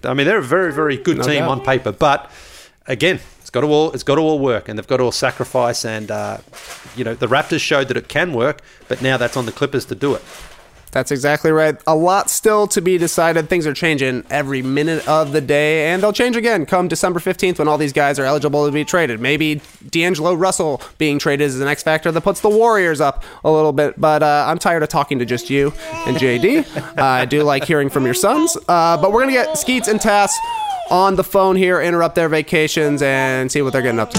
I 0.05 0.14
mean, 0.14 0.27
they're 0.27 0.38
a 0.38 0.42
very 0.42 0.73
very 0.73 0.97
good 0.97 1.18
no 1.18 1.25
team 1.25 1.40
doubt. 1.40 1.51
on 1.51 1.61
paper, 1.61 1.92
but 1.92 2.31
again, 2.87 3.21
got 3.53 3.61
to 3.61 3.69
all 3.69 3.93
it's 3.93 4.03
got 4.03 4.17
to 4.17 4.23
all 4.23 4.38
work, 4.38 4.69
and 4.69 4.79
they've 4.79 4.87
got 4.87 4.97
to 4.97 5.05
all 5.05 5.12
sacrifice. 5.12 5.85
And 5.85 6.11
uh, 6.11 6.38
you 6.97 7.05
know, 7.05 7.15
the 7.15 7.29
Raptors 7.29 7.61
showed 7.61 7.88
that 7.88 7.97
it 7.97 8.09
can 8.09 8.33
work, 8.33 8.61
but 8.88 9.03
now 9.03 9.17
that's 9.17 9.37
on 9.37 9.47
the 9.47 9.53
Clippers 9.53 9.85
to 9.87 9.95
do 9.95 10.15
it. 10.15 10.23
That's 10.93 11.11
exactly 11.11 11.51
right. 11.51 11.81
A 11.87 11.97
lot 11.97 12.29
still 12.29 12.67
to 12.69 12.83
be 12.83 12.99
decided. 12.99 13.49
Things 13.49 13.67
are 13.67 13.73
changing 13.73 14.25
every 14.29 14.61
minute 14.61 15.09
of 15.09 15.33
the 15.33 15.41
day, 15.41 15.91
and 15.91 16.03
they'll 16.03 16.12
change 16.12 16.37
again 16.37 16.67
come 16.67 16.87
December 16.87 17.19
15th 17.19 17.59
when 17.59 17.67
all 17.67 17.79
these 17.79 17.95
guys 17.95 18.19
are 18.19 18.27
eligible 18.27 18.67
to 18.67 18.73
be 18.73 18.85
traded. 18.85 19.19
Maybe 19.19 19.62
D'Angelo 19.88 20.35
Russell 20.35 20.83
being 20.99 21.19
traded 21.19 21.47
is 21.47 21.59
the 21.59 21.65
next 21.65 21.85
factor 21.85 22.12
that 22.12 22.21
puts 22.21 22.41
the 22.41 22.51
Warriors 22.51 23.01
up 23.01 23.25
a 23.43 23.51
little 23.51 23.73
bit, 23.73 23.99
but 23.99 24.23
uh, 24.23 24.45
I'm 24.47 24.59
tired 24.59 24.83
of 24.83 24.91
talking 24.91 25.19
to 25.19 25.25
just 25.25 25.49
you 25.49 25.73
and 26.07 26.19
JD. 26.19 26.99
uh, 26.99 27.03
I 27.03 27.25
do 27.25 27.43
like 27.43 27.65
hearing 27.65 27.88
from 27.88 28.05
your 28.05 28.15
sons, 28.15 28.55
uh, 28.69 28.99
but 28.99 29.12
we're 29.12 29.23
going 29.23 29.35
to 29.35 29.43
get 29.45 29.57
Skeets 29.57 29.88
and 29.88 29.99
Tas 29.99 30.38
on 30.90 31.16
the 31.16 31.25
phone 31.25 31.57
here, 31.57 31.81
interrupt 31.81 32.14
their 32.14 32.29
vacations, 32.29 33.03
and 33.03 33.51
see 33.51 33.62
what 33.62 33.73
they're 33.73 33.83
getting 33.83 34.01
up 34.01 34.11
to. 34.11 34.18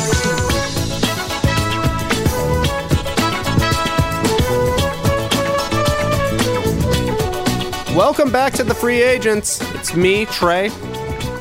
Welcome 7.95 8.31
back 8.31 8.53
to 8.53 8.63
the 8.63 8.73
free 8.73 9.03
agents. 9.03 9.61
It's 9.75 9.95
me, 9.95 10.25
Trey, 10.25 10.69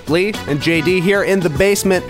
Leigh, 0.08 0.34
and 0.48 0.60
JD 0.60 1.00
here 1.00 1.22
in 1.22 1.40
the 1.40 1.48
basement. 1.48 2.04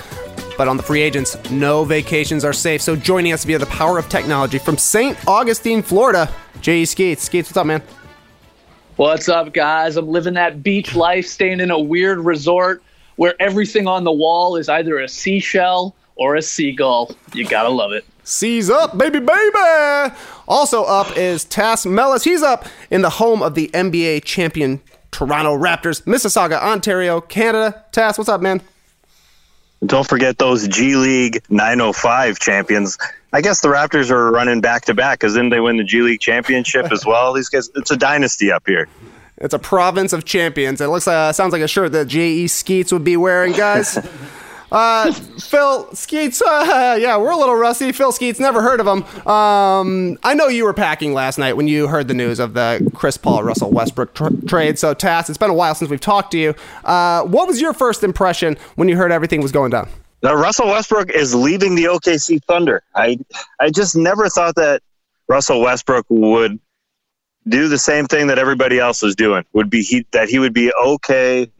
But 0.59 0.66
on 0.66 0.77
the 0.77 0.83
free 0.83 1.01
agents, 1.01 1.37
no 1.51 1.85
vacations 1.85 2.44
are 2.44 2.53
safe. 2.53 2.83
So 2.83 2.96
joining 2.96 3.33
us 3.33 3.44
via 3.44 3.59
the 3.59 3.66
power 3.66 3.98
of 3.98 4.09
technology 4.09 4.59
from 4.59 4.77
St. 4.77 5.16
Augustine, 5.29 5.81
Florida, 5.81 6.29
J.E. 6.61 6.87
Skeets. 6.87 7.22
Skeets, 7.22 7.51
what's 7.51 7.57
up, 7.57 7.66
man? 7.66 7.83
What's 8.96 9.29
up, 9.29 9.53
guys? 9.55 9.96
I'm 9.96 10.09
living 10.09 10.35
that 10.35 10.62
beach 10.62 10.94
life, 10.94 11.27
staying 11.27 11.61
in 11.61 11.70
a 11.70 11.79
weird 11.79 12.18
resort 12.18 12.83
where 13.16 13.35
everything 13.40 13.87
on 13.87 14.05
the 14.05 14.12
wall 14.12 14.57
is 14.57 14.68
either 14.68 14.98
a 14.98 15.09
seashell 15.09 15.94
or 16.16 16.37
a 16.37 16.42
seagull. 16.42 17.14
You 17.35 17.46
gotta 17.46 17.68
love 17.68 17.92
it. 17.92 18.05
Seas 18.25 18.70
up, 18.70 18.96
baby, 18.96 19.18
baby! 19.18 20.14
Also 20.46 20.85
up 20.85 21.16
is 21.16 21.44
Tas 21.44 21.85
Melas. 21.85 22.25
He's 22.25 22.42
up 22.42 22.66
in 22.90 23.03
the 23.03 23.11
home 23.11 23.42
of 23.42 23.55
the 23.55 23.68
NBA 23.75 24.25
champion 24.25 24.81
Toronto 25.11 25.57
Raptors, 25.57 26.03
Mississauga, 26.03 26.61
Ontario, 26.61 27.20
Canada. 27.20 27.85
Tass, 27.92 28.18
what's 28.18 28.31
up, 28.31 28.40
man? 28.40 28.61
Don't 29.85 30.09
forget 30.09 30.38
those 30.38 30.66
G 30.68 30.96
League 30.96 31.42
905 31.48 32.38
champions. 32.38 32.98
I 33.33 33.40
guess 33.40 33.61
the 33.61 33.68
Raptors 33.68 34.11
are 34.11 34.31
running 34.31 34.61
back 34.61 34.85
to 34.87 34.94
back 34.94 35.18
because 35.18 35.35
then 35.35 35.48
they 35.48 35.61
win 35.61 35.77
the 35.77 35.85
G 35.85 36.03
League 36.03 36.20
championship 36.20 36.92
as 36.92 37.05
well. 37.05 37.33
These 37.33 37.48
guys, 37.48 37.70
it's 37.75 37.90
a 37.90 37.96
dynasty 37.96 38.53
up 38.53 38.62
here. 38.66 38.88
It's 39.38 39.55
a 39.55 39.59
province 39.59 40.12
of 40.12 40.25
champions. 40.25 40.81
It 40.81 40.87
looks 40.87 41.07
like 41.07 41.16
uh, 41.16 41.33
sounds 41.33 41.53
like 41.53 41.62
a 41.62 41.68
shirt 41.68 41.92
that 41.92 42.07
J.E. 42.07 42.47
Skeets 42.49 42.92
would 42.92 43.05
be 43.05 43.16
wearing, 43.16 43.53
guys. 43.53 43.99
Uh, 44.73 45.12
Phil 45.12 45.95
Skeets, 45.95 46.40
uh, 46.40 46.97
yeah, 46.99 47.18
we're 47.18 47.31
a 47.31 47.37
little 47.37 47.55
rusty. 47.57 47.92
Phil 47.92 48.11
Skeets, 48.11 48.40
never 48.40 48.62
heard 48.62 48.81
of 48.81 48.87
him. 48.87 49.03
Um, 49.29 50.18
I 50.23 50.33
know 50.33 50.49
you 50.49 50.64
were 50.64 50.73
packing 50.73 51.12
last 51.12 51.37
night 51.37 51.59
when 51.59 51.68
you 51.68 51.88
heard 51.88 52.09
the 52.09 52.14
news 52.14 52.38
of 52.40 52.55
the 52.55 52.90
Chris 52.95 53.18
Paul 53.18 53.42
Russell 53.42 53.71
Westbrook 53.71 54.14
tr- 54.14 54.47
trade. 54.47 54.79
So, 54.79 54.95
Tas, 54.95 55.29
it's 55.29 55.37
been 55.37 55.51
a 55.51 55.55
while 55.55 55.75
since 55.75 55.90
we've 55.90 56.01
talked 56.01 56.33
to 56.33 56.38
you. 56.38 56.55
Uh, 56.85 57.23
what 57.25 57.47
was 57.47 57.61
your 57.61 57.75
first 57.75 58.03
impression 58.03 58.57
when 58.77 58.88
you 58.88 58.97
heard 58.97 59.12
everything 59.12 59.42
was 59.42 59.53
going 59.53 59.73
down? 59.73 59.90
Now, 60.23 60.35
Russell 60.35 60.68
Westbrook 60.68 61.11
is 61.11 61.35
leaving 61.35 61.75
the 61.75 61.85
OKC 61.85 62.42
Thunder. 62.45 62.83
I 62.95 63.18
I 63.61 63.68
just 63.68 63.95
never 63.95 64.31
thought 64.31 64.55
that 64.55 64.81
Russell 65.29 65.61
Westbrook 65.61 66.07
would 66.09 66.59
do 67.46 67.68
the 67.68 67.78
same 67.78 68.07
thing 68.07 68.28
that 68.28 68.38
everybody 68.38 68.78
else 68.78 69.02
was 69.02 69.16
doing. 69.16 69.44
Would 69.52 69.70
be 69.70 69.83
he 69.83 70.07
that 70.12 70.28
he 70.28 70.38
would 70.38 70.55
be 70.55 70.72
okay 70.72 71.50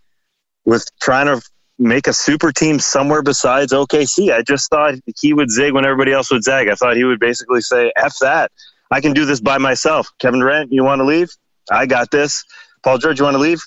with 0.65 0.87
trying 1.01 1.27
to 1.27 1.43
make 1.79 2.07
a 2.07 2.13
super 2.13 2.53
team 2.53 2.79
somewhere 2.79 3.23
besides 3.23 3.73
OKC. 3.73 4.33
I 4.33 4.43
just 4.43 4.71
thought 4.71 4.95
he 5.21 5.33
would 5.33 5.51
zig 5.51 5.73
when 5.73 5.85
everybody 5.85 6.13
else 6.13 6.31
would 6.31 6.45
zag. 6.45 6.69
I 6.69 6.75
thought 6.75 6.97
he 6.97 7.05
would 7.05 7.21
basically 7.21 7.61
say, 7.61 7.93
"F 7.97 8.15
that, 8.21 8.53
I 8.91 9.01
can 9.01 9.13
do 9.13 9.25
this 9.25 9.41
by 9.41 9.59
myself." 9.59 10.09
Kevin 10.21 10.41
Durant, 10.41 10.73
you 10.73 10.85
want 10.85 11.01
to 11.01 11.05
leave? 11.05 11.31
I 11.71 11.87
got 11.87 12.11
this. 12.11 12.45
Paul 12.83 12.99
George, 12.99 13.19
you 13.19 13.25
want 13.25 13.35
to 13.35 13.41
leave? 13.41 13.63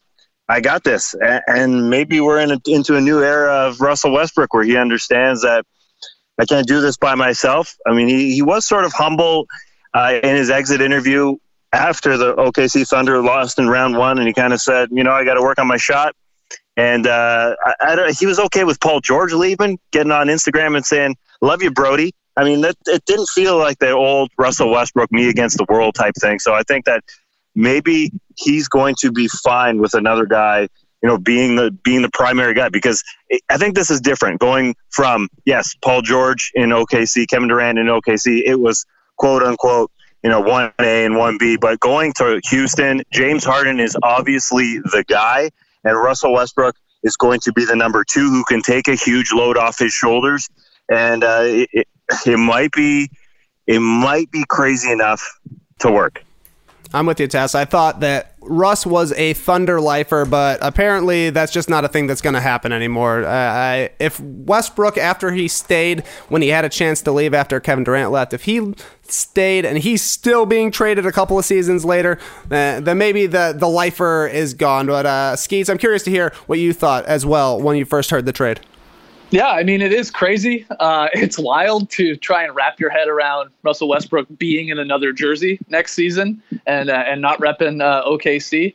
I 0.48 0.62
got 0.62 0.84
this. 0.84 1.16
And 1.22 1.90
maybe 1.90 2.22
we're 2.22 2.40
in 2.40 2.52
a, 2.52 2.60
into 2.68 2.96
a 2.96 3.02
new 3.02 3.24
era 3.24 3.68
of 3.68 3.82
Russell 3.82 4.12
Westbrook 4.12 4.54
where 4.54 4.64
he 4.64 4.78
understands 4.78 5.42
that 5.42 5.66
I 6.38 6.46
can't 6.46 6.68
do 6.68 6.82
this 6.82 6.98
by 6.98 7.16
myself. 7.16 7.76
I 7.88 7.94
mean, 7.94 8.08
he, 8.08 8.36
he 8.36 8.42
was 8.42 8.66
sort 8.66 8.86
of 8.86 8.94
humble 8.94 9.48
uh, 9.94 10.20
in 10.22 10.36
his 10.36 10.50
exit 10.50 10.82
interview 10.82 11.38
after 11.76 12.18
the 12.18 12.34
OKC 12.36 12.88
Thunder 12.88 13.22
lost 13.22 13.60
in 13.60 13.68
round 13.68 13.98
one, 13.98 14.18
and 14.18 14.28
he 14.28 14.34
kind 14.34 14.54
of 14.54 14.62
said, 14.62 14.90
you 14.92 15.04
know, 15.04 15.12
I 15.12 15.26
got 15.26 15.34
to 15.34 15.42
work 15.42 15.60
on 15.60 15.68
my 15.68 15.78
shot. 15.78 16.16
And 16.78 17.06
uh, 17.06 17.56
I, 17.64 17.76
I 17.82 18.12
he 18.18 18.26
was 18.26 18.40
okay 18.40 18.64
with 18.64 18.80
Paul 18.80 19.02
George 19.02 19.34
leaving, 19.34 19.80
getting 19.92 20.12
on 20.12 20.28
Instagram 20.28 20.76
and 20.76 20.86
saying, 20.86 21.16
"Love 21.42 21.62
you, 21.62 21.72
Brody." 21.72 22.14
I 22.38 22.44
mean, 22.44 22.62
that, 22.62 22.76
it 22.88 23.06
didn't 23.06 23.30
feel 23.30 23.58
like 23.58 23.80
the 23.80 23.92
old 23.92 24.30
Russell 24.38 24.70
Westbrook 24.70 25.10
me 25.12 25.30
against 25.30 25.58
the 25.58 25.66
world 25.70 25.96
type 25.96 26.16
thing. 26.20 26.40
So 26.40 26.54
I 26.54 26.64
think 26.64 26.84
that 26.86 27.04
maybe 27.56 28.12
he's 28.36 28.68
going 28.68 28.96
to 29.00 29.12
be 29.12 29.30
fine 29.30 29.80
with 29.80 29.94
another 29.94 30.26
guy, 30.26 30.68
you 31.02 31.10
know, 31.10 31.18
being 31.18 31.56
the 31.56 31.72
being 31.72 32.02
the 32.02 32.10
primary 32.12 32.54
guy 32.54 32.68
because 32.68 33.02
I 33.50 33.58
think 33.58 33.76
this 33.76 33.90
is 33.90 34.02
different. 34.02 34.42
Going 34.42 34.76
from 34.90 35.30
yes, 35.46 35.76
Paul 35.82 36.02
George 36.02 36.52
in 36.56 36.72
OKC, 36.72 37.28
Kevin 37.30 37.48
Durant 37.48 37.80
in 37.80 37.88
OKC, 37.88 38.42
it 38.46 38.60
was 38.60 38.86
quote 39.18 39.44
unquote 39.44 39.92
you 40.26 40.32
know, 40.32 40.42
1A 40.42 41.06
and 41.06 41.14
1B. 41.14 41.60
But 41.60 41.80
going 41.80 42.12
to 42.14 42.42
Houston, 42.50 43.04
James 43.14 43.44
Harden 43.44 43.80
is 43.80 43.96
obviously 44.02 44.80
the 44.80 45.06
guy, 45.08 45.52
and 45.84 45.96
Russell 45.96 46.34
Westbrook 46.34 46.76
is 47.04 47.16
going 47.16 47.42
to 47.42 47.54
be 47.54 47.64
the 47.64 47.76
number 47.76 48.04
two 48.04 48.32
who 48.32 48.44
can 48.46 48.64
take 48.64 48.88
a 48.88 48.96
huge 48.96 49.32
load 49.32 49.56
off 49.56 49.78
his 49.78 49.94
shoulders. 49.94 50.50
And 50.90 51.24
uh, 51.24 51.42
it, 51.44 51.88
it 52.26 52.38
might 52.38 52.72
be 52.72 53.12
it 53.68 53.80
might 53.80 54.32
be 54.32 54.44
crazy 54.50 54.92
enough 54.92 55.22
to 55.80 55.92
work. 55.92 56.24
I'm 56.92 57.06
with 57.06 57.20
you, 57.20 57.28
Tas. 57.28 57.54
I 57.54 57.66
thought 57.66 58.00
that 58.00 58.34
Russ 58.48 58.86
was 58.86 59.12
a 59.14 59.34
Thunder 59.34 59.82
lifer, 59.82 60.26
but 60.26 60.60
apparently 60.62 61.30
that's 61.30 61.52
just 61.52 61.70
not 61.70 61.86
a 61.86 61.88
thing 61.88 62.08
that's 62.08 62.22
going 62.22 62.34
to 62.34 62.42
happen 62.42 62.72
anymore. 62.72 63.24
Uh, 63.24 63.30
I, 63.30 63.90
if 64.00 64.20
Westbrook, 64.20 64.98
after 64.98 65.32
he 65.32 65.48
stayed 65.48 66.02
when 66.30 66.42
he 66.42 66.50
had 66.50 66.66
a 66.66 66.70
chance 66.70 67.02
to 67.04 67.12
leave 67.12 67.34
after 67.34 67.60
Kevin 67.60 67.84
Durant 67.84 68.12
left, 68.12 68.34
if 68.34 68.44
he 68.44 68.74
stayed 69.04 69.66
and 69.66 69.80
he's 69.80 70.02
still 70.02 70.46
being 70.46 70.72
traded 70.72 71.06
a 71.06 71.12
couple 71.12 71.38
of 71.38 71.46
seasons 71.46 71.86
later, 71.86 72.20
uh, 72.52 72.80
then 72.80 72.98
maybe 72.98 73.28
the 73.28 73.56
the 73.58 73.68
lifer 73.68 74.28
is 74.28 74.54
gone. 74.54 74.88
But 74.88 75.06
uh, 75.06 75.36
Skeets, 75.36 75.70
I'm 75.70 75.78
curious 75.78 76.04
to 76.04 76.12
hear 76.12 76.34
what 76.48 76.60
you 76.60 76.74
thought 76.74 77.06
as 77.06 77.26
well 77.26 77.60
when 77.62 77.78
you 77.78 77.86
first 77.86 78.10
heard 78.10 78.26
the 78.26 78.34
trade. 78.34 78.60
Yeah, 79.36 79.50
I 79.50 79.64
mean, 79.64 79.82
it 79.82 79.92
is 79.92 80.12
crazy. 80.12 80.66
Uh, 80.80 81.10
it's 81.14 81.38
wild 81.38 81.90
to 81.90 82.16
try 82.16 82.46
and 82.46 82.56
wrap 82.56 82.80
your 82.80 82.90
head 82.90 83.10
around 83.10 83.50
Russell 83.64 83.90
Westbrook 83.90 84.28
being 84.38 84.70
in 84.70 84.80
another 84.80 85.12
jersey 85.12 85.60
next 85.68 85.92
season 85.92 86.42
and 86.66 86.90
uh, 86.90 87.04
and 87.06 87.22
not 87.22 87.38
repping 87.42 87.84
uh, 87.84 88.06
OKC. 88.06 88.74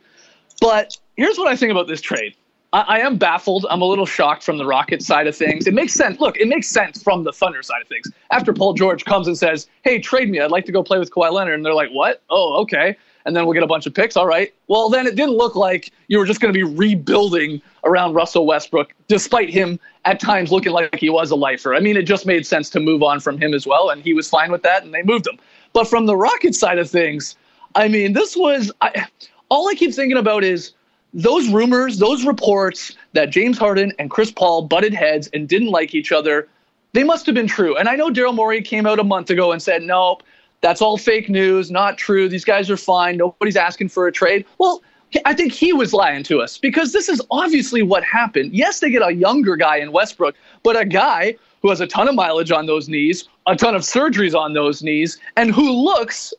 But 0.59 0.95
here's 1.17 1.39
what 1.39 1.47
I 1.47 1.55
think 1.55 1.71
about 1.71 1.87
this 1.87 1.99
trade. 1.99 2.35
I, 2.73 2.81
I, 2.81 2.99
am 2.99 3.17
baffled. 3.17 3.65
I'm 3.71 3.81
a 3.81 3.85
little 3.85 4.05
shocked 4.05 4.43
from 4.43 4.59
the 4.59 4.65
Rockets 4.67 5.07
side 5.07 5.25
of 5.25 5.35
things. 5.35 5.65
It 5.65 5.73
makes 5.73 5.93
sense. 5.93 6.19
Look, 6.19 6.37
it 6.37 6.47
makes 6.47 6.67
sense 6.67 7.01
from 7.01 7.23
the 7.23 7.33
Thunder 7.33 7.63
side 7.63 7.81
of 7.81 7.87
things. 7.87 8.05
After 8.29 8.53
Paul 8.53 8.73
George 8.75 9.03
comes 9.03 9.25
and 9.25 9.35
says, 9.35 9.67
"Hey, 9.81 9.97
trade 9.97 10.29
me. 10.29 10.41
I'd 10.41 10.51
like 10.51 10.65
to 10.65 10.71
go 10.71 10.83
play 10.83 10.99
with 10.99 11.09
Kawhi 11.09 11.31
Leonard," 11.31 11.55
and 11.55 11.65
they're 11.65 11.73
like, 11.73 11.89
"What? 11.89 12.21
Oh, 12.29 12.61
okay." 12.61 12.95
And 13.25 13.35
then 13.35 13.45
we'll 13.45 13.53
get 13.53 13.63
a 13.63 13.67
bunch 13.67 13.85
of 13.85 13.93
picks. 13.93 14.17
All 14.17 14.27
right. 14.27 14.53
Well, 14.67 14.89
then 14.89 15.07
it 15.07 15.15
didn't 15.15 15.35
look 15.35 15.55
like 15.55 15.91
you 16.07 16.17
were 16.17 16.25
just 16.25 16.39
going 16.39 16.53
to 16.53 16.57
be 16.57 16.63
rebuilding 16.63 17.61
around 17.83 18.13
Russell 18.13 18.45
Westbrook, 18.45 18.93
despite 19.07 19.49
him 19.49 19.79
at 20.05 20.19
times 20.19 20.51
looking 20.51 20.71
like 20.71 20.95
he 20.95 21.09
was 21.09 21.31
a 21.31 21.35
lifer. 21.35 21.73
I 21.75 21.79
mean, 21.79 21.97
it 21.97 22.03
just 22.03 22.25
made 22.25 22.45
sense 22.45 22.69
to 22.71 22.79
move 22.79 23.03
on 23.03 23.19
from 23.19 23.37
him 23.37 23.53
as 23.53 23.65
well, 23.65 23.89
and 23.89 24.01
he 24.01 24.13
was 24.13 24.29
fine 24.29 24.51
with 24.51 24.63
that, 24.63 24.83
and 24.83 24.93
they 24.93 25.03
moved 25.03 25.27
him. 25.27 25.37
But 25.73 25.87
from 25.87 26.05
the 26.05 26.15
Rockets 26.15 26.59
side 26.59 26.79
of 26.79 26.89
things, 26.89 27.35
I 27.75 27.87
mean, 27.87 28.13
this 28.13 28.35
was 28.35 28.71
I, 28.81 29.07
all 29.49 29.69
I 29.69 29.75
keep 29.75 29.93
thinking 29.93 30.17
about 30.17 30.43
is 30.43 30.73
those 31.13 31.49
rumors, 31.49 31.99
those 31.99 32.25
reports 32.25 32.95
that 33.13 33.29
James 33.29 33.57
Harden 33.57 33.91
and 33.99 34.09
Chris 34.09 34.31
Paul 34.31 34.63
butted 34.63 34.93
heads 34.93 35.29
and 35.33 35.47
didn't 35.47 35.69
like 35.69 35.93
each 35.93 36.11
other. 36.11 36.47
They 36.93 37.03
must 37.03 37.25
have 37.25 37.35
been 37.35 37.47
true. 37.47 37.77
And 37.77 37.87
I 37.87 37.95
know 37.95 38.09
Daryl 38.09 38.33
Morey 38.33 38.61
came 38.61 38.85
out 38.85 38.99
a 38.99 39.03
month 39.03 39.29
ago 39.29 39.51
and 39.51 39.61
said, 39.61 39.83
nope, 39.83 40.23
that's 40.61 40.81
all 40.81 40.97
fake 40.97 41.29
news, 41.29 41.71
not 41.71 41.97
true. 41.97 42.29
These 42.29 42.45
guys 42.45 42.69
are 42.69 42.77
fine. 42.77 43.17
Nobody's 43.17 43.57
asking 43.57 43.89
for 43.89 44.07
a 44.07 44.11
trade. 44.11 44.45
Well, 44.59 44.81
I 45.25 45.33
think 45.33 45.51
he 45.51 45.73
was 45.73 45.93
lying 45.93 46.23
to 46.23 46.39
us 46.39 46.57
because 46.57 46.93
this 46.93 47.09
is 47.09 47.21
obviously 47.31 47.81
what 47.81 48.03
happened. 48.03 48.53
Yes, 48.53 48.79
they 48.79 48.89
get 48.89 49.01
a 49.01 49.13
younger 49.13 49.55
guy 49.55 49.77
in 49.77 49.91
Westbrook, 49.91 50.35
but 50.63 50.79
a 50.79 50.85
guy 50.85 51.35
who 51.61 51.69
has 51.69 51.81
a 51.81 51.87
ton 51.87 52.07
of 52.07 52.15
mileage 52.15 52.51
on 52.51 52.65
those 52.65 52.87
knees, 52.87 53.27
a 53.45 53.55
ton 53.55 53.75
of 53.75 53.81
surgeries 53.81 54.35
on 54.35 54.53
those 54.53 54.81
knees, 54.81 55.19
and 55.35 55.51
who 55.51 55.69
looks 55.71 56.33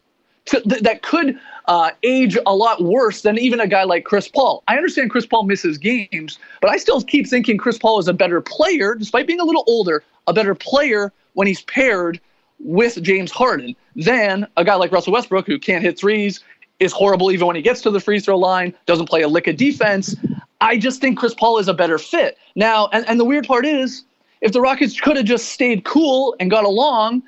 to, 0.47 0.61
th- 0.63 0.83
that 0.83 1.03
could 1.03 1.39
uh, 1.67 1.91
age 2.03 2.37
a 2.47 2.55
lot 2.55 2.83
worse 2.83 3.23
than 3.23 3.39
even 3.39 3.61
a 3.61 3.67
guy 3.67 3.85
like 3.85 4.05
Chris 4.05 4.27
Paul. 4.29 4.63
I 4.67 4.77
understand 4.77 5.11
Chris 5.11 5.27
Paul 5.27 5.45
misses 5.45 5.79
games, 5.79 6.39
but 6.61 6.71
I 6.71 6.77
still 6.79 7.03
keep 7.03 7.29
thinking 7.29 7.59
Chris 7.59 7.79
Paul 7.79 7.99
is 7.99 8.09
a 8.09 8.13
better 8.13 8.41
player, 8.41 8.95
despite 8.95 9.27
being 9.27 9.41
a 9.41 9.45
little 9.45 9.65
older, 9.67 10.03
a 10.27 10.33
better 10.33 10.55
player 10.55 11.13
when 11.35 11.47
he's 11.47 11.63
paired 11.63 12.21
with 12.63 13.03
James 13.03 13.31
Harden 13.31 13.77
than 13.97 14.47
a 14.57 14.65
guy 14.65 14.75
like 14.75 14.93
Russell 14.93 15.13
Westbrook 15.13 15.47
who 15.47 15.59
can't 15.59 15.83
hit 15.83 15.99
threes, 15.99 16.41
is 16.79 16.93
horrible 16.93 17.31
even 17.31 17.47
when 17.47 17.57
he 17.57 17.63
gets 17.63 17.81
to 17.83 17.91
the 17.91 18.01
free 18.01 18.21
throw 18.21 18.37
line, 18.37 18.75
doesn't 18.87 19.07
play 19.07 19.23
a 19.23 19.29
lick 19.29 19.47
of 19.47 19.57
defense. 19.57 20.17
I 20.61 20.77
just 20.77 21.01
think 21.01 21.19
Chris 21.19 21.35
Paul 21.35 21.59
is 21.59 21.69
a 21.69 21.75
better 21.75 21.99
fit. 21.99 22.39
Now, 22.55 22.89
and, 22.93 23.07
and 23.09 23.19
the 23.19 23.25
weird 23.25 23.47
part 23.47 23.67
is, 23.67 24.05
if 24.41 24.53
the 24.53 24.61
Rockets 24.61 24.99
could 25.01 25.17
have 25.17 25.27
just 25.27 25.51
stayed 25.51 25.85
cool 25.85 26.35
and 26.41 26.51
got 26.51 26.65
along, 26.65 27.23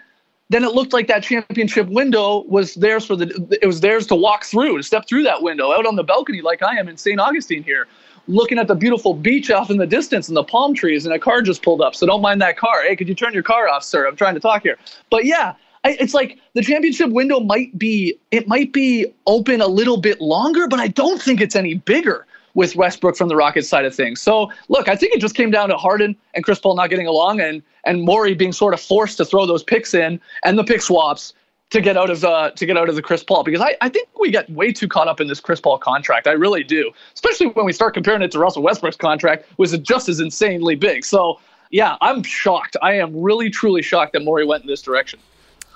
then 0.51 0.65
it 0.65 0.73
looked 0.73 0.93
like 0.93 1.07
that 1.09 1.23
championship 1.23 1.89
window 1.89 2.45
was 2.45 2.75
theirs 2.75 3.07
for 3.07 3.17
the 3.17 3.59
it 3.63 3.67
was 3.67 3.81
theirs 3.81 4.07
to 4.09 4.15
walk 4.15 4.45
through, 4.45 4.77
to 4.77 4.83
step 4.83 5.09
through 5.09 5.23
that 5.23 5.43
window 5.43 5.73
out 5.73 5.87
on 5.87 5.97
the 5.97 6.05
balcony 6.05 6.43
like 6.43 6.63
I 6.63 6.77
am 6.77 6.89
in 6.89 6.97
St. 6.97 7.19
Augustine 7.19 7.63
here, 7.63 7.87
looking 8.27 8.59
at 8.59 8.69
the 8.69 8.75
beautiful 8.75 9.15
beach 9.15 9.51
off 9.51 9.71
in 9.71 9.77
the 9.77 9.87
distance 9.87 10.29
and 10.29 10.37
the 10.37 10.45
palm 10.45 10.75
trees, 10.75 11.05
and 11.05 11.15
a 11.15 11.19
car 11.19 11.43
just 11.43 11.63
pulled 11.63 11.81
up. 11.81 11.95
So 11.95 12.07
don't 12.07 12.23
mind 12.23 12.41
that 12.43 12.57
car. 12.57 12.83
Hey, 12.83 12.97
could 12.97 13.09
you 13.09 13.15
turn 13.15 13.35
your 13.35 13.43
car 13.43 13.69
off, 13.69 13.85
sir? 13.85 14.07
I'm 14.07 14.17
trying 14.17 14.35
to 14.35 14.41
talk 14.41 14.63
here. 14.63 14.79
But 15.11 15.25
yeah, 15.25 15.55
it's 15.85 16.15
like 16.15 16.39
the 16.55 16.63
championship 16.63 17.11
window 17.11 17.41
might 17.41 17.77
be 17.79 18.19
it 18.31 18.49
might 18.49 18.73
be 18.73 19.07
open 19.27 19.61
a 19.61 19.67
little 19.67 19.99
bit 19.99 20.21
longer, 20.21 20.67
but 20.67 20.81
I 20.81 20.89
don't 20.89 21.21
think 21.21 21.41
it's 21.41 21.57
any 21.57 21.75
bigger 21.75 22.27
with 22.55 22.77
Westbrook 22.77 23.17
from 23.17 23.29
the 23.29 23.37
Rockets 23.37 23.69
side 23.69 23.85
of 23.85 23.95
things. 23.95 24.21
So 24.21 24.51
look, 24.69 24.89
I 24.89 24.97
think 24.97 25.15
it 25.15 25.21
just 25.21 25.35
came 25.35 25.51
down 25.51 25.69
to 25.69 25.77
Harden 25.77 26.17
and 26.35 26.45
Chris 26.45 26.61
Paul 26.61 26.77
not 26.77 26.89
getting 26.89 27.07
along, 27.07 27.41
and 27.41 27.63
and 27.85 28.03
Morey 28.03 28.35
being 28.35 28.53
sort 28.53 28.73
of 28.75 28.81
forced 28.81 29.19
to 29.19 29.25
throw 29.25 29.47
those 29.47 29.63
picks 29.63 29.93
in 29.93 30.21
and 30.43 30.59
the 30.59 30.65
pick 30.65 30.81
swaps 30.81 31.35
to 31.75 31.81
get 31.81 31.97
out 31.97 32.09
of 32.09 32.21
the 32.21 32.53
to 32.55 32.67
get 32.67 32.79
out 32.79 32.89
of 32.89 32.95
the 32.95 33.03
Chris 33.03 33.25
Paul 33.25 33.43
because 33.43 33.61
I, 33.61 33.77
I 33.81 33.89
think 33.89 34.09
we 34.21 34.31
get 34.31 34.49
way 34.49 34.73
too 34.73 34.87
caught 34.87 35.09
up 35.09 35.21
in 35.21 35.27
this 35.27 35.41
Chris 35.41 35.61
Paul 35.61 35.77
contract. 35.77 36.29
I 36.29 36.33
really 36.33 36.63
do, 36.63 36.93
especially 37.15 37.49
when 37.49 37.67
we 37.67 37.73
start 37.73 37.95
comparing 37.95 38.23
it 38.23 38.31
to 38.31 38.39
Russell 38.39 38.63
Westbrook's 38.63 38.97
contract, 38.97 39.47
which 39.57 39.73
is 39.73 39.79
just 39.81 40.09
as 40.09 40.21
insanely 40.21 40.77
big. 40.77 41.05
So 41.05 41.41
yeah, 41.71 41.97
I'm 42.01 42.23
shocked. 42.23 42.77
I 42.81 42.95
am 42.95 43.21
really 43.21 43.51
truly 43.51 43.83
shocked 43.83 44.13
that 44.13 44.23
Morey 44.23 44.47
went 44.47 44.63
in 44.63 44.69
this 44.69 44.83
direction. 44.83 45.19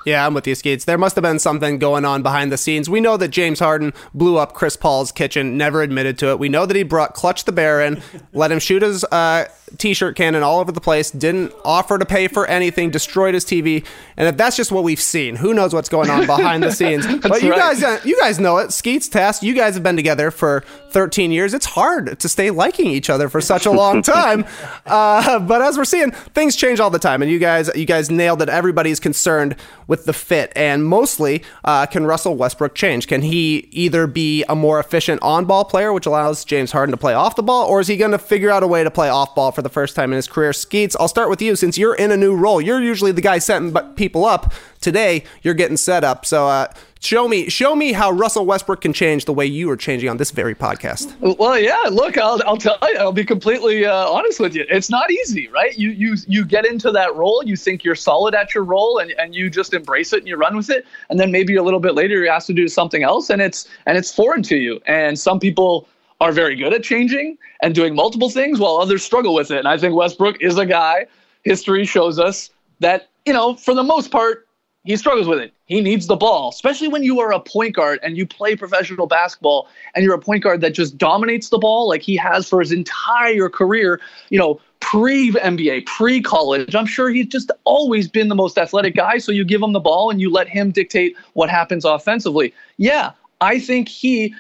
Yeah, 0.05 0.24
I'm 0.24 0.32
with 0.32 0.46
you, 0.46 0.55
Skeets. 0.55 0.84
There 0.84 0.96
must 0.96 1.16
have 1.16 1.22
been 1.22 1.38
something 1.38 1.78
going 1.78 2.05
on 2.05 2.22
behind 2.22 2.51
the 2.51 2.57
scenes. 2.57 2.88
We 2.88 3.01
know 3.01 3.16
that 3.16 3.28
James 3.28 3.59
Harden 3.59 3.92
blew 4.14 4.38
up 4.38 4.55
Chris 4.55 4.76
Paul's 4.76 5.12
kitchen, 5.12 5.57
never 5.59 5.82
admitted 5.82 6.18
to 6.18 6.30
it. 6.30 6.38
We 6.38 6.49
know 6.49 6.66
that 6.66 6.76
he 6.76 6.82
brought 6.82 7.14
Clutch 7.14 7.44
the 7.44 7.53
Bear 7.53 7.82
in, 7.82 8.03
let 8.32 8.51
him 8.51 8.59
shoot 8.59 8.82
his 8.82 9.05
uh, 9.05 9.46
t-shirt 9.76 10.16
cannon 10.16 10.42
all 10.42 10.61
over 10.61 10.72
the 10.72 10.80
place, 10.80 11.11
didn't 11.11 11.53
offer 11.64 11.99
to 11.99 12.07
pay 12.07 12.28
for 12.28 12.46
anything, 12.46 12.90
destroyed 12.90 13.34
his 13.34 13.44
TV. 13.44 13.84
And 14.16 14.28
if 14.28 14.36
that's 14.36 14.57
just 14.57 14.72
what 14.72 14.84
we've 14.84 15.01
seen, 15.01 15.36
who 15.36 15.53
knows 15.53 15.74
what's 15.74 15.88
going 15.88 16.09
on 16.11 16.26
behind 16.26 16.62
the 16.62 16.72
scenes? 16.72 17.07
but 17.22 17.42
you 17.42 17.51
right. 17.51 17.59
guys, 17.59 17.82
uh, 17.82 18.01
you 18.05 18.18
guys 18.18 18.38
know 18.38 18.59
it. 18.59 18.72
Skeets, 18.72 19.09
Tas, 19.09 19.42
you 19.42 19.55
guys 19.55 19.74
have 19.74 19.82
been 19.82 19.96
together 19.96 20.30
for 20.30 20.64
13 20.90 21.32
years. 21.32 21.53
It's 21.55 21.66
hard 21.66 22.18
to 22.20 22.28
stay 22.28 22.51
liking 22.51 22.86
each 22.86 23.11
other 23.11 23.28
for 23.28 23.40
such 23.40 23.66
a 23.66 23.70
long 23.70 24.01
time. 24.03 24.44
Uh, 24.86 25.38
but 25.40 25.61
as 25.61 25.76
we're 25.76 25.84
seeing, 25.84 26.12
things 26.12 26.57
change 26.57 26.80
all 26.80 26.90
the 26.90 26.99
time, 26.99 27.20
and 27.20 27.30
you 27.30 27.38
guys, 27.38 27.70
you 27.74 27.84
guys 27.84 28.11
nailed 28.11 28.40
it. 28.40 28.49
Everybody's 28.49 29.01
concerned 29.01 29.57
with 29.89 30.05
the 30.05 30.12
fit, 30.12 30.53
and 30.55 30.84
mostly, 30.84 31.43
uh, 31.64 31.86
can 31.86 32.07
Russell 32.07 32.36
Westbrook 32.36 32.76
change? 32.76 33.09
Can 33.09 33.22
he 33.22 33.68
either 33.72 34.07
be 34.07 34.45
a 34.49 34.55
more 34.55 34.78
efficient 34.78 35.20
on-ball 35.22 35.64
player, 35.64 35.93
which 35.93 36.07
allows 36.07 36.45
James 36.45 36.70
Harden 36.70 36.93
to 36.93 36.97
play 36.97 37.14
off 37.14 37.34
the 37.34 37.43
ball, 37.43 37.66
or 37.66 37.80
is 37.80 37.89
he 37.89 37.97
going 37.97 38.12
to 38.12 38.18
figure 38.18 38.51
out 38.51 38.62
a 38.62 38.66
way 38.68 38.84
to 38.84 38.91
play 38.91 39.09
off 39.09 39.34
ball 39.34 39.51
for 39.51 39.62
the 39.62 39.68
first 39.68 39.97
time 39.97 40.12
in 40.12 40.16
his 40.16 40.28
career? 40.28 40.53
Skeets, 40.53 40.95
I'll 41.01 41.09
start 41.09 41.30
with 41.30 41.43
you 41.43 41.57
since 41.57 41.76
you're 41.76 41.97
in 41.97 42.12
a 42.12 42.16
new 42.16 42.36
role. 42.36 42.61
You're 42.61 42.80
usually 42.80 43.12
the 43.12 43.20
guy 43.20 43.39
setting 43.39 43.74
people 43.97 44.24
up. 44.24 44.53
Today, 44.81 45.24
you're 45.43 45.55
getting 45.55 45.76
set 45.76 46.05
up. 46.05 46.24
So, 46.26 46.47
uh, 46.47 46.72
Show 47.01 47.29
me, 47.29 47.49
show 47.49 47.76
me 47.76 47.93
how 47.93 48.11
Russell 48.11 48.45
Westbrook 48.45 48.81
can 48.81 48.93
change 48.93 49.24
the 49.24 49.33
way 49.33 49.47
you 49.47 49.70
are 49.70 49.76
changing 49.76 50.09
on 50.09 50.16
this 50.16 50.33
very 50.33 50.55
podcast. 50.55 51.14
Well, 51.39 51.57
yeah. 51.57 51.85
Look, 51.91 52.18
I'll, 52.18 52.41
I'll 52.45 52.57
tell 52.57 52.76
you. 52.83 52.99
I'll 52.99 53.12
be 53.12 53.24
completely 53.24 53.85
uh, 53.85 54.09
honest 54.09 54.41
with 54.41 54.55
you. 54.57 54.64
It's 54.68 54.91
not 54.91 55.09
easy, 55.11 55.47
right? 55.49 55.79
You 55.79 55.91
you 55.91 56.16
you 56.26 56.45
get 56.45 56.66
into 56.66 56.91
that 56.91 57.14
role. 57.14 57.43
You 57.45 57.57
think 57.57 57.85
you're 57.85 57.95
solid 57.95 58.35
at 58.35 58.53
your 58.53 58.64
role, 58.64 58.99
and, 58.99 59.12
and 59.12 59.33
you 59.33 59.49
just 59.49 59.74
embrace 59.74 60.12
it 60.12 60.18
and 60.18 60.29
you 60.29 60.37
run 60.37 60.57
with 60.57 60.70
it. 60.70 60.87
And 61.09 61.20
then 61.20 61.31
maybe 61.31 61.55
a 61.55 61.62
little 61.62 61.79
bit 61.79 61.95
later, 61.95 62.16
you're 62.16 62.33
asked 62.33 62.49
to 62.49 62.53
do 62.53 62.66
something 62.66 63.05
else, 63.05 63.31
and 63.31 63.41
it's 63.41 63.68
and 63.87 63.97
it's 63.97 64.12
foreign 64.12 64.43
to 64.45 64.57
you. 64.57 64.81
And 64.87 65.18
some 65.18 65.39
people 65.39 65.89
are 66.20 66.33
very 66.33 66.57
good 66.57 66.74
at 66.74 66.83
changing 66.83 67.39
and 67.62 67.76
doing 67.76 67.95
multiple 67.95 68.29
things, 68.29 68.59
while 68.59 68.79
others 68.79 69.05
struggle 69.05 69.35
with 69.35 69.53
it. 69.53 69.59
And 69.59 69.68
I 69.68 69.79
think 69.79 69.95
Westbrook 69.95 70.43
is 70.43 70.59
a 70.59 70.66
guy. 70.66 71.07
History 71.45 71.85
shows 71.85 72.18
us 72.18 72.51
that 72.81 73.09
you 73.24 73.33
know, 73.33 73.55
for 73.55 73.74
the 73.74 73.85
most 73.85 74.11
part, 74.11 74.47
he 74.89 74.97
struggles 74.97 75.28
with 75.28 75.39
it. 75.39 75.53
He 75.66 75.82
needs 75.82 76.07
the 76.07 76.16
ball, 76.16 76.49
especially 76.49 76.89
when 76.89 77.03
you 77.03 77.20
are 77.20 77.30
a 77.30 77.41
point 77.41 77.76
guard 77.76 78.01
and 78.03 78.16
you 78.16 78.26
play 78.26 78.57
professional 78.57 79.07
basketball 79.07 79.68
and 79.95 80.03
you're 80.03 80.14
a 80.14 80.18
point 80.18 80.43
guard 80.43 80.62
that 80.62 80.72
just 80.72 80.97
dominates 80.97 81.51
the 81.51 81.59
ball 81.59 81.86
like 81.86 82.01
he 82.01 82.16
has 82.16 82.49
for 82.49 82.59
his 82.59 82.72
entire 82.72 83.51
career, 83.51 84.01
you 84.30 84.39
know, 84.39 84.59
pre 84.80 85.30
NBA, 85.30 85.84
pre 85.84 86.22
college. 86.22 86.74
I'm 86.74 86.86
sure 86.86 87.11
he's 87.11 87.26
just 87.26 87.51
always 87.64 88.09
been 88.09 88.28
the 88.28 88.34
most 88.34 88.57
athletic 88.57 88.95
guy. 88.95 89.18
So 89.18 89.30
you 89.30 89.45
give 89.45 89.61
him 89.61 89.74
the 89.74 89.80
ball 89.80 90.11
and 90.11 90.22
you 90.22 90.32
let 90.32 90.49
him 90.49 90.70
dictate 90.70 91.14
what 91.34 91.51
happens 91.51 91.84
offensively. 91.84 92.55
Yeah, 92.78 93.11
I 93.43 93.59
think 93.59 93.91
he, 93.91 94.34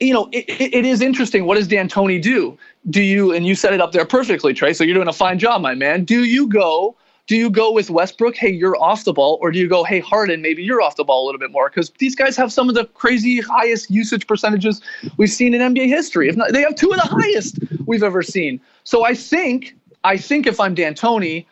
you 0.00 0.14
know, 0.14 0.30
it, 0.32 0.46
it 0.48 0.86
is 0.86 1.02
interesting. 1.02 1.44
What 1.44 1.56
does 1.56 1.68
D'Antoni 1.68 2.22
do? 2.22 2.56
Do 2.88 3.02
you, 3.02 3.34
and 3.34 3.46
you 3.46 3.54
set 3.54 3.74
it 3.74 3.82
up 3.82 3.92
there 3.92 4.06
perfectly, 4.06 4.54
Trey. 4.54 4.72
So 4.72 4.82
you're 4.82 4.94
doing 4.94 5.08
a 5.08 5.12
fine 5.12 5.38
job, 5.38 5.60
my 5.60 5.74
man. 5.74 6.04
Do 6.04 6.24
you 6.24 6.46
go, 6.46 6.96
do 7.30 7.36
you 7.36 7.48
go 7.48 7.70
with 7.70 7.90
Westbrook, 7.90 8.34
hey, 8.34 8.50
you're 8.50 8.76
off 8.82 9.04
the 9.04 9.12
ball, 9.12 9.38
or 9.40 9.52
do 9.52 9.60
you 9.60 9.68
go, 9.68 9.84
hey, 9.84 10.00
Harden, 10.00 10.42
maybe 10.42 10.64
you're 10.64 10.82
off 10.82 10.96
the 10.96 11.04
ball 11.04 11.24
a 11.24 11.26
little 11.26 11.38
bit 11.38 11.52
more? 11.52 11.70
Because 11.70 11.90
these 11.98 12.16
guys 12.16 12.36
have 12.36 12.52
some 12.52 12.68
of 12.68 12.74
the 12.74 12.86
crazy 12.86 13.40
highest 13.40 13.88
usage 13.88 14.26
percentages 14.26 14.82
we've 15.16 15.30
seen 15.30 15.54
in 15.54 15.60
NBA 15.60 15.86
history. 15.86 16.28
If 16.28 16.34
not, 16.34 16.52
they 16.52 16.60
have 16.62 16.74
two 16.74 16.90
of 16.90 16.96
the 16.96 17.06
highest 17.06 17.60
we've 17.86 18.02
ever 18.02 18.24
seen. 18.24 18.60
So 18.82 19.04
I 19.04 19.14
think, 19.14 19.76
I 20.02 20.16
think 20.16 20.48
if 20.48 20.58
I'm 20.58 20.74
D'Antoni, 20.74 21.46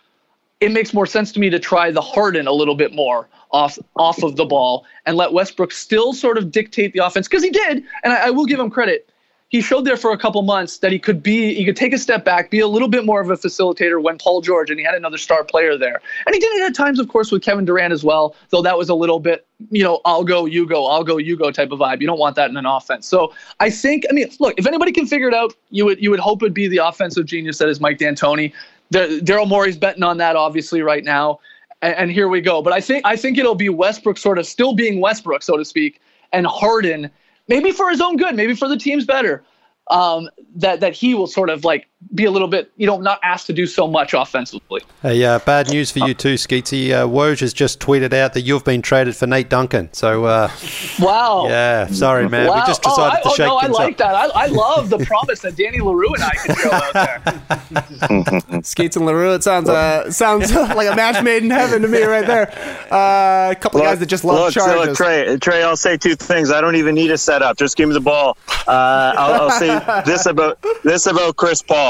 it 0.61 0.73
makes 0.73 0.93
more 0.93 1.07
sense 1.07 1.31
to 1.31 1.39
me 1.39 1.49
to 1.49 1.61
try 1.61 1.93
the 1.93 2.03
Harden 2.03 2.49
a 2.49 2.53
little 2.53 2.75
bit 2.75 2.93
more 2.93 3.29
off 3.53 3.79
off 3.95 4.25
of 4.25 4.35
the 4.35 4.45
ball 4.45 4.85
and 5.07 5.17
let 5.17 5.33
Westbrook 5.33 5.71
still 5.71 6.13
sort 6.13 6.39
of 6.39 6.51
dictate 6.51 6.93
the 6.93 7.07
offense 7.07 7.29
because 7.29 7.45
he 7.45 7.51
did, 7.51 7.85
and 8.03 8.13
I, 8.13 8.27
I 8.27 8.31
will 8.31 8.47
give 8.47 8.59
him 8.59 8.69
credit 8.69 9.08
he 9.49 9.63
showed 9.63 9.87
there 9.87 9.97
for 9.97 10.13
a 10.13 10.19
couple 10.19 10.43
months 10.43 10.79
that 10.79 10.93
he 10.93 10.99
could 10.99 11.23
be 11.23 11.55
he 11.55 11.65
could 11.65 11.77
take 11.77 11.93
a 11.93 11.99
step 11.99 12.25
back 12.25 12.51
be 12.51 12.61
a 12.61 12.67
little 12.67 12.89
bit 12.89 13.05
more 13.05 13.21
of 13.21 13.31
a 13.31 13.37
facilitator 13.37 14.01
when 14.03 14.19
paul 14.19 14.41
george 14.41 14.71
and 14.71 14.79
he 14.79 14.85
had 14.85 14.95
another 14.95 15.19
star 15.19 15.43
player 15.43 15.77
there. 15.77 16.01
And 16.27 16.35
he 16.35 16.41
did 16.41 16.53
it 16.57 16.63
at 16.63 16.75
times 16.75 16.99
of 16.99 17.09
course 17.09 17.33
with 17.33 17.43
kevin 17.43 17.65
durant 17.65 17.93
as 17.93 18.05
well 18.05 18.37
though 18.51 18.63
that 18.63 18.79
was 18.79 18.89
a 18.89 18.95
little 18.95 19.21
bit 19.21 19.47
you 19.71 19.83
know 19.83 20.01
i'll 20.05 20.25
go 20.25 20.47
you 20.47 20.67
go 20.67 20.87
i'll 20.87 21.05
go 21.05 21.17
you 21.17 21.37
go 21.37 21.51
type 21.51 21.73
of 21.73 21.81
vibe. 21.81 22.01
You 22.01 22.07
don't 22.07 22.19
want 22.19 22.37
that 22.37 22.51
in 22.51 22.57
an 22.57 22.67
offense. 22.67 23.07
So 23.07 23.33
i 23.61 23.71
think 23.71 24.05
i 24.11 24.13
mean 24.13 24.31
look 24.39 24.55
if 24.59 24.67
anybody 24.67 24.93
can 24.93 25.07
figure 25.07 25.29
it 25.29 25.35
out 25.35 25.55
you 25.71 25.85
would 25.85 26.01
you 26.01 26.11
would 26.11 26.21
hope 26.21 26.43
it'd 26.43 26.55
be 26.55 26.69
the 26.69 26.79
offensive 26.79 27.27
genius 27.27 27.59
that 27.59 27.69
is 27.69 27.81
mike 27.81 27.99
d'antoni. 27.99 28.53
Daryl 28.93 29.47
morey's 29.49 29.77
betting 29.77 30.03
on 30.03 30.17
that 30.19 30.35
obviously 30.37 30.81
right 30.81 31.05
now. 31.05 31.41
And, 31.83 31.95
and 31.95 32.11
here 32.11 32.29
we 32.29 32.41
go. 32.41 32.63
But 32.63 32.73
i 32.73 32.81
think 32.81 33.05
i 33.07 33.17
think 33.17 33.39
it'll 33.39 33.55
be 33.55 33.69
westbrook 33.69 34.19
sort 34.19 34.39
of 34.39 34.47
still 34.47 34.75
being 34.75 35.01
westbrook 35.01 35.43
so 35.43 35.57
to 35.57 35.65
speak 35.65 36.01
and 36.33 36.47
harden 36.47 37.11
maybe 37.49 37.73
for 37.73 37.91
his 37.91 38.01
own 38.01 38.17
good, 38.17 38.37
maybe 38.37 38.55
for 38.55 38.69
the 38.69 38.77
team's 38.77 39.05
better, 39.05 39.43
um, 39.91 40.29
that 40.57 40.81
that 40.81 40.95
he 40.95 41.15
will 41.15 41.27
sort 41.27 41.51
of 41.51 41.65
like 41.65 41.89
be 42.15 42.25
a 42.25 42.31
little 42.31 42.49
bit, 42.49 42.71
you 42.77 42.87
know, 42.87 43.01
not 43.01 43.19
asked 43.25 43.47
to 43.49 43.53
do 43.53 43.67
so 43.67 43.89
much 43.89 44.15
offensively. 44.15 44.83
Hey, 45.03 45.25
uh, 45.25 45.41
bad 45.41 45.69
news 45.69 45.91
for 45.91 45.99
you 46.01 46.15
too, 46.15 46.35
Skeetsy. 46.35 46.93
Uh, 46.93 47.07
Woj 47.07 47.41
has 47.41 47.53
just 47.53 47.81
tweeted 47.81 48.13
out 48.13 48.35
that 48.35 48.43
you've 48.43 48.65
been 48.65 48.83
traded 48.83 49.17
for 49.17 49.27
Nate 49.27 49.51
Duncan. 49.51 49.93
So, 49.93 50.25
uh, 50.25 50.49
wow. 51.01 51.47
Yeah, 51.49 51.87
sorry, 51.89 52.29
man. 52.29 52.47
Wow. 52.47 52.55
We 52.55 52.61
just 52.67 52.83
decided 52.83 53.03
oh, 53.03 53.19
I, 53.19 53.23
to 53.23 53.29
oh, 53.29 53.35
shake 53.35 53.47
no, 53.47 53.61
things 53.61 53.77
I 53.77 53.83
like 53.83 53.93
up. 53.93 53.99
that. 53.99 54.15
I, 54.15 54.45
I 54.45 54.47
love 54.47 54.91
the 54.91 54.99
promise 54.99 55.41
that 55.41 55.57
Danny 55.57 55.81
Leroux 55.81 56.15
and 56.15 56.23
I 56.23 56.35
can 56.35 56.57
go 56.63 56.71
out 56.73 58.43
there. 58.53 58.63
Skeets 58.63 58.97
and 58.97 59.05
Leroux. 59.05 59.35
It 59.35 59.43
sounds 59.43 59.69
uh, 59.69 60.11
sounds 60.11 60.55
like 60.55 60.91
a 60.91 60.95
match 60.95 61.23
made 61.25 61.43
in 61.43 61.51
heaven 61.51 61.83
to 61.83 61.89
me 61.89 62.03
right 62.05 62.27
there. 62.27 62.51
Uh, 62.93 63.51
a 63.51 63.57
couple 63.57 63.81
look, 63.81 63.87
of 63.87 63.93
guys 63.93 63.99
that 63.99 64.07
just 64.07 64.25
love 64.25 64.39
look, 64.39 64.55
charges. 64.55 64.89
Look, 64.89 64.97
Trey, 64.97 65.37
Trey, 65.39 65.65
I'll 65.65 65.77
say 65.77 65.97
two 65.97 66.15
things. 66.15 66.53
I 66.53 66.61
don't 66.61 66.77
even 66.77 66.95
need 66.95 67.11
a 67.11 67.19
setup. 67.19 67.59
Just 67.59 67.77
give 67.77 67.89
me 67.89 67.95
the 67.95 68.01
ball. 68.01 68.39
Uh, 68.69 69.15
I'll, 69.17 69.43
I'll 69.43 69.51
say 69.51 69.79
this 70.07 70.27
about 70.27 70.65
this 70.85 71.07
about 71.07 71.37
Chris 71.37 71.61
Paul 71.61 71.89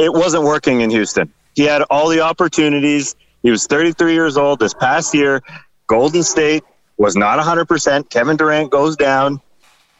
it 0.00 0.12
wasn't 0.12 0.44
working 0.44 0.80
in 0.80 0.90
Houston. 0.90 1.32
He 1.54 1.64
had 1.64 1.82
all 1.82 2.08
the 2.08 2.20
opportunities. 2.20 3.16
He 3.42 3.50
was 3.50 3.66
33 3.66 4.14
years 4.14 4.36
old 4.38 4.58
this 4.58 4.72
past 4.72 5.14
year. 5.14 5.42
Golden 5.86 6.22
State 6.22 6.64
was 6.96 7.16
not 7.16 7.38
100%. 7.38 8.08
Kevin 8.08 8.36
Durant 8.36 8.70
goes 8.70 8.96
down, 8.96 9.40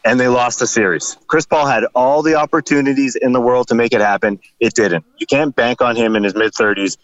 and 0.03 0.19
they 0.19 0.27
lost 0.27 0.59
the 0.59 0.67
series. 0.67 1.17
Chris 1.27 1.45
Paul 1.45 1.67
had 1.67 1.83
all 1.93 2.23
the 2.23 2.35
opportunities 2.35 3.15
in 3.15 3.31
the 3.31 3.41
world 3.41 3.67
to 3.67 3.75
make 3.75 3.93
it 3.93 4.01
happen. 4.01 4.39
It 4.59 4.73
didn't. 4.73 5.05
You 5.17 5.27
can't 5.27 5.55
bank 5.55 5.81
on 5.81 5.95
him 5.95 6.15
in 6.15 6.23
his 6.23 6.33
mid 6.33 6.53
30s 6.53 6.97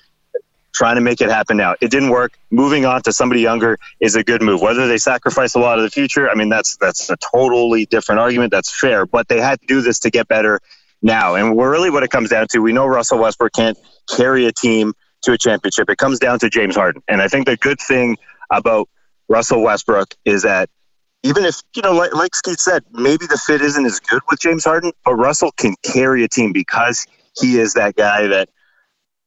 trying 0.74 0.96
to 0.96 1.02
make 1.02 1.22
it 1.22 1.30
happen 1.30 1.58
now. 1.58 1.76
It 1.82 1.90
didn't 1.90 2.10
work. 2.10 2.38
Moving 2.52 2.86
on 2.86 3.02
to 3.04 3.12
somebody 3.12 3.42
younger 3.42 3.80
is 4.00 4.16
a 4.16 4.24
good 4.24 4.42
move. 4.42 4.62
Whether 4.62 4.88
they 4.88 5.00
sacrifice 5.00 5.56
a 5.56 5.60
lot 5.60 5.80
of 5.80 5.84
the 5.84 5.90
future, 5.90 6.30
I 6.30 6.36
mean 6.36 6.50
that's 6.50 6.78
that's 6.78 7.10
a 7.10 7.18
totally 7.18 7.86
different 7.86 8.22
argument. 8.22 8.52
That's 8.52 8.72
fair, 8.72 9.06
but 9.06 9.28
they 9.28 9.42
had 9.42 9.60
to 9.62 9.68
do 9.68 9.82
this 9.82 10.00
to 10.00 10.12
get 10.12 10.28
better 10.28 10.62
now. 11.02 11.36
And 11.36 11.56
we're 11.56 11.72
really 11.72 11.90
what 11.90 12.04
it 12.04 12.10
comes 12.10 12.30
down 12.30 12.48
to. 12.52 12.60
We 12.60 12.74
know 12.74 12.86
Russell 12.86 13.20
Westbrook 13.20 13.54
can't 13.54 13.78
carry 14.10 14.46
a 14.46 14.52
team 14.52 14.94
to 15.24 15.34
a 15.34 15.38
championship, 15.38 15.90
it 15.90 15.98
comes 15.98 16.20
down 16.20 16.40
to 16.40 16.50
James 16.50 16.76
Harden. 16.76 17.02
And 17.08 17.22
I 17.22 17.28
think 17.28 17.48
the 17.48 17.58
good 17.58 17.80
thing 17.80 18.18
about 18.52 18.88
Russell 19.28 19.62
Westbrook 19.62 20.14
is 20.26 20.44
that 20.44 20.70
even 21.24 21.44
if, 21.44 21.62
you 21.76 21.82
know, 21.82 21.94
like, 21.94 22.14
like 22.14 22.36
Skeet 22.36 22.60
said, 22.60 22.84
maybe 22.92 23.26
the 23.26 23.38
fit 23.38 23.62
isn't 23.62 23.86
as 23.86 24.00
good 24.00 24.22
with 24.30 24.40
James 24.40 24.64
Harden, 24.64 24.94
but 25.04 25.16
Russell 25.16 25.52
can 25.58 25.76
carry 25.84 26.24
a 26.24 26.28
team 26.28 26.54
because 26.54 27.06
he 27.36 27.60
is 27.60 27.74
that 27.74 27.96
guy 27.96 28.28
that 28.28 28.50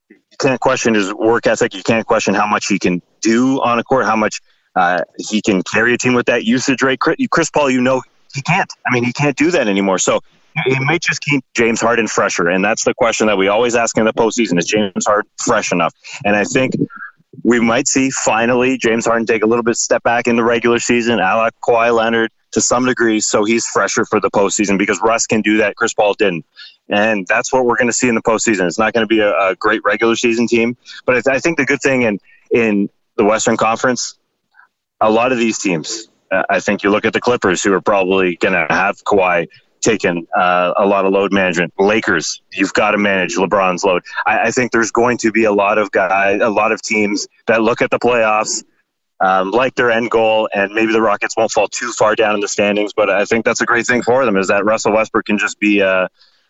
you 0.08 0.16
can't 0.38 0.60
question 0.60 0.94
his 0.94 1.12
work 1.12 1.46
ethic. 1.46 1.74
You 1.74 1.82
can't 1.82 2.06
question 2.06 2.34
how 2.34 2.46
much 2.46 2.68
he 2.68 2.78
can 2.78 3.02
do 3.20 3.60
on 3.60 3.78
a 3.78 3.84
court, 3.84 4.06
how 4.06 4.16
much 4.16 4.40
uh, 4.76 5.02
he 5.18 5.42
can 5.42 5.62
carry 5.62 5.92
a 5.92 5.98
team 5.98 6.14
with 6.14 6.26
that 6.26 6.44
usage 6.44 6.82
rate. 6.82 7.00
Chris 7.00 7.50
Paul, 7.50 7.70
you 7.70 7.80
know, 7.80 8.02
he 8.32 8.42
can't. 8.42 8.72
I 8.86 8.92
mean, 8.92 9.04
he 9.04 9.12
can't 9.12 9.36
do 9.36 9.50
that 9.50 9.66
anymore. 9.68 9.98
So 9.98 10.20
he 10.66 10.78
might 10.80 11.02
just 11.02 11.20
keep 11.20 11.44
James 11.54 11.80
Harden 11.80 12.06
fresher. 12.06 12.48
And 12.48 12.64
that's 12.64 12.84
the 12.84 12.94
question 12.94 13.26
that 13.28 13.38
we 13.38 13.48
always 13.48 13.74
ask 13.74 13.96
in 13.98 14.04
the 14.04 14.12
postseason 14.12 14.58
is 14.58 14.66
James 14.66 15.06
Harden 15.06 15.30
fresh 15.38 15.72
enough? 15.72 15.94
And 16.24 16.36
I 16.36 16.44
think 16.44 16.74
we 17.42 17.60
might 17.60 17.88
see 17.88 18.10
finally 18.10 18.76
James 18.78 19.06
Harden 19.06 19.26
take 19.26 19.42
a 19.42 19.46
little 19.46 19.62
bit 19.62 19.76
step 19.76 20.02
back 20.02 20.26
in 20.26 20.36
the 20.36 20.44
regular 20.44 20.78
season, 20.78 21.20
Alec 21.20 21.54
Kawhi 21.62 21.94
Leonard 21.94 22.30
to 22.52 22.60
some 22.60 22.84
degree, 22.84 23.20
so 23.20 23.44
he's 23.44 23.66
fresher 23.66 24.04
for 24.04 24.20
the 24.20 24.30
postseason 24.30 24.76
because 24.76 25.00
Russ 25.02 25.26
can 25.26 25.40
do 25.40 25.58
that. 25.58 25.76
Chris 25.76 25.94
Paul 25.94 26.14
didn't. 26.14 26.44
And 26.88 27.26
that's 27.28 27.52
what 27.52 27.64
we're 27.64 27.76
going 27.76 27.88
to 27.88 27.92
see 27.92 28.08
in 28.08 28.16
the 28.16 28.22
postseason. 28.22 28.66
It's 28.66 28.78
not 28.78 28.92
going 28.92 29.04
to 29.04 29.08
be 29.08 29.20
a, 29.20 29.32
a 29.32 29.54
great 29.54 29.82
regular 29.84 30.16
season 30.16 30.48
team, 30.48 30.76
but 31.06 31.26
I 31.28 31.38
think 31.38 31.58
the 31.58 31.64
good 31.64 31.80
thing 31.80 32.02
in 32.02 32.18
in 32.50 32.90
the 33.16 33.24
Western 33.24 33.56
Conference, 33.56 34.18
a 35.00 35.08
lot 35.08 35.30
of 35.30 35.38
these 35.38 35.60
teams, 35.60 36.08
uh, 36.32 36.42
I 36.50 36.58
think 36.58 36.82
you 36.82 36.90
look 36.90 37.04
at 37.04 37.12
the 37.12 37.20
Clippers, 37.20 37.62
who 37.62 37.72
are 37.72 37.80
probably 37.80 38.34
going 38.36 38.54
to 38.54 38.66
have 38.68 38.96
Kawhi 39.04 39.46
taken 39.80 40.26
uh, 40.38 40.72
a 40.76 40.86
lot 40.86 41.04
of 41.04 41.12
load 41.12 41.32
management. 41.32 41.72
Lakers, 41.78 42.42
you've 42.52 42.72
got 42.72 42.92
to 42.92 42.98
manage 42.98 43.36
LeBron's 43.36 43.84
load. 43.84 44.02
I, 44.26 44.48
I, 44.48 44.50
think 44.50 44.72
there's 44.72 44.90
going 44.90 45.18
to 45.18 45.32
be 45.32 45.44
a 45.44 45.52
lot 45.52 45.78
of 45.78 45.90
guys, 45.90 46.40
a 46.40 46.48
lot 46.48 46.72
of 46.72 46.82
teams 46.82 47.28
that 47.46 47.62
look 47.62 47.82
at 47.82 47.90
the 47.90 47.98
playoffs 47.98 48.62
um, 49.20 49.50
like 49.50 49.74
their 49.74 49.90
end 49.90 50.10
goal, 50.10 50.48
and 50.54 50.72
maybe 50.72 50.92
the 50.92 51.02
Rockets 51.02 51.36
won't 51.36 51.50
fall 51.50 51.68
too 51.68 51.92
far 51.92 52.14
down 52.14 52.34
in 52.34 52.40
the 52.40 52.48
standings. 52.48 52.92
But 52.92 53.10
I 53.10 53.24
think 53.24 53.44
that's 53.44 53.60
a 53.60 53.66
great 53.66 53.86
thing 53.86 54.02
for 54.02 54.24
them 54.24 54.36
is 54.36 54.48
that 54.48 54.64
Russell 54.64 54.92
Westbrook 54.92 55.26
can 55.26 55.38
just 55.38 55.60
be 55.60 55.82
uh, 55.82 56.08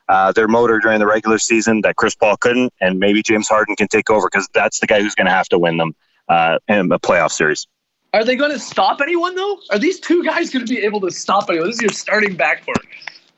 uh, 0.09 0.33
their 0.33 0.49
motor 0.49 0.79
during 0.79 1.01
the 1.01 1.07
regular 1.07 1.39
season 1.39 1.81
that 1.83 1.97
Chris 1.97 2.15
Paul 2.15 2.37
couldn't, 2.37 2.73
and 2.81 2.99
maybe 2.99 3.23
James 3.23 3.49
Harden 3.49 3.77
can 3.77 3.89
take 3.89 4.11
over 4.11 4.29
because 4.31 4.49
that's 4.55 4.81
the 4.81 4.87
guy 4.87 5.01
who's 5.01 5.15
going 5.15 5.27
to 5.27 5.33
have 5.33 5.49
to 5.49 5.59
win 5.59 5.79
them 5.79 5.95
uh, 6.29 6.59
in 6.69 6.93
a 6.93 6.99
playoff 6.99 7.33
series. 7.33 7.67
Are 8.13 8.25
they 8.25 8.35
going 8.35 8.51
to 8.51 8.59
stop 8.59 9.01
anyone 9.01 9.37
though? 9.37 9.59
Are 9.71 9.79
these 9.79 10.01
two 10.01 10.25
guys 10.25 10.51
going 10.51 10.67
to 10.67 10.73
be 10.73 10.81
able 10.81 11.01
to 11.03 11.11
stop 11.11 11.49
anyone? 11.49 11.69
This 11.69 11.77
is 11.77 11.83
your 11.83 11.93
starting 11.93 12.37
backcourt. 12.37 12.85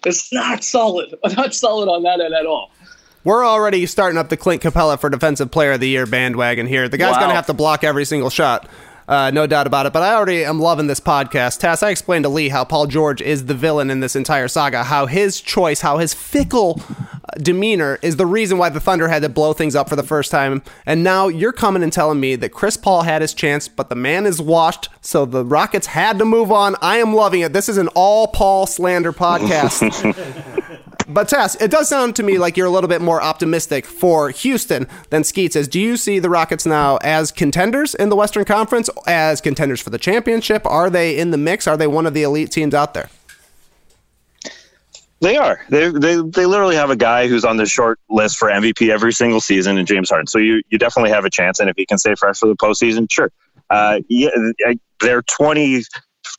It's 0.04 0.32
not 0.32 0.64
solid. 0.64 1.14
Not 1.36 1.54
solid 1.54 1.88
on 1.88 2.02
that 2.02 2.20
end 2.20 2.34
at 2.34 2.46
all. 2.46 2.70
We're 3.24 3.46
already 3.46 3.86
starting 3.86 4.18
up 4.18 4.28
the 4.30 4.36
Clint 4.36 4.62
Capela 4.62 4.98
for 4.98 5.08
Defensive 5.08 5.50
Player 5.50 5.72
of 5.72 5.80
the 5.80 5.88
Year 5.88 6.06
bandwagon 6.06 6.66
here. 6.66 6.88
The 6.88 6.98
guy's 6.98 7.12
wow. 7.12 7.20
going 7.20 7.28
to 7.30 7.36
have 7.36 7.46
to 7.46 7.54
block 7.54 7.84
every 7.84 8.04
single 8.04 8.30
shot. 8.30 8.68
Uh, 9.12 9.30
no 9.30 9.46
doubt 9.46 9.66
about 9.66 9.84
it. 9.84 9.92
But 9.92 10.02
I 10.02 10.14
already 10.14 10.42
am 10.42 10.58
loving 10.58 10.86
this 10.86 10.98
podcast. 10.98 11.60
Tas, 11.60 11.82
I 11.82 11.90
explained 11.90 12.24
to 12.24 12.30
Leigh 12.30 12.48
how 12.48 12.64
Paul 12.64 12.86
George 12.86 13.20
is 13.20 13.44
the 13.44 13.52
villain 13.52 13.90
in 13.90 14.00
this 14.00 14.16
entire 14.16 14.48
saga, 14.48 14.84
how 14.84 15.04
his 15.04 15.38
choice, 15.38 15.82
how 15.82 15.98
his 15.98 16.14
fickle 16.14 16.80
demeanor 17.36 17.98
is 18.00 18.16
the 18.16 18.24
reason 18.24 18.56
why 18.56 18.70
the 18.70 18.80
Thunder 18.80 19.08
had 19.08 19.20
to 19.20 19.28
blow 19.28 19.52
things 19.52 19.76
up 19.76 19.90
for 19.90 19.96
the 19.96 20.02
first 20.02 20.30
time. 20.30 20.62
And 20.86 21.04
now 21.04 21.28
you're 21.28 21.52
coming 21.52 21.82
and 21.82 21.92
telling 21.92 22.20
me 22.20 22.36
that 22.36 22.52
Chris 22.52 22.78
Paul 22.78 23.02
had 23.02 23.20
his 23.20 23.34
chance, 23.34 23.68
but 23.68 23.90
the 23.90 23.94
man 23.94 24.24
is 24.24 24.40
washed, 24.40 24.88
so 25.02 25.26
the 25.26 25.44
Rockets 25.44 25.88
had 25.88 26.18
to 26.18 26.24
move 26.24 26.50
on. 26.50 26.74
I 26.80 26.96
am 26.96 27.12
loving 27.12 27.42
it. 27.42 27.52
This 27.52 27.68
is 27.68 27.76
an 27.76 27.88
all 27.88 28.28
Paul 28.28 28.66
slander 28.66 29.12
podcast. 29.12 30.88
but 31.08 31.28
Tas, 31.28 31.54
it 31.56 31.70
does 31.70 31.88
sound 31.88 32.16
to 32.16 32.22
me 32.22 32.38
like 32.38 32.56
you're 32.56 32.66
a 32.66 32.70
little 32.70 32.88
bit 32.88 33.00
more 33.00 33.22
optimistic 33.22 33.84
for 33.84 34.30
Houston 34.30 34.86
than 35.10 35.24
Skeet 35.24 35.52
says. 35.52 35.68
Do 35.68 35.80
you 35.80 35.96
see 35.96 36.18
the 36.18 36.30
Rockets 36.30 36.66
now 36.66 36.98
as 37.02 37.32
contenders 37.32 37.94
in 37.94 38.08
the 38.08 38.16
Western 38.16 38.44
Conference, 38.44 38.90
as 39.06 39.40
contenders 39.40 39.80
for 39.80 39.90
the 39.90 39.98
championship? 39.98 40.66
Are 40.66 40.90
they 40.90 41.18
in 41.18 41.30
the 41.30 41.38
mix? 41.38 41.66
Are 41.66 41.76
they 41.76 41.86
one 41.86 42.06
of 42.06 42.14
the 42.14 42.22
elite 42.22 42.50
teams 42.50 42.74
out 42.74 42.94
there? 42.94 43.08
They 45.20 45.36
are. 45.36 45.60
They, 45.68 45.88
they 45.88 46.16
they 46.16 46.46
literally 46.46 46.74
have 46.74 46.90
a 46.90 46.96
guy 46.96 47.28
who's 47.28 47.44
on 47.44 47.56
the 47.56 47.64
short 47.64 48.00
list 48.10 48.36
for 48.38 48.48
MVP 48.48 48.88
every 48.90 49.12
single 49.12 49.40
season 49.40 49.78
in 49.78 49.86
James 49.86 50.10
Harden. 50.10 50.26
So 50.26 50.38
you, 50.38 50.62
you 50.68 50.78
definitely 50.78 51.10
have 51.10 51.24
a 51.24 51.30
chance. 51.30 51.60
And 51.60 51.70
if 51.70 51.76
he 51.76 51.86
can 51.86 51.96
stay 51.96 52.16
fresh 52.16 52.40
for 52.40 52.48
the 52.48 52.56
postseason, 52.56 53.06
sure. 53.08 53.30
Uh, 53.70 54.00
yeah, 54.08 54.30
they're 55.00 55.22
20, 55.22 55.84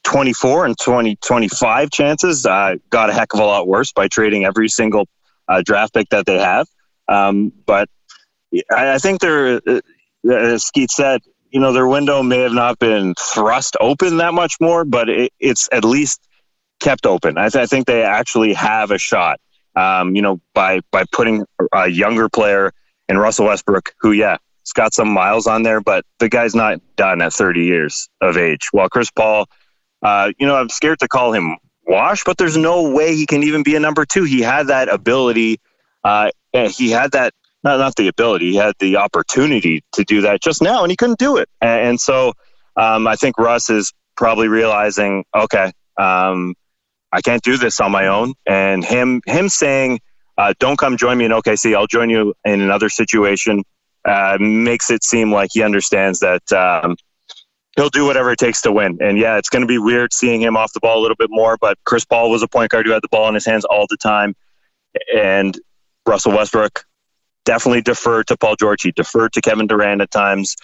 24 0.03 0.65
and 0.65 0.77
20, 0.79 1.15
25 1.17 1.91
chances 1.91 2.45
uh, 2.45 2.75
got 2.89 3.09
a 3.09 3.13
heck 3.13 3.33
of 3.33 3.39
a 3.39 3.45
lot 3.45 3.67
worse 3.67 3.91
by 3.91 4.07
trading 4.07 4.45
every 4.45 4.69
single 4.69 5.07
uh, 5.47 5.61
draft 5.63 5.93
pick 5.93 6.09
that 6.09 6.25
they 6.25 6.39
have. 6.39 6.67
Um, 7.07 7.51
but 7.65 7.89
I, 8.71 8.93
I 8.93 8.97
think 8.97 9.21
they're, 9.21 9.61
uh, 9.67 9.81
as 10.29 10.65
Skeet 10.65 10.91
said, 10.91 11.21
you 11.51 11.59
know, 11.59 11.71
their 11.71 11.87
window 11.87 12.23
may 12.23 12.39
have 12.39 12.53
not 12.53 12.79
been 12.79 13.13
thrust 13.19 13.77
open 13.79 14.17
that 14.17 14.33
much 14.33 14.59
more, 14.59 14.83
but 14.83 15.09
it, 15.09 15.33
it's 15.39 15.69
at 15.71 15.85
least– 15.85 16.21
kept 16.83 17.05
open. 17.05 17.37
I, 17.37 17.49
th- 17.49 17.63
I 17.63 17.65
think 17.65 17.87
they 17.87 18.03
actually 18.03 18.53
have 18.53 18.91
a 18.91 18.97
shot. 18.97 19.39
Um, 19.75 20.15
you 20.15 20.21
know, 20.21 20.39
by 20.53 20.81
by 20.91 21.03
putting 21.11 21.45
a 21.73 21.87
younger 21.87 22.29
player 22.29 22.71
in 23.09 23.17
Russell 23.17 23.47
Westbrook, 23.47 23.95
who 23.99 24.11
yeah, 24.11 24.37
it's 24.61 24.73
got 24.73 24.93
some 24.93 25.09
miles 25.09 25.47
on 25.47 25.63
there, 25.63 25.81
but 25.81 26.05
the 26.19 26.29
guy's 26.29 26.53
not 26.53 26.79
done 26.95 27.23
at 27.23 27.33
30 27.33 27.63
years 27.63 28.07
of 28.21 28.37
age. 28.37 28.67
While 28.71 28.89
Chris 28.89 29.09
Paul, 29.09 29.47
uh, 30.03 30.31
you 30.37 30.45
know, 30.45 30.55
I'm 30.55 30.69
scared 30.69 30.99
to 30.99 31.07
call 31.07 31.33
him 31.33 31.57
wash, 31.85 32.23
but 32.23 32.37
there's 32.37 32.57
no 32.57 32.91
way 32.91 33.15
he 33.15 33.25
can 33.25 33.43
even 33.43 33.63
be 33.63 33.75
a 33.75 33.79
number 33.79 34.05
two. 34.05 34.23
He 34.23 34.41
had 34.41 34.67
that 34.67 34.89
ability. 34.89 35.59
Uh, 36.03 36.31
he 36.53 36.89
had 36.89 37.13
that 37.13 37.33
not 37.63 37.79
not 37.79 37.95
the 37.95 38.09
ability. 38.09 38.51
He 38.51 38.55
had 38.57 38.73
the 38.79 38.97
opportunity 38.97 39.83
to 39.93 40.03
do 40.03 40.21
that 40.21 40.41
just 40.41 40.61
now, 40.61 40.83
and 40.83 40.91
he 40.91 40.97
couldn't 40.97 41.19
do 41.19 41.37
it. 41.37 41.49
And, 41.61 41.87
and 41.87 42.01
so 42.01 42.33
um, 42.75 43.07
I 43.07 43.15
think 43.15 43.37
Russ 43.37 43.69
is 43.69 43.93
probably 44.15 44.49
realizing, 44.49 45.23
okay, 45.33 45.71
um, 45.97 46.55
I 47.11 47.21
can't 47.21 47.41
do 47.41 47.57
this 47.57 47.79
on 47.79 47.91
my 47.91 48.07
own. 48.07 48.33
And 48.45 48.83
him 48.83 49.21
him 49.25 49.47
saying, 49.47 50.01
uh, 50.37 50.53
"Don't 50.59 50.77
come 50.77 50.97
join 50.97 51.17
me 51.17 51.25
in 51.25 51.31
OKC. 51.31 51.75
I'll 51.75 51.87
join 51.87 52.09
you 52.09 52.33
in 52.43 52.59
another 52.59 52.89
situation," 52.89 53.63
uh, 54.03 54.37
makes 54.39 54.89
it 54.89 55.03
seem 55.03 55.31
like 55.31 55.51
he 55.53 55.63
understands 55.63 56.19
that 56.19 56.51
um, 56.51 56.97
he'll 57.75 57.89
do 57.89 58.05
whatever 58.05 58.31
it 58.31 58.39
takes 58.39 58.61
to 58.61 58.71
win. 58.71 58.97
And 59.01 59.17
yeah, 59.17 59.37
it's 59.37 59.49
going 59.49 59.61
to 59.61 59.67
be 59.67 59.77
weird 59.77 60.13
seeing 60.13 60.41
him 60.41 60.55
off 60.55 60.73
the 60.73 60.79
ball 60.79 60.99
a 60.99 61.01
little 61.01 61.17
bit 61.17 61.29
more. 61.31 61.57
But 61.57 61.77
Chris 61.85 62.05
Paul 62.05 62.29
was 62.29 62.43
a 62.43 62.47
point 62.47 62.71
guard 62.71 62.85
who 62.85 62.91
had 62.91 63.03
the 63.03 63.09
ball 63.09 63.27
in 63.27 63.33
his 63.33 63.45
hands 63.45 63.65
all 63.65 63.85
the 63.89 63.97
time, 63.97 64.35
and 65.15 65.59
Russell 66.05 66.33
Westbrook 66.33 66.85
definitely 67.45 67.81
deferred 67.81 68.27
to 68.27 68.37
Paul 68.37 68.55
George. 68.55 68.81
He 68.81 68.91
deferred 68.91 69.33
to 69.33 69.41
Kevin 69.41 69.67
Durant 69.67 70.01
at 70.01 70.11
times 70.11 70.55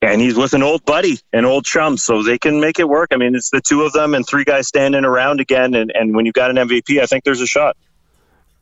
and 0.00 0.20
he's 0.20 0.36
with 0.36 0.54
an 0.54 0.62
old 0.62 0.84
buddy, 0.84 1.18
an 1.32 1.44
old 1.44 1.64
chum, 1.64 1.96
so 1.96 2.22
they 2.22 2.38
can 2.38 2.60
make 2.60 2.78
it 2.78 2.88
work. 2.88 3.08
I 3.12 3.16
mean, 3.16 3.34
it's 3.34 3.50
the 3.50 3.60
two 3.60 3.82
of 3.82 3.92
them 3.92 4.14
and 4.14 4.26
three 4.26 4.44
guys 4.44 4.68
standing 4.68 5.04
around 5.04 5.40
again, 5.40 5.74
and, 5.74 5.90
and 5.94 6.14
when 6.14 6.24
you've 6.24 6.34
got 6.34 6.50
an 6.50 6.56
MVP, 6.56 7.00
I 7.00 7.06
think 7.06 7.24
there's 7.24 7.40
a 7.40 7.46
shot. 7.46 7.76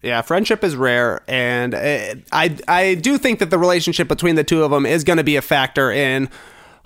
Yeah, 0.02 0.22
friendship 0.22 0.62
is 0.62 0.76
rare, 0.76 1.22
and 1.26 1.74
uh, 1.74 2.14
I 2.30 2.56
I 2.68 2.94
do 2.94 3.18
think 3.18 3.38
that 3.40 3.50
the 3.50 3.58
relationship 3.58 4.08
between 4.08 4.36
the 4.36 4.44
two 4.44 4.62
of 4.62 4.70
them 4.70 4.86
is 4.86 5.04
going 5.04 5.16
to 5.16 5.24
be 5.24 5.36
a 5.36 5.42
factor 5.42 5.90
in 5.90 6.28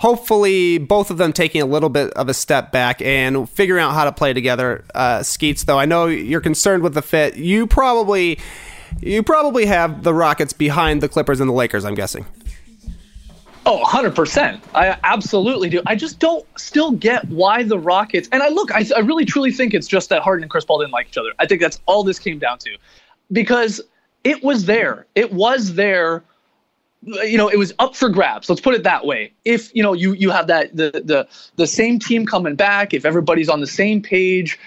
hopefully 0.01 0.79
both 0.79 1.11
of 1.11 1.19
them 1.19 1.31
taking 1.31 1.61
a 1.61 1.67
little 1.67 1.91
bit 1.91 2.11
of 2.15 2.27
a 2.29 2.35
step 2.35 2.73
back 2.73 3.03
and 3.03 3.49
figuring 3.51 3.83
out 3.85 3.93
how 3.93 4.05
to 4.05 4.13
play 4.13 4.33
together. 4.33 4.83
Uh, 4.95 5.23
Skeets, 5.23 5.65
though, 5.65 5.79
I 5.79 5.85
know 5.85 6.07
you're 6.07 6.41
concerned 6.41 6.83
with 6.83 6.95
the 6.95 7.03
fit. 7.03 7.37
You 7.37 7.67
probably 7.67 8.39
you 9.01 9.23
probably 9.23 9.67
have 9.67 10.03
the 10.03 10.15
Rockets 10.15 10.55
behind 10.55 11.03
the 11.03 11.09
Clippers 11.09 11.39
and 11.39 11.49
the 11.49 11.55
Lakers. 11.55 11.85
I'm 11.85 11.95
guessing. 11.95 12.25
Oh, 13.67 13.85
100%. 13.85 14.59
I 14.75 14.99
absolutely 15.05 15.69
do. 15.69 15.83
I 15.85 15.95
just 15.95 16.19
don't 16.19 16.47
still 16.59 16.93
get 16.93 17.29
why 17.29 17.63
the 17.63 17.79
Rockets. 17.79 18.27
And 18.33 18.43
I 18.43 18.49
look, 18.49 18.73
I, 18.73 18.87
I 18.97 19.01
really 19.01 19.27
truly 19.27 19.53
think 19.53 19.75
it's 19.75 19.87
just 19.87 20.09
that 20.09 20.23
Harden 20.23 20.43
and 20.43 20.51
Chris 20.51 20.65
Paul 20.65 20.81
didn't 20.81 20.93
like 20.93 21.09
each 21.09 21.19
other. 21.19 21.33
I 21.39 21.47
think 21.47 21.61
that's 21.61 21.79
all 21.85 22.03
this 22.03 22.19
came 22.19 22.39
down 22.39 22.59
to. 22.61 22.71
Because 23.31 23.83
it 24.25 24.43
was 24.43 24.65
there. 24.65 25.07
It 25.15 25.31
was 25.33 25.75
there. 25.75 26.25
You 27.03 27.39
know, 27.39 27.49
it 27.49 27.59
was 27.59 27.73
up 27.79 27.97
for 27.97 28.11
grabs. 28.11 28.49
Let's 28.49 28.61
put 28.61 28.75
it 28.75 28.83
that 28.83 29.07
way. 29.07 29.33
If, 29.45 29.75
you 29.75 29.83
know, 29.83 29.95
you 29.95 30.13
you 30.13 30.31
have 30.31 30.49
that 30.49 30.77
the 30.77 30.91
the 31.05 31.27
the 31.57 31.67
same 31.67 31.99
team 31.99 32.27
coming 32.27 32.57
back, 32.57 32.93
if 32.93 33.07
everybody's 33.07 33.49
on 33.49 33.61
the 33.61 33.67
same 33.67 34.03
page, 34.03 34.59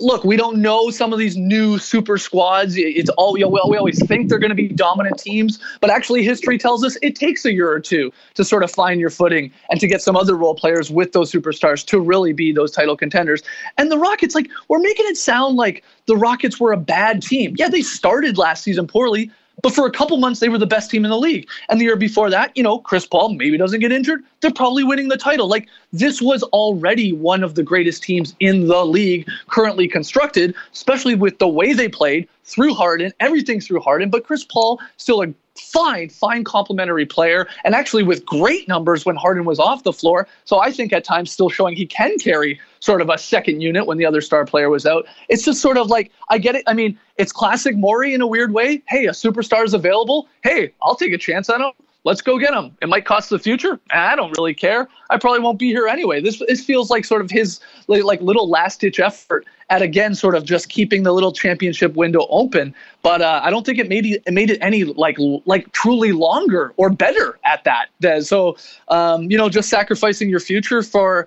look, 0.00 0.24
we 0.24 0.36
don't 0.36 0.58
know 0.58 0.90
some 0.90 1.12
of 1.12 1.18
these 1.18 1.36
new 1.36 1.78
super 1.78 2.18
squads. 2.18 2.74
It's 2.76 3.10
all 3.10 3.36
you 3.38 3.44
know, 3.44 3.68
we 3.68 3.76
always 3.76 4.04
think 4.06 4.28
they're 4.28 4.38
going 4.38 4.50
to 4.50 4.56
be 4.56 4.68
dominant 4.68 5.18
teams, 5.18 5.58
but 5.80 5.90
actually, 5.90 6.22
history 6.22 6.58
tells 6.58 6.84
us 6.84 6.96
it 7.02 7.16
takes 7.16 7.44
a 7.44 7.52
year 7.52 7.70
or 7.70 7.80
two 7.80 8.12
to 8.34 8.44
sort 8.44 8.62
of 8.62 8.70
find 8.70 8.98
your 8.98 9.10
footing 9.10 9.52
and 9.70 9.78
to 9.80 9.86
get 9.86 10.02
some 10.02 10.16
other 10.16 10.36
role 10.36 10.54
players 10.54 10.90
with 10.90 11.12
those 11.12 11.30
superstars 11.30 11.84
to 11.86 12.00
really 12.00 12.32
be 12.32 12.52
those 12.52 12.72
title 12.72 12.96
contenders. 12.96 13.42
And 13.78 13.90
the 13.90 13.98
Rockets, 13.98 14.34
like, 14.34 14.50
we're 14.68 14.80
making 14.80 15.06
it 15.06 15.16
sound 15.16 15.56
like 15.56 15.84
the 16.06 16.16
Rockets 16.16 16.58
were 16.58 16.72
a 16.72 16.78
bad 16.78 17.22
team. 17.22 17.54
Yeah, 17.58 17.68
they 17.68 17.82
started 17.82 18.38
last 18.38 18.64
season 18.64 18.86
poorly, 18.86 19.30
but 19.64 19.74
for 19.74 19.86
a 19.86 19.90
couple 19.90 20.18
months, 20.18 20.40
they 20.40 20.50
were 20.50 20.58
the 20.58 20.66
best 20.66 20.90
team 20.90 21.06
in 21.06 21.10
the 21.10 21.16
league. 21.18 21.48
And 21.70 21.80
the 21.80 21.86
year 21.86 21.96
before 21.96 22.28
that, 22.28 22.54
you 22.54 22.62
know, 22.62 22.80
Chris 22.80 23.06
Paul 23.06 23.30
maybe 23.30 23.56
doesn't 23.56 23.80
get 23.80 23.92
injured. 23.92 24.22
They're 24.42 24.52
probably 24.52 24.84
winning 24.84 25.08
the 25.08 25.16
title. 25.16 25.48
Like 25.48 25.68
this 25.90 26.20
was 26.20 26.42
already 26.42 27.14
one 27.14 27.42
of 27.42 27.54
the 27.54 27.62
greatest 27.62 28.02
teams 28.02 28.36
in 28.40 28.68
the 28.68 28.84
league 28.84 29.26
currently 29.48 29.88
constructed, 29.88 30.54
especially 30.74 31.14
with 31.14 31.38
the 31.38 31.48
way 31.48 31.72
they 31.72 31.88
played 31.88 32.28
through 32.44 32.74
Harden, 32.74 33.14
everything 33.20 33.58
through 33.58 33.80
Harden. 33.80 34.10
But 34.10 34.24
Chris 34.24 34.44
Paul 34.44 34.82
still 34.98 35.22
a 35.22 35.28
fine, 35.56 36.08
fine 36.08 36.44
complementary 36.44 37.06
player, 37.06 37.46
and 37.64 37.74
actually 37.74 38.02
with 38.02 38.24
great 38.26 38.66
numbers 38.68 39.06
when 39.06 39.16
Harden 39.16 39.44
was 39.44 39.58
off 39.58 39.82
the 39.82 39.92
floor. 39.92 40.26
So 40.44 40.60
I 40.60 40.70
think 40.70 40.92
at 40.92 41.04
times 41.04 41.30
still 41.30 41.48
showing 41.48 41.76
he 41.76 41.86
can 41.86 42.18
carry 42.18 42.60
sort 42.80 43.00
of 43.00 43.08
a 43.08 43.18
second 43.18 43.60
unit 43.60 43.86
when 43.86 43.98
the 43.98 44.06
other 44.06 44.20
star 44.20 44.44
player 44.44 44.68
was 44.68 44.86
out. 44.86 45.06
It's 45.28 45.44
just 45.44 45.60
sort 45.60 45.78
of 45.78 45.88
like 45.88 46.10
I 46.28 46.38
get 46.38 46.54
it. 46.54 46.64
I 46.66 46.74
mean, 46.74 46.98
it's 47.16 47.32
classic 47.32 47.76
Morey 47.76 48.14
in 48.14 48.20
a 48.20 48.26
weird 48.26 48.52
way. 48.52 48.82
Hey, 48.88 49.06
a 49.06 49.12
superstar 49.12 49.64
is 49.64 49.74
available. 49.74 50.28
Hey, 50.42 50.72
I'll 50.82 50.96
take 50.96 51.12
a 51.12 51.18
chance 51.18 51.48
on 51.48 51.62
him. 51.62 51.72
Let's 52.04 52.20
go 52.20 52.38
get 52.38 52.52
him. 52.52 52.76
It 52.82 52.88
might 52.90 53.06
cost 53.06 53.30
the 53.30 53.38
future. 53.38 53.80
I 53.90 54.14
don't 54.14 54.36
really 54.36 54.52
care. 54.52 54.88
I 55.08 55.16
probably 55.16 55.40
won't 55.40 55.58
be 55.58 55.68
here 55.68 55.88
anyway. 55.88 56.20
This 56.20 56.42
this 56.46 56.62
feels 56.62 56.90
like 56.90 57.06
sort 57.06 57.22
of 57.22 57.30
his 57.30 57.60
like 57.88 58.20
little 58.20 58.48
last 58.48 58.80
ditch 58.80 59.00
effort 59.00 59.46
at 59.70 59.80
again 59.80 60.14
sort 60.14 60.34
of 60.34 60.44
just 60.44 60.68
keeping 60.68 61.02
the 61.02 61.12
little 61.12 61.32
championship 61.32 61.94
window 61.94 62.26
open. 62.28 62.74
But 63.02 63.22
uh, 63.22 63.40
I 63.42 63.50
don't 63.50 63.64
think 63.64 63.78
it 63.78 63.88
made 63.88 64.04
it, 64.04 64.22
made 64.30 64.50
it 64.50 64.58
any 64.60 64.84
like 64.84 65.16
like 65.46 65.72
truly 65.72 66.12
longer 66.12 66.74
or 66.76 66.90
better 66.90 67.38
at 67.42 67.64
that. 67.64 67.86
So 68.26 68.58
um, 68.88 69.30
you 69.30 69.38
know, 69.38 69.48
just 69.48 69.70
sacrificing 69.70 70.28
your 70.28 70.40
future 70.40 70.82
for 70.82 71.26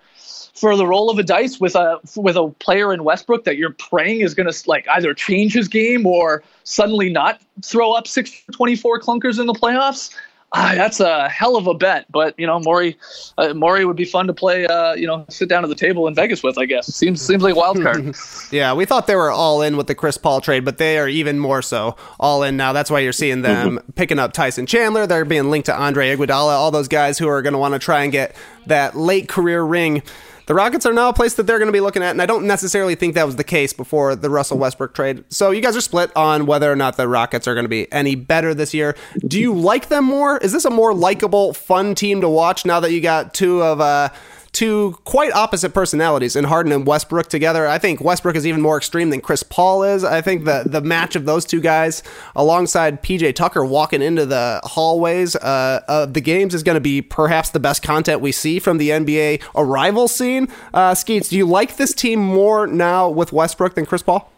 for 0.54 0.76
the 0.76 0.86
roll 0.86 1.10
of 1.10 1.18
a 1.18 1.24
dice 1.24 1.60
with 1.60 1.76
a 1.76 2.00
with 2.16 2.36
a 2.36 2.50
player 2.60 2.94
in 2.94 3.04
Westbrook 3.04 3.46
that 3.46 3.58
you're 3.58 3.74
praying 3.74 4.22
is 4.22 4.36
going 4.36 4.52
to 4.52 4.70
like 4.70 4.88
either 4.90 5.16
change 5.16 5.54
his 5.54 5.68
game 5.68 6.06
or 6.06 6.44
suddenly 6.64 7.10
not 7.10 7.42
throw 7.64 7.94
up 7.94 8.08
six 8.08 8.44
twenty 8.52 8.76
four 8.76 9.00
clunkers 9.00 9.40
in 9.40 9.48
the 9.48 9.54
playoffs 9.54 10.14
ah, 10.54 10.74
that's 10.76 11.00
a 11.00 11.30
hell 11.30 11.56
of 11.56 11.68
a 11.68 11.74
bet. 11.74 12.06
But 12.12 12.36
you 12.38 12.48
know, 12.48 12.60
Morey, 12.60 12.98
uh, 13.38 13.54
Morey 13.54 13.86
would 13.86 13.96
be 13.96 14.06
fun 14.06 14.28
to 14.28 14.34
play. 14.34 14.66
Uh, 14.66 14.94
you 14.94 15.08
know, 15.08 15.26
sit 15.30 15.50
down 15.50 15.64
at 15.64 15.70
the 15.70 15.76
table 15.76 16.08
in 16.08 16.16
Vegas 16.16 16.44
with. 16.44 16.58
I 16.58 16.66
guess 16.66 16.88
seems 16.88 17.22
seems 17.22 17.44
like 17.44 17.56
a 17.56 17.58
wild 17.58 17.82
card. 17.82 18.16
yeah, 18.52 18.74
we 18.74 18.86
thought 18.86 19.08
they 19.08 19.16
were 19.16 19.32
all 19.32 19.62
in 19.62 19.78
with 19.78 19.88
the 19.88 19.96
Chris 19.96 20.18
Paul 20.18 20.42
trade, 20.42 20.66
but 20.66 20.78
they 20.78 20.98
are 20.98 21.08
even 21.08 21.40
more 21.40 21.62
so 21.62 21.96
all 22.20 22.44
in 22.44 22.58
now. 22.58 22.74
That's 22.74 22.92
why 22.92 23.00
you're 23.00 23.14
seeing 23.14 23.42
them 23.42 23.80
picking 23.96 24.20
up 24.20 24.34
Tyson 24.34 24.66
Chandler. 24.66 25.08
They're 25.08 25.26
being 25.26 25.50
linked 25.50 25.68
to 25.68 25.76
Andre 25.76 26.16
Iguodala. 26.16 26.54
All 26.54 26.72
those 26.72 26.88
guys 26.88 27.18
who 27.18 27.28
are 27.28 27.42
going 27.42 27.54
to 27.54 27.60
want 27.60 27.74
to 27.74 27.80
try 27.80 28.04
and 28.04 28.12
get 28.12 28.36
that 28.66 28.96
late 28.96 29.30
career 29.30 29.64
ring 29.64 30.04
the 30.48 30.56
Rockets 30.56 30.86
are 30.86 30.94
now 30.94 31.10
a 31.10 31.14
place 31.14 31.36
that 31.36 31.44
they're 31.44 31.60
going 31.60 31.68
to 31.68 31.74
be 31.74 31.82
looking 31.82 32.02
at, 32.02 32.12
and 32.12 32.22
I 32.22 32.26
don't 32.26 32.48
necessarily 32.48 32.96
think 32.96 33.16
that 33.16 33.26
was 33.26 33.36
the 33.36 33.44
case 33.44 33.74
before 33.74 34.16
the 34.16 34.30
Russell 34.30 34.58
Westbrook 34.58 34.94
trade. 34.94 35.26
So 35.30 35.52
you 35.52 35.62
guys 35.62 35.76
are 35.76 35.82
split 35.82 36.10
on 36.16 36.46
whether 36.46 36.72
or 36.72 36.76
not 36.76 36.96
the 36.98 37.08
Rockets 37.08 37.48
are 37.48 37.54
going 37.54 37.66
to 37.66 37.70
be 37.70 37.92
any 37.92 38.16
better 38.16 38.54
this 38.54 38.74
year. 38.74 38.96
Do 39.28 39.40
you 39.40 39.54
like 39.54 39.90
them 39.90 40.06
more? 40.06 40.38
Is 40.38 40.54
this 40.54 40.64
a 40.64 40.70
more 40.70 40.94
likable, 40.94 41.54
fun 41.54 41.96
team 41.96 42.22
to 42.22 42.30
watch 42.30 42.66
now 42.66 42.80
that 42.80 42.92
you 42.92 43.02
got 43.02 43.34
two 43.34 43.62
of 43.62 43.82
uh, 43.82 44.10
two 44.58 44.98
quite 45.04 45.32
opposite 45.34 45.72
personalities 45.72 46.36
in 46.36 46.44
Harden 46.44 46.72
and 46.72 46.84
Westbrook 46.84 47.30
together. 47.30 47.68
I 47.68 47.78
think 47.78 48.02
Westbrook 48.02 48.36
is 48.36 48.48
even 48.48 48.60
more 48.60 48.78
extreme 48.78 49.12
than 49.12 49.22
Chris 49.22 49.44
Paul 49.44 49.84
is. 49.84 50.04
I 50.04 50.22
think 50.22 50.46
the 50.46 50.64
the 50.66 50.82
match 50.82 51.16
of 51.16 51.26
those 51.26 51.46
two 51.46 51.62
guys 51.62 52.02
alongside 52.36 53.04
PJ 53.04 53.36
Tucker 53.36 53.64
walking 53.64 54.02
into 54.02 54.26
the 54.26 54.60
hallways 54.64 55.36
uh, 55.36 55.82
of 55.88 56.16
the 56.16 56.22
games 56.22 56.56
is 56.56 56.64
going 56.64 56.74
to 56.74 56.82
be 56.82 57.04
perhaps 57.04 57.52
the 57.52 57.60
best 57.60 57.84
content 57.84 58.20
we 58.20 58.32
see 58.32 58.58
from 58.58 58.80
the 58.80 58.90
NBA 58.90 59.44
arrival 59.54 60.08
scene. 60.08 60.48
Uh, 60.74 60.96
Skeets, 60.96 61.30
do 61.30 61.38
you 61.38 61.46
like 61.46 61.78
this 61.78 61.94
team 61.94 62.20
more 62.20 62.66
now 62.66 63.10
with 63.10 63.32
Westbrook 63.32 63.76
than 63.76 63.86
Chris 63.86 64.02
Paul? 64.02 64.32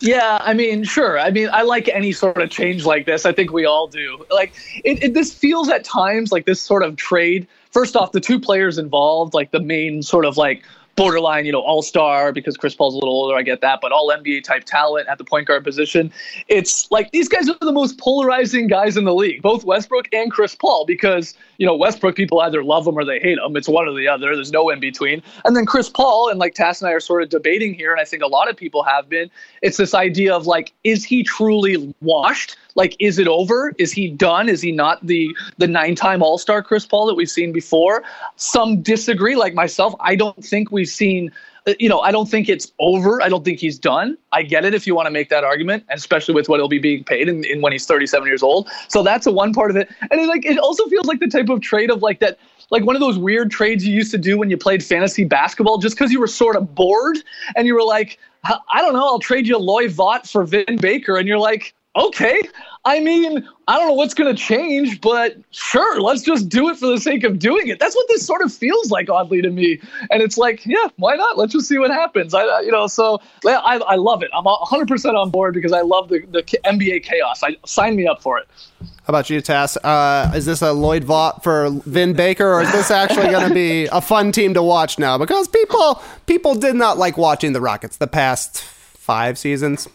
Yeah, 0.00 0.38
I 0.42 0.54
mean, 0.54 0.82
sure. 0.82 1.18
I 1.18 1.30
mean, 1.30 1.48
I 1.52 1.62
like 1.62 1.88
any 1.88 2.12
sort 2.12 2.42
of 2.42 2.50
change 2.50 2.84
like 2.84 3.06
this. 3.06 3.24
I 3.24 3.32
think 3.32 3.52
we 3.52 3.64
all 3.64 3.86
do. 3.86 4.26
Like, 4.30 4.52
it, 4.84 5.02
it, 5.02 5.14
this 5.14 5.32
feels 5.32 5.68
at 5.68 5.84
times 5.84 6.32
like 6.32 6.44
this 6.44 6.60
sort 6.60 6.82
of 6.82 6.96
trade 6.96 7.46
first 7.76 7.94
off, 7.94 8.12
the 8.12 8.20
two 8.22 8.40
players 8.40 8.78
involved, 8.78 9.34
like 9.34 9.50
the 9.50 9.60
main 9.60 10.02
sort 10.02 10.24
of 10.24 10.38
like 10.38 10.64
borderline, 10.96 11.44
you 11.44 11.52
know, 11.52 11.60
all 11.60 11.82
star 11.82 12.32
because 12.32 12.56
Chris 12.56 12.74
Paul's 12.74 12.94
a 12.94 12.98
little 12.98 13.14
older. 13.14 13.36
I 13.36 13.42
get 13.42 13.60
that, 13.60 13.80
but 13.80 13.92
all 13.92 14.10
NBA 14.10 14.44
type 14.44 14.64
talent 14.64 15.08
at 15.08 15.18
the 15.18 15.24
point 15.24 15.46
guard 15.46 15.62
position. 15.62 16.10
It's 16.48 16.90
like 16.90 17.10
these 17.12 17.28
guys 17.28 17.48
are 17.48 17.56
the 17.60 17.72
most 17.72 17.98
polarizing 17.98 18.66
guys 18.66 18.96
in 18.96 19.04
the 19.04 19.14
league, 19.14 19.42
both 19.42 19.64
Westbrook 19.64 20.08
and 20.12 20.30
Chris 20.30 20.54
Paul, 20.54 20.86
because 20.86 21.34
you 21.58 21.66
know 21.66 21.76
Westbrook 21.76 22.16
people 22.16 22.40
either 22.40 22.64
love 22.64 22.86
him 22.86 22.98
or 22.98 23.04
they 23.04 23.20
hate 23.20 23.38
him. 23.38 23.56
It's 23.56 23.68
one 23.68 23.86
or 23.86 23.94
the 23.94 24.08
other. 24.08 24.34
There's 24.34 24.52
no 24.52 24.70
in 24.70 24.80
between. 24.80 25.22
And 25.44 25.54
then 25.54 25.66
Chris 25.66 25.88
Paul 25.88 26.30
and 26.30 26.38
like 26.38 26.54
Tas 26.54 26.80
and 26.80 26.88
I 26.88 26.92
are 26.92 27.00
sort 27.00 27.22
of 27.22 27.28
debating 27.28 27.74
here, 27.74 27.92
and 27.92 28.00
I 28.00 28.04
think 28.04 28.22
a 28.22 28.28
lot 28.28 28.48
of 28.48 28.56
people 28.56 28.82
have 28.82 29.08
been. 29.08 29.30
It's 29.62 29.76
this 29.76 29.94
idea 29.94 30.34
of 30.34 30.46
like, 30.46 30.72
is 30.82 31.04
he 31.04 31.22
truly 31.22 31.94
washed? 32.00 32.56
Like, 32.76 32.94
is 33.00 33.18
it 33.18 33.26
over? 33.26 33.72
Is 33.78 33.90
he 33.90 34.08
done? 34.08 34.48
Is 34.48 34.60
he 34.60 34.70
not 34.70 35.04
the 35.04 35.34
the 35.56 35.66
nine 35.66 35.94
time 35.94 36.22
All 36.22 36.38
Star 36.38 36.62
Chris 36.62 36.86
Paul 36.86 37.06
that 37.06 37.14
we've 37.14 37.30
seen 37.30 37.52
before? 37.52 38.04
Some 38.36 38.82
disagree, 38.82 39.34
like 39.34 39.54
myself. 39.54 39.94
I 40.00 40.14
don't 40.14 40.44
think 40.44 40.70
we've 40.86 40.92
seen. 40.92 41.32
Uh, 41.66 41.74
you 41.80 41.88
know, 41.88 41.98
I 41.98 42.12
don't 42.12 42.30
think 42.30 42.48
it's 42.48 42.70
over. 42.78 43.20
I 43.20 43.28
don't 43.28 43.44
think 43.44 43.58
he's 43.58 43.76
done. 43.76 44.16
I 44.30 44.44
get 44.44 44.64
it 44.64 44.72
if 44.72 44.86
you 44.86 44.94
want 44.94 45.06
to 45.06 45.10
make 45.10 45.30
that 45.30 45.42
argument, 45.42 45.84
especially 45.90 46.32
with 46.32 46.48
what 46.48 46.60
he'll 46.60 46.68
be 46.68 46.78
being 46.78 47.02
paid 47.02 47.28
in, 47.28 47.44
in 47.44 47.60
when 47.60 47.72
he's 47.72 47.86
37 47.86 48.24
years 48.28 48.40
old. 48.40 48.70
So 48.86 49.02
that's 49.02 49.26
a 49.26 49.32
one 49.32 49.52
part 49.52 49.70
of 49.70 49.76
it. 49.76 49.88
And 50.12 50.20
it, 50.20 50.28
like 50.28 50.46
it 50.46 50.58
also 50.58 50.86
feels 50.86 51.06
like 51.06 51.18
the 51.18 51.26
type 51.26 51.48
of 51.48 51.60
trade 51.60 51.90
of 51.90 52.02
like 52.02 52.20
that 52.20 52.38
like 52.70 52.84
one 52.84 52.94
of 52.94 53.00
those 53.00 53.18
weird 53.18 53.50
trades 53.50 53.86
you 53.86 53.94
used 53.94 54.12
to 54.12 54.18
do 54.18 54.38
when 54.38 54.48
you 54.48 54.56
played 54.56 54.84
fantasy 54.84 55.24
basketball 55.24 55.78
just 55.78 55.96
because 55.96 56.12
you 56.12 56.20
were 56.20 56.26
sort 56.28 56.56
of 56.56 56.74
bored 56.74 57.18
and 57.56 57.66
you 57.66 57.74
were 57.74 57.84
like, 57.84 58.18
I 58.44 58.80
don't 58.80 58.92
know, 58.92 59.04
I'll 59.04 59.18
trade 59.18 59.46
you 59.48 59.58
Loy 59.58 59.88
Vaught 59.88 60.30
for 60.30 60.44
Vin 60.44 60.76
Baker. 60.80 61.16
And 61.16 61.26
you're 61.26 61.38
like, 61.38 61.74
okay. 61.96 62.42
I 62.84 63.00
mean, 63.00 63.46
I 63.66 63.78
don't 63.78 63.88
know 63.88 63.94
what's 63.94 64.14
going 64.14 64.34
to 64.34 64.40
change, 64.40 65.00
but 65.00 65.36
sure, 65.50 66.00
let's 66.00 66.22
just 66.22 66.48
do 66.48 66.68
it 66.68 66.76
for 66.76 66.86
the 66.86 67.00
sake 67.00 67.24
of 67.24 67.40
doing 67.40 67.66
it. 67.66 67.80
That's 67.80 67.96
what 67.96 68.06
this 68.06 68.24
sort 68.24 68.42
of 68.42 68.54
feels 68.54 68.92
like, 68.92 69.10
oddly 69.10 69.42
to 69.42 69.50
me. 69.50 69.80
And 70.10 70.22
it's 70.22 70.38
like, 70.38 70.64
yeah, 70.64 70.86
why 70.96 71.16
not? 71.16 71.36
Let's 71.36 71.52
just 71.52 71.66
see 71.66 71.78
what 71.78 71.90
happens. 71.90 72.32
I, 72.32 72.60
you 72.60 72.70
know, 72.70 72.86
so 72.86 73.20
I, 73.44 73.80
I 73.84 73.96
love 73.96 74.22
it. 74.22 74.30
I'm 74.32 74.44
100% 74.44 75.14
on 75.14 75.30
board 75.30 75.54
because 75.54 75.72
I 75.72 75.80
love 75.80 76.08
the, 76.08 76.20
the 76.30 76.42
NBA 76.42 77.02
chaos. 77.02 77.42
I 77.42 77.56
sign 77.66 77.96
me 77.96 78.06
up 78.06 78.22
for 78.22 78.38
it. 78.38 78.46
How 78.80 79.10
about 79.10 79.30
you, 79.30 79.40
Tas? 79.40 79.76
Uh, 79.78 80.32
is 80.34 80.46
this 80.46 80.62
a 80.62 80.72
Lloyd 80.72 81.02
Vaught 81.02 81.42
for 81.42 81.70
Vin 81.70 82.12
Baker, 82.12 82.54
or 82.54 82.62
is 82.62 82.70
this 82.72 82.90
actually 82.90 83.28
going 83.28 83.48
to 83.48 83.54
be 83.54 83.86
a 83.86 84.00
fun 84.00 84.32
team 84.32 84.54
to 84.54 84.62
watch 84.62 84.98
now? 84.98 85.16
Because 85.16 85.46
people 85.46 86.02
people 86.26 86.56
did 86.56 86.74
not 86.74 86.98
like 86.98 87.16
watching 87.16 87.52
the 87.52 87.60
Rockets 87.60 87.98
the 87.98 88.08
past 88.08 88.62
five 88.62 89.38
seasons 89.38 89.88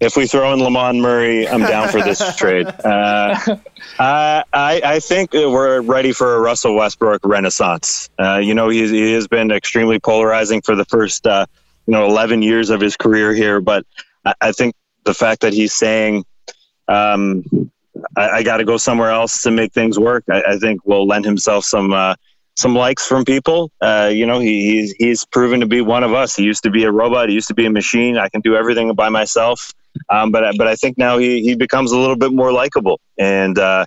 if 0.00 0.16
we 0.16 0.26
throw 0.26 0.52
in 0.52 0.60
Lamond 0.60 1.02
Murray, 1.02 1.48
I'm 1.48 1.60
down 1.60 1.88
for 1.88 2.00
this 2.00 2.36
trade. 2.36 2.66
Uh, 2.66 3.56
I, 3.98 4.44
I 4.52 5.00
think 5.00 5.32
we're 5.32 5.80
ready 5.80 6.12
for 6.12 6.36
a 6.36 6.40
Russell 6.40 6.76
Westbrook 6.76 7.20
renaissance. 7.24 8.08
Uh, 8.18 8.38
you 8.38 8.54
know, 8.54 8.68
he, 8.68 8.86
he 8.86 9.12
has 9.14 9.26
been 9.26 9.50
extremely 9.50 9.98
polarizing 9.98 10.62
for 10.62 10.76
the 10.76 10.84
first, 10.84 11.26
uh, 11.26 11.46
you 11.86 11.92
know, 11.92 12.06
11 12.06 12.42
years 12.42 12.70
of 12.70 12.80
his 12.80 12.96
career 12.96 13.34
here. 13.34 13.60
But 13.60 13.84
I, 14.24 14.34
I 14.40 14.52
think 14.52 14.76
the 15.04 15.14
fact 15.14 15.40
that 15.40 15.52
he's 15.52 15.74
saying, 15.74 16.24
um, 16.86 17.44
I, 18.16 18.28
I 18.30 18.42
got 18.44 18.58
to 18.58 18.64
go 18.64 18.76
somewhere 18.76 19.10
else 19.10 19.42
to 19.42 19.50
make 19.50 19.72
things 19.72 19.98
work, 19.98 20.24
I, 20.30 20.42
I 20.42 20.58
think 20.58 20.86
will 20.86 21.06
lend 21.06 21.24
himself 21.24 21.64
some 21.64 21.92
uh, 21.92 22.14
some 22.54 22.74
likes 22.74 23.06
from 23.06 23.24
people. 23.24 23.70
Uh, 23.80 24.10
you 24.12 24.26
know, 24.26 24.40
he, 24.40 24.72
he's, 24.72 24.92
he's 24.98 25.24
proven 25.24 25.60
to 25.60 25.66
be 25.66 25.80
one 25.80 26.02
of 26.02 26.12
us. 26.12 26.34
He 26.34 26.42
used 26.42 26.64
to 26.64 26.70
be 26.70 26.82
a 26.82 26.90
robot. 26.90 27.28
He 27.28 27.34
used 27.36 27.46
to 27.48 27.54
be 27.54 27.66
a 27.66 27.70
machine. 27.70 28.16
I 28.16 28.28
can 28.28 28.40
do 28.40 28.56
everything 28.56 28.92
by 28.94 29.10
myself. 29.10 29.72
Um, 30.08 30.30
but 30.30 30.54
but 30.56 30.66
I 30.66 30.76
think 30.76 30.98
now 30.98 31.18
he, 31.18 31.42
he 31.42 31.54
becomes 31.54 31.92
a 31.92 31.98
little 31.98 32.16
bit 32.16 32.32
more 32.32 32.52
likable. 32.52 33.00
And 33.18 33.58
uh, 33.58 33.86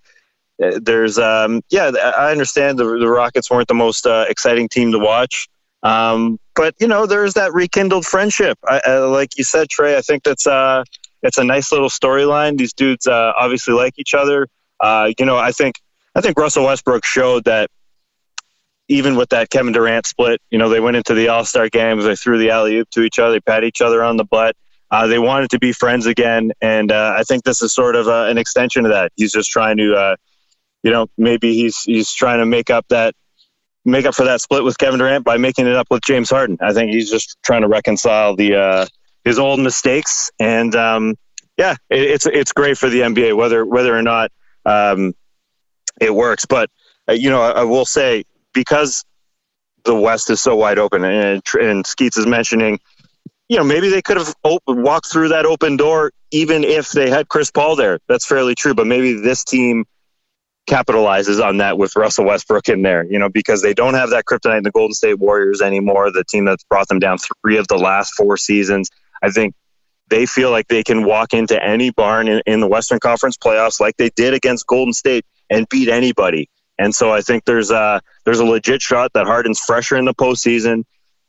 there's 0.58 1.18
um, 1.18 1.62
yeah, 1.70 1.92
I 2.18 2.32
understand 2.32 2.80
the, 2.80 2.86
the 2.86 3.10
Rockets 3.10 3.50
weren't 3.50 3.68
the 3.68 3.74
most 3.74 4.06
uh, 4.06 4.26
exciting 4.30 4.70
team 4.70 4.92
to 4.92 5.00
watch. 5.00 5.48
Um, 5.84 6.40
but 6.56 6.76
you 6.80 6.88
know, 6.88 7.06
there's 7.06 7.34
that 7.34 7.54
rekindled 7.54 8.06
friendship. 8.06 8.58
I, 8.68 8.82
I, 8.86 8.98
like 9.00 9.38
you 9.38 9.44
said, 9.44 9.70
Trey. 9.70 9.98
I 9.98 10.02
think 10.02 10.24
that's 10.24 10.46
uh, 10.46 10.84
it's 11.24 11.38
a 11.38 11.44
nice 11.44 11.72
little 11.72 11.90
storyline. 11.90 12.58
These 12.58 12.74
dudes 12.74 13.08
uh, 13.08 13.34
obviously 13.38 13.74
like 13.74 13.94
each 13.98 14.14
other. 14.14 14.48
Uh, 14.80 15.12
you 15.18 15.26
know, 15.26 15.38
I 15.38 15.52
think 15.52 15.76
I 16.16 16.22
think 16.22 16.38
Russell 16.38 16.66
Westbrook 16.66 17.06
showed 17.06 17.46
that 17.46 17.70
even 18.88 19.16
with 19.16 19.30
that 19.30 19.50
Kevin 19.50 19.72
Durant 19.72 20.06
split, 20.06 20.42
you 20.50 20.58
know, 20.58 20.70
they 20.70 20.80
went 20.80 20.98
into 20.98 21.14
the 21.14 21.30
All 21.30 21.46
Star 21.46 21.70
games, 21.70 22.04
they 22.04 22.16
threw 22.16 22.38
the 22.38 22.50
alley 22.50 22.78
oop 22.78 22.90
to 22.92 23.02
each 23.02 23.20
other, 23.20 23.34
they 23.34 23.40
pat 23.40 23.64
each 23.64 23.82
other 23.82 24.04
on 24.04 24.18
the 24.18 24.26
butt. 24.26 24.56
Uh, 24.92 25.08
they 25.08 25.20
wanted 25.20 25.50
to 25.52 25.60
be 25.60 25.72
friends 25.72 26.06
again, 26.06 26.52
and 26.62 26.92
uh, 26.92 27.16
I 27.18 27.24
think 27.24 27.44
this 27.44 27.62
is 27.62 27.74
sort 27.74 27.96
of 27.96 28.10
uh, 28.10 28.26
an 28.26 28.38
extension 28.38 28.86
of 28.86 28.92
that. 28.92 29.14
He's 29.16 29.32
just 29.32 29.50
trying 29.50 29.78
to, 29.78 29.96
uh, 29.96 30.16
you 30.84 30.92
know, 30.92 31.08
maybe 31.18 31.54
he's 31.54 31.82
he's 31.84 32.12
trying 32.12 32.40
to 32.40 32.46
make 32.46 32.70
up 32.70 32.86
that 32.90 33.16
make 33.86 34.06
up 34.06 34.14
for 34.14 34.26
that 34.26 34.42
split 34.42 34.66
with 34.66 34.78
Kevin 34.78 35.00
Durant 35.00 35.24
by 35.24 35.38
making 35.38 35.66
it 35.66 35.76
up 35.76 35.88
with 35.90 36.04
James 36.04 36.30
Harden. 36.30 36.58
I 36.62 36.74
think 36.74 36.92
he's 36.92 37.10
just 37.10 37.38
trying 37.42 37.62
to 37.62 37.70
reconcile 37.70 38.36
the 38.36 38.56
uh, 38.56 38.86
his 39.24 39.40
old 39.40 39.62
mistakes, 39.62 40.30
and 40.40 40.76
um, 40.76 41.16
yeah, 41.58 41.76
it, 41.90 42.02
it's 42.02 42.26
it's 42.26 42.52
great 42.52 42.78
for 42.78 42.90
the 42.90 43.00
NBA 43.00 43.36
whether 43.38 43.66
whether 43.66 43.96
or 43.96 44.02
not 44.02 44.30
um, 44.66 45.14
it 46.02 46.14
works. 46.14 46.46
But 46.46 46.70
uh, 47.08 47.14
you 47.14 47.30
know, 47.30 47.42
I, 47.42 47.52
I 47.52 47.64
will 47.64 47.86
say 47.86 48.26
because 48.54 49.06
the 49.84 49.96
West 49.96 50.30
is 50.30 50.42
so 50.42 50.56
wide 50.56 50.80
open, 50.80 51.04
and, 51.06 51.42
and 51.60 51.86
Skeets 51.88 52.18
is 52.18 52.28
mentioning 52.28 52.80
you 53.52 53.58
know, 53.58 53.66
maybe 53.66 53.90
they 53.90 54.02
could 54.02 54.16
have 54.16 54.34
walked 54.66 55.12
through 55.12 55.28
that 55.28 55.46
open 55.46 55.76
door 55.76 56.14
even 56.32 56.64
if 56.64 56.92
they 56.92 57.10
had 57.10 57.28
Chris 57.28 57.52
Paul 57.52 57.76
there. 57.76 58.00
That's 58.08 58.26
fairly 58.26 58.56
true. 58.56 58.74
But 58.74 58.88
maybe 58.88 59.12
this 59.12 59.44
team 59.44 59.84
capitalizes 60.70 61.44
on 61.44 61.58
that 61.58 61.78
with 61.78 61.98
Russell 61.98 62.24
Westbrook 62.24 62.70
in 62.70 62.82
there, 62.82 63.04
you 63.04 63.20
know, 63.20 63.28
because 63.28 63.62
they 63.62 63.74
don't 63.74 63.96
have 63.96 64.12
that 64.12 64.24
kryptonite 64.24 64.60
in 64.60 64.64
the 64.64 64.72
Golden 64.72 64.94
State 64.94 65.20
Warriors 65.20 65.60
anymore, 65.60 66.14
the 66.14 66.24
team 66.24 66.46
that's 66.46 66.64
brought 66.64 66.88
them 66.88 67.00
down 67.00 67.18
three 67.18 67.58
of 67.58 67.68
the 67.68 67.78
last 67.78 68.14
four 68.14 68.38
seasons. 68.38 68.90
I 69.22 69.32
think 69.32 69.54
they 70.10 70.26
feel 70.26 70.50
like 70.50 70.70
they 70.70 70.82
can 70.84 71.04
walk 71.04 71.34
into 71.34 71.62
any 71.62 71.90
barn 71.90 72.30
in, 72.30 72.42
in 72.46 72.62
the 72.62 72.68
Western 72.68 73.02
Conference 73.02 73.36
playoffs 73.36 73.82
like 73.82 73.98
they 73.98 74.12
did 74.16 74.34
against 74.34 74.66
Golden 74.66 74.94
State 74.94 75.26
and 75.50 75.68
beat 75.68 75.90
anybody. 75.90 76.50
And 76.80 76.96
so 76.96 77.12
I 77.12 77.20
think 77.20 77.44
there's 77.44 77.70
a 77.70 78.00
there's 78.24 78.40
a 78.40 78.46
legit 78.46 78.82
shot 78.82 79.12
that 79.12 79.26
Harden's 79.26 79.60
fresher 79.60 79.98
in 79.98 80.06
the 80.06 80.14
postseason, 80.14 80.86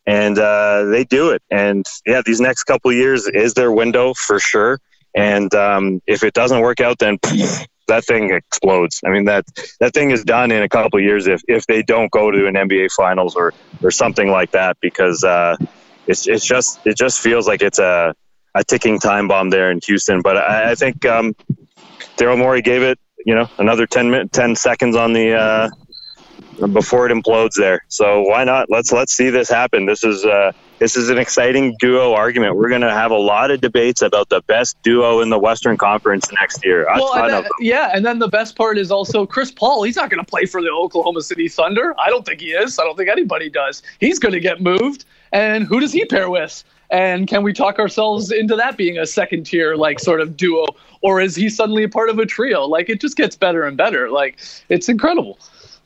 and 0.06 0.38
uh, 0.38 0.84
they 0.84 1.04
do 1.04 1.30
it. 1.30 1.42
And 1.50 1.84
yeah, 2.06 2.22
these 2.24 2.40
next 2.40 2.64
couple 2.64 2.92
years 2.92 3.26
is 3.26 3.54
their 3.54 3.70
window 3.70 4.14
for 4.14 4.38
sure. 4.38 4.78
And 5.14 5.54
um, 5.54 6.00
if 6.06 6.22
it 6.22 6.34
doesn't 6.34 6.60
work 6.60 6.80
out, 6.80 6.98
then 6.98 7.18
that 7.88 8.04
thing 8.04 8.32
explodes. 8.32 9.00
I 9.04 9.10
mean 9.10 9.24
that 9.26 9.44
that 9.80 9.92
thing 9.92 10.10
is 10.10 10.24
done 10.24 10.50
in 10.50 10.62
a 10.62 10.68
couple 10.68 11.00
years 11.00 11.26
if 11.26 11.42
if 11.48 11.66
they 11.66 11.82
don't 11.82 12.10
go 12.10 12.30
to 12.30 12.46
an 12.46 12.54
NBA 12.54 12.92
Finals 12.92 13.36
or 13.36 13.52
or 13.82 13.90
something 13.90 14.30
like 14.30 14.52
that 14.52 14.76
because 14.80 15.22
uh, 15.24 15.56
it's 16.06 16.26
it's 16.26 16.46
just 16.46 16.80
it 16.86 16.96
just 16.96 17.20
feels 17.20 17.46
like 17.46 17.62
it's 17.62 17.78
a 17.78 18.14
a 18.54 18.64
ticking 18.64 18.98
time 18.98 19.28
bomb 19.28 19.50
there 19.50 19.70
in 19.70 19.80
Houston. 19.84 20.20
But 20.22 20.36
I, 20.36 20.72
I 20.72 20.74
think 20.74 21.04
um, 21.04 21.34
Daryl 22.16 22.38
Morey 22.38 22.62
gave 22.62 22.82
it 22.82 22.98
you 23.24 23.34
know 23.34 23.48
another 23.58 23.86
10, 23.86 24.28
10 24.28 24.56
seconds 24.56 24.96
on 24.96 25.12
the. 25.12 25.34
Uh, 25.34 25.70
before 26.72 27.08
it 27.08 27.12
implodes 27.12 27.54
there. 27.56 27.84
So 27.88 28.22
why 28.22 28.44
not? 28.44 28.70
Let's 28.70 28.92
let's 28.92 29.12
see 29.12 29.30
this 29.30 29.48
happen. 29.48 29.86
This 29.86 30.04
is 30.04 30.24
uh, 30.24 30.52
this 30.78 30.96
is 30.96 31.10
an 31.10 31.18
exciting 31.18 31.76
duo 31.78 32.12
argument. 32.12 32.56
We're 32.56 32.68
going 32.68 32.80
to 32.80 32.90
have 32.90 33.10
a 33.10 33.18
lot 33.18 33.50
of 33.50 33.60
debates 33.60 34.02
about 34.02 34.28
the 34.30 34.40
best 34.42 34.80
duo 34.82 35.20
in 35.20 35.30
the 35.30 35.38
Western 35.38 35.76
Conference 35.76 36.30
next 36.32 36.64
year. 36.64 36.86
Well, 36.86 37.14
and 37.14 37.32
of 37.32 37.44
then, 37.44 37.50
yeah, 37.60 37.90
and 37.94 38.04
then 38.04 38.18
the 38.18 38.28
best 38.28 38.56
part 38.56 38.78
is 38.78 38.90
also 38.90 39.24
Chris 39.24 39.50
Paul. 39.50 39.84
He's 39.84 39.96
not 39.96 40.10
going 40.10 40.24
to 40.24 40.28
play 40.28 40.46
for 40.46 40.60
the 40.60 40.70
Oklahoma 40.70 41.22
City 41.22 41.48
Thunder. 41.48 41.94
I 42.00 42.10
don't 42.10 42.26
think 42.26 42.40
he 42.40 42.50
is. 42.50 42.78
I 42.78 42.84
don't 42.84 42.96
think 42.96 43.08
anybody 43.08 43.48
does. 43.48 43.82
He's 44.00 44.18
going 44.18 44.32
to 44.32 44.40
get 44.40 44.60
moved. 44.60 45.04
And 45.32 45.66
who 45.66 45.80
does 45.80 45.92
he 45.92 46.04
pair 46.04 46.28
with? 46.28 46.64
And 46.90 47.26
can 47.26 47.42
we 47.42 47.54
talk 47.54 47.78
ourselves 47.78 48.30
into 48.30 48.54
that 48.56 48.76
being 48.76 48.98
a 48.98 49.06
second 49.06 49.44
tier, 49.44 49.76
like 49.76 49.98
sort 49.98 50.20
of 50.20 50.36
duo? 50.36 50.66
Or 51.00 51.20
is 51.20 51.34
he 51.34 51.48
suddenly 51.48 51.84
a 51.84 51.88
part 51.88 52.10
of 52.10 52.18
a 52.18 52.26
trio? 52.26 52.66
Like 52.66 52.90
it 52.90 53.00
just 53.00 53.16
gets 53.16 53.34
better 53.34 53.62
and 53.64 53.76
better. 53.76 54.10
Like 54.10 54.38
it's 54.68 54.90
incredible. 54.90 55.38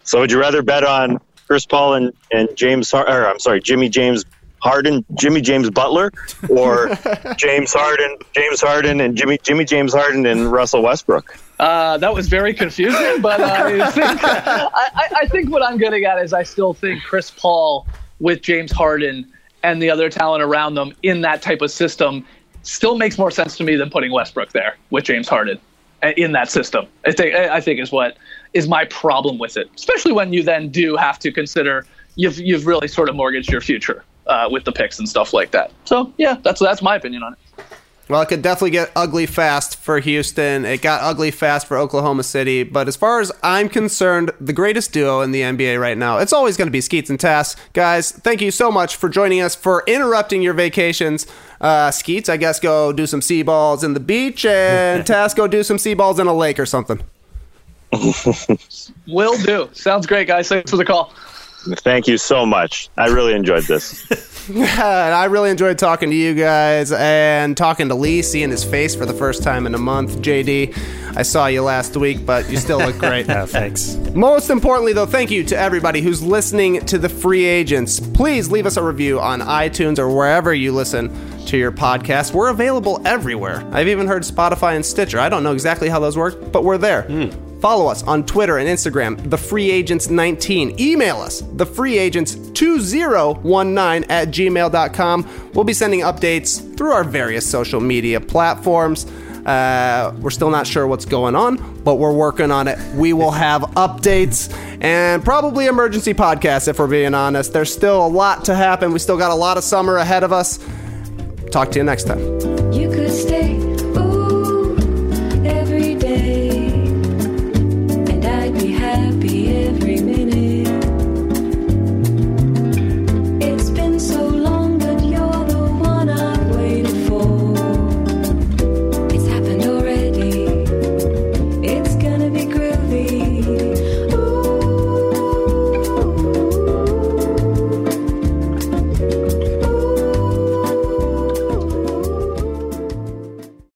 So 0.06 0.20
would 0.20 0.30
you 0.30 0.40
rather 0.40 0.62
bet 0.62 0.84
on 0.84 1.20
Chris 1.46 1.66
Paul 1.66 1.94
and, 1.94 2.12
and 2.32 2.48
James 2.56 2.90
Har- 2.90 3.08
or 3.08 3.28
I'm 3.28 3.38
sorry, 3.40 3.60
Jimmy 3.60 3.88
James 3.88 4.24
Harden, 4.60 5.04
Jimmy 5.14 5.40
James 5.40 5.68
Butler, 5.68 6.12
or 6.48 6.90
James 7.36 7.72
Harden, 7.72 8.16
James 8.32 8.60
Harden 8.60 9.00
and 9.00 9.16
Jimmy 9.16 9.38
Jimmy 9.42 9.64
James 9.64 9.92
Harden 9.92 10.24
and 10.26 10.50
Russell 10.50 10.82
Westbrook? 10.82 11.36
Uh, 11.58 11.98
that 11.98 12.14
was 12.14 12.28
very 12.28 12.54
confusing, 12.54 13.20
but 13.20 13.40
I 13.40 13.90
think 13.90 14.24
I, 14.24 14.70
I, 14.74 15.08
I 15.22 15.26
think 15.26 15.50
what 15.50 15.62
I'm 15.62 15.76
getting 15.76 16.04
at 16.04 16.22
is 16.22 16.32
I 16.32 16.44
still 16.44 16.72
think 16.72 17.02
Chris 17.02 17.30
Paul 17.30 17.86
with 18.20 18.42
James 18.42 18.72
Harden 18.72 19.30
and 19.62 19.82
the 19.82 19.90
other 19.90 20.08
talent 20.08 20.42
around 20.42 20.74
them 20.74 20.92
in 21.02 21.22
that 21.22 21.42
type 21.42 21.62
of 21.62 21.70
system 21.70 22.24
still 22.62 22.96
makes 22.96 23.18
more 23.18 23.30
sense 23.30 23.56
to 23.56 23.64
me 23.64 23.76
than 23.76 23.90
putting 23.90 24.12
Westbrook 24.12 24.52
there 24.52 24.76
with 24.90 25.04
James 25.04 25.28
Harden 25.28 25.58
uh, 26.02 26.12
in 26.16 26.32
that 26.32 26.50
system. 26.50 26.86
I 27.04 27.12
think 27.12 27.34
I 27.34 27.60
think 27.60 27.80
is 27.80 27.90
what 27.90 28.16
is 28.56 28.66
my 28.66 28.86
problem 28.86 29.38
with 29.38 29.56
it, 29.56 29.70
especially 29.76 30.12
when 30.12 30.32
you 30.32 30.42
then 30.42 30.70
do 30.70 30.96
have 30.96 31.18
to 31.18 31.30
consider 31.30 31.86
you've 32.16 32.38
you've 32.38 32.66
really 32.66 32.88
sort 32.88 33.08
of 33.08 33.14
mortgaged 33.14 33.50
your 33.50 33.60
future 33.60 34.02
uh, 34.26 34.48
with 34.50 34.64
the 34.64 34.72
picks 34.72 34.98
and 34.98 35.08
stuff 35.08 35.34
like 35.34 35.50
that. 35.50 35.70
So 35.84 36.12
yeah, 36.16 36.38
that's 36.42 36.60
that's 36.60 36.82
my 36.82 36.96
opinion 36.96 37.22
on 37.22 37.34
it. 37.34 37.38
Well, 38.08 38.22
it 38.22 38.28
could 38.28 38.40
definitely 38.40 38.70
get 38.70 38.92
ugly 38.94 39.26
fast 39.26 39.76
for 39.78 39.98
Houston. 39.98 40.64
It 40.64 40.80
got 40.80 41.02
ugly 41.02 41.32
fast 41.32 41.66
for 41.66 41.76
Oklahoma 41.76 42.22
City. 42.22 42.62
But 42.62 42.86
as 42.86 42.94
far 42.94 43.18
as 43.18 43.32
I'm 43.42 43.68
concerned, 43.68 44.30
the 44.40 44.52
greatest 44.52 44.92
duo 44.92 45.22
in 45.22 45.32
the 45.32 45.40
NBA 45.40 45.80
right 45.80 45.98
now, 45.98 46.18
it's 46.18 46.32
always 46.32 46.56
going 46.56 46.68
to 46.68 46.72
be 46.72 46.80
Skeets 46.80 47.10
and 47.10 47.18
Tas. 47.18 47.56
Guys, 47.72 48.12
thank 48.12 48.40
you 48.40 48.52
so 48.52 48.70
much 48.70 48.94
for 48.94 49.08
joining 49.08 49.40
us, 49.40 49.56
for 49.56 49.82
interrupting 49.88 50.40
your 50.40 50.54
vacations. 50.54 51.26
Uh, 51.60 51.90
Skeets, 51.90 52.28
I 52.28 52.36
guess, 52.36 52.60
go 52.60 52.92
do 52.92 53.08
some 53.08 53.20
sea 53.20 53.42
balls 53.42 53.82
in 53.82 53.94
the 53.94 54.00
beach, 54.00 54.46
and 54.46 55.04
Tas, 55.14 55.34
go 55.34 55.48
do 55.48 55.64
some 55.64 55.78
sea 55.78 55.94
balls 55.94 56.20
in 56.20 56.28
a 56.28 56.34
lake 56.34 56.60
or 56.60 56.66
something. 56.66 57.00
Will 59.06 59.36
do. 59.42 59.68
Sounds 59.72 60.06
great, 60.06 60.26
guys. 60.26 60.48
Thanks 60.48 60.70
for 60.70 60.76
the 60.76 60.84
call. 60.84 61.12
Thank 61.74 62.06
you 62.06 62.16
so 62.18 62.46
much. 62.46 62.90
I 62.96 63.08
really 63.08 63.34
enjoyed 63.34 63.64
this. 63.64 64.08
and 64.48 64.64
I 64.68 65.24
really 65.24 65.50
enjoyed 65.50 65.78
talking 65.78 66.10
to 66.10 66.16
you 66.16 66.34
guys 66.34 66.92
and 66.92 67.56
talking 67.56 67.88
to 67.88 67.94
Leigh, 67.94 68.22
seeing 68.22 68.50
his 68.50 68.62
face 68.62 68.94
for 68.94 69.04
the 69.04 69.12
first 69.12 69.42
time 69.42 69.66
in 69.66 69.74
a 69.74 69.78
month. 69.78 70.18
JD, 70.18 71.16
I 71.16 71.22
saw 71.22 71.46
you 71.46 71.62
last 71.62 71.96
week, 71.96 72.24
but 72.24 72.48
you 72.48 72.56
still 72.58 72.78
look 72.78 72.98
great. 72.98 73.26
Oh, 73.36 73.44
thanks. 73.44 73.96
Most 74.14 74.50
importantly, 74.50 74.92
though, 74.92 75.04
thank 75.04 75.30
you 75.30 75.42
to 75.44 75.58
everybody 75.58 76.00
who's 76.00 76.22
listening 76.22 76.80
to 76.86 76.96
the 76.96 77.08
free 77.08 77.44
agents. 77.44 77.98
Please 77.98 78.50
leave 78.50 78.64
us 78.64 78.76
a 78.76 78.82
review 78.82 79.20
on 79.20 79.40
iTunes 79.40 79.98
or 79.98 80.08
wherever 80.08 80.54
you 80.54 80.72
listen 80.72 81.10
to 81.46 81.56
your 81.58 81.72
podcast. 81.72 82.32
We're 82.32 82.48
available 82.50 83.02
everywhere. 83.04 83.68
I've 83.72 83.88
even 83.88 84.06
heard 84.06 84.22
Spotify 84.22 84.76
and 84.76 84.86
Stitcher. 84.86 85.18
I 85.18 85.28
don't 85.28 85.42
know 85.42 85.52
exactly 85.52 85.88
how 85.88 85.98
those 85.98 86.16
work, 86.16 86.52
but 86.52 86.64
we're 86.64 86.78
there. 86.78 87.02
Hmm. 87.02 87.45
Follow 87.60 87.86
us 87.86 88.02
on 88.02 88.26
Twitter 88.26 88.58
and 88.58 88.68
Instagram, 88.68 89.30
The 89.30 89.38
Free 89.38 89.70
Agents 89.70 90.10
19. 90.10 90.78
Email 90.78 91.16
us, 91.16 91.40
TheFreeAgents2019 91.42 94.10
at 94.10 94.28
gmail.com. 94.28 95.50
We'll 95.54 95.64
be 95.64 95.72
sending 95.72 96.00
updates 96.00 96.76
through 96.76 96.92
our 96.92 97.04
various 97.04 97.48
social 97.48 97.80
media 97.80 98.20
platforms. 98.20 99.06
Uh, 99.46 100.12
we're 100.18 100.30
still 100.30 100.50
not 100.50 100.66
sure 100.66 100.86
what's 100.86 101.04
going 101.04 101.36
on, 101.36 101.56
but 101.84 101.94
we're 101.94 102.12
working 102.12 102.50
on 102.50 102.68
it. 102.68 102.78
We 102.94 103.12
will 103.12 103.30
have 103.30 103.62
updates 103.62 104.52
and 104.82 105.24
probably 105.24 105.66
emergency 105.66 106.14
podcasts 106.14 106.68
if 106.68 106.80
we're 106.80 106.88
being 106.88 107.14
honest. 107.14 107.52
There's 107.52 107.72
still 107.72 108.04
a 108.04 108.08
lot 108.08 108.44
to 108.46 108.56
happen. 108.56 108.92
We 108.92 108.98
still 108.98 109.16
got 109.16 109.30
a 109.30 109.36
lot 109.36 109.56
of 109.56 109.64
summer 109.64 109.96
ahead 109.96 110.24
of 110.24 110.32
us. 110.32 110.58
Talk 111.52 111.70
to 111.70 111.78
you 111.78 111.84
next 111.84 112.04
time. 112.04 112.18
You 112.72 112.90